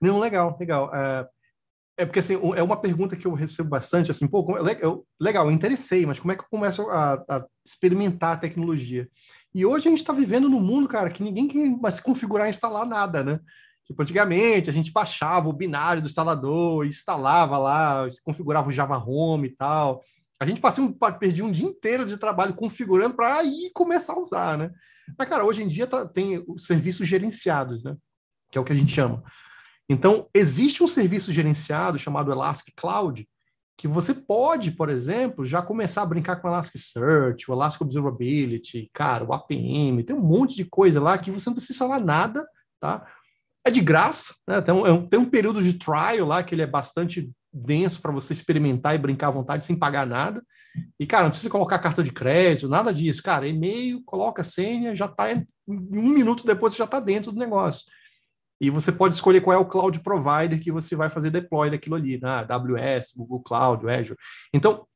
[0.00, 0.88] Não, legal, legal.
[0.88, 1.26] Uh,
[1.96, 4.44] é porque, assim, é uma pergunta que eu recebo bastante, assim, pô,
[4.80, 9.08] eu, legal, eu interessei, mas como é que eu começo a, a experimentar a tecnologia?
[9.54, 12.50] E hoje a gente está vivendo num mundo, cara, que ninguém quer mais configurar e
[12.50, 13.38] instalar nada, né?
[13.86, 19.48] Tipo, antigamente a gente baixava o binário do instalador, instalava lá, configurava o Java Home
[19.48, 20.02] e tal.
[20.40, 24.58] A gente passou, perdia um dia inteiro de trabalho configurando para aí começar a usar,
[24.58, 24.70] né?
[25.16, 27.94] Mas, cara, hoje em dia tá, tem os serviços gerenciados, né?
[28.50, 29.22] Que é o que a gente chama.
[29.88, 33.28] Então, existe um serviço gerenciado chamado Elastic Cloud,
[33.76, 38.90] que você pode, por exemplo, já começar a brincar com o Elasticsearch, o Elastic Observability,
[38.92, 42.46] cara, o APM, tem um monte de coisa lá que você não precisa instalar nada,
[42.80, 43.06] tá?
[43.66, 44.60] É de graça, né?
[44.60, 48.32] Tem um, tem um período de trial lá que ele é bastante denso para você
[48.32, 50.42] experimentar e brincar à vontade sem pagar nada.
[50.98, 53.22] E, cara, não precisa colocar carta de crédito, nada disso.
[53.22, 55.24] Cara, e-mail, coloca senha, já está
[55.66, 57.86] um minuto depois você já está dentro do negócio.
[58.60, 61.96] E você pode escolher qual é o cloud provider que você vai fazer deploy daquilo
[61.96, 62.46] ali, né?
[62.48, 64.18] AWS, Google Cloud, Azure.
[64.52, 64.86] Então,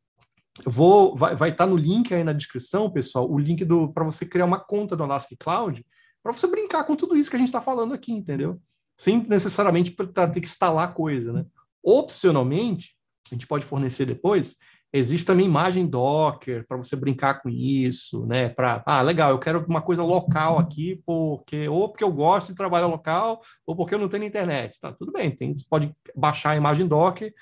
[0.64, 4.24] vou, vai estar tá no link aí na descrição, pessoal, o link do para você
[4.24, 5.84] criar uma conta do Elastic Cloud,
[6.22, 8.60] para você brincar com tudo isso que a gente está falando aqui, entendeu?
[8.96, 11.44] Sem necessariamente ter que instalar coisa, né?
[11.82, 12.96] Opcionalmente,
[13.30, 14.56] a gente pode fornecer depois,
[14.92, 18.48] existe também imagem Docker para você brincar com isso, né?
[18.48, 22.54] Para, ah, legal, eu quero uma coisa local aqui, porque ou porque eu gosto de
[22.54, 24.92] trabalhar local, ou porque eu não tenho internet, tá?
[24.92, 27.32] Tudo bem, tem, você pode baixar a imagem Docker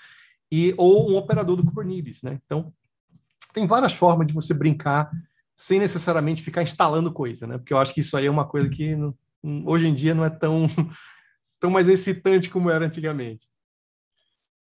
[0.51, 2.39] e ou um operador do Kubernetes, né?
[2.45, 2.73] Então,
[3.53, 5.11] tem várias formas de você brincar
[5.55, 7.59] sem necessariamente ficar instalando coisa, né?
[7.59, 8.95] Porque eu acho que isso aí é uma coisa que
[9.65, 10.67] hoje em dia não é tão
[11.59, 13.49] tão mais excitante como era antigamente.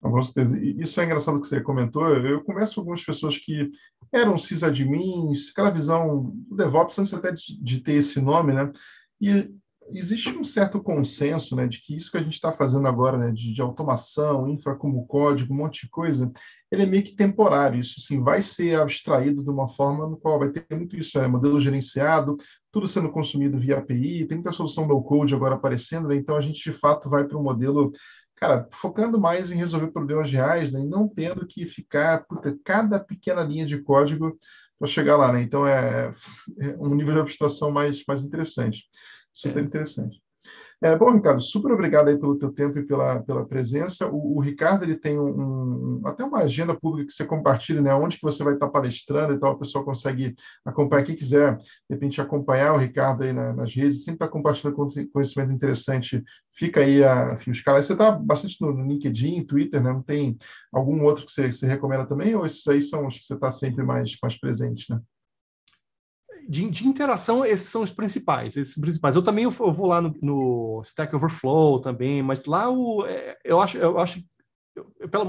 [0.03, 0.59] Com certeza.
[0.59, 2.05] Isso é engraçado que você comentou.
[2.07, 3.71] Eu converso com algumas pessoas que
[4.11, 8.71] eram sysadmins, aquela visão do DevOps, antes até de, de ter esse nome, né?
[9.21, 9.49] E
[9.89, 13.31] existe um certo consenso, né, de que isso que a gente está fazendo agora, né,
[13.31, 16.31] de, de, automação, infra como código, um monte de coisa,
[16.71, 17.79] ele é meio que temporário.
[17.79, 21.27] Isso, sim, vai ser abstraído de uma forma no qual vai ter muito isso, é
[21.27, 22.37] modelo gerenciado,
[22.71, 26.15] tudo sendo consumido via API, tem muita solução low code agora aparecendo, né?
[26.15, 27.91] então a gente de fato vai para um modelo
[28.35, 32.99] cara, focando mais em resolver problemas reais, né, e não tendo que ficar, puta, cada
[32.99, 34.37] pequena linha de código
[34.79, 35.41] para chegar lá, né?
[35.41, 36.11] Então é,
[36.59, 38.85] é, um nível de abstração mais, mais interessante,
[39.31, 39.65] super é.
[39.65, 40.22] interessante.
[40.83, 44.05] É, bom, Ricardo, super obrigado aí pelo teu tempo e pela, pela presença.
[44.05, 47.95] O, o Ricardo ele tem um, um, até uma agenda pública que você compartilha, né?
[47.95, 50.35] Onde que você vai estar palestrando e tal, o pessoal consegue
[50.65, 51.05] acompanhar.
[51.05, 54.75] Quem quiser, de repente, acompanhar o Ricardo aí na, nas redes, sempre está compartilhando
[55.13, 56.21] conhecimento interessante.
[56.53, 57.85] Fica aí a, enfim, os canais.
[57.85, 59.93] Você está bastante no, no, LinkedIn, Twitter, né?
[59.93, 60.37] Não tem
[60.69, 62.35] algum outro que você, que você recomenda também?
[62.35, 64.99] Ou esses aí são os que você está sempre mais, mais presente, né?
[66.47, 68.55] De, de, interação, esses são os principais.
[68.55, 69.15] Esses principais.
[69.15, 73.59] Eu também eu, vou lá no, no, Stack Overflow também, mas lá o, é, eu
[73.59, 74.23] acho, eu acho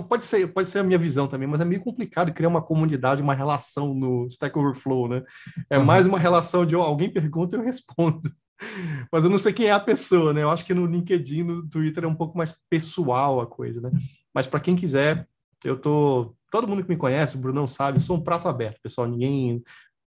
[0.09, 3.23] pode ser, pode ser a minha visão também, mas é meio complicado criar uma comunidade,
[3.23, 5.23] uma relação no Stack Overflow, né?
[5.69, 5.85] É uhum.
[5.85, 8.23] mais uma relação de oh, alguém pergunta e eu respondo.
[9.13, 10.43] Mas eu não sei quem é a pessoa, né?
[10.43, 13.91] Eu acho que no LinkedIn, no Twitter é um pouco mais pessoal a coisa, né?
[14.33, 15.29] Mas para quem quiser,
[15.65, 16.35] eu tô.
[16.51, 19.09] Todo mundo que me conhece, o Brunão sabe, eu sou um prato aberto, pessoal.
[19.09, 19.63] Ninguém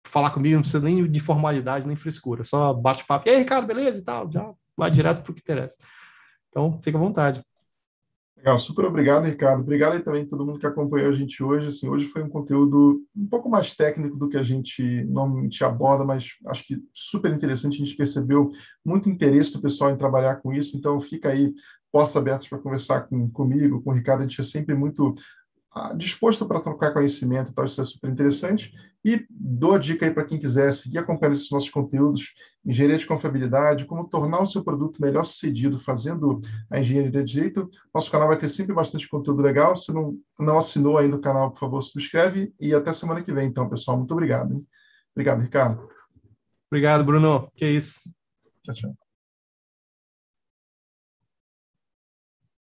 [0.04, 3.28] falar comigo, não precisa nem de formalidade, nem frescura, só bate papo.
[3.28, 5.78] E aí, Ricardo, beleza e tal, já vai direto para o que interessa.
[6.50, 7.44] Então, fica à vontade.
[8.40, 9.60] Legal, super obrigado, Ricardo.
[9.60, 11.68] Obrigado aí também a todo mundo que acompanhou a gente hoje.
[11.68, 16.06] Assim, hoje foi um conteúdo um pouco mais técnico do que a gente normalmente aborda,
[16.06, 17.76] mas acho que super interessante.
[17.76, 18.50] A gente percebeu
[18.84, 21.54] muito interesse do pessoal em trabalhar com isso, então fica aí
[21.92, 24.22] portas abertas para conversar com, comigo, com o Ricardo.
[24.22, 25.14] A gente é sempre muito
[25.96, 28.74] disposto para trocar conhecimento, tal, isso é super interessante.
[29.06, 32.34] E dou a dica aí para quem quiser seguir acompanhando esses nossos conteúdos,
[32.66, 37.70] engenharia de confiabilidade, como tornar o seu produto melhor sucedido fazendo a engenharia de direito.
[37.94, 39.76] Nosso canal vai ter sempre bastante conteúdo legal.
[39.76, 43.48] Se não, não assinou ainda o canal, por favor, subscreve e até semana que vem,
[43.48, 43.98] então, pessoal.
[43.98, 44.54] Muito obrigado.
[44.54, 44.66] Hein?
[45.16, 45.90] Obrigado, Ricardo.
[46.70, 47.50] Obrigado, Bruno.
[47.56, 48.02] Que isso.
[48.64, 49.09] Tchau, tchau.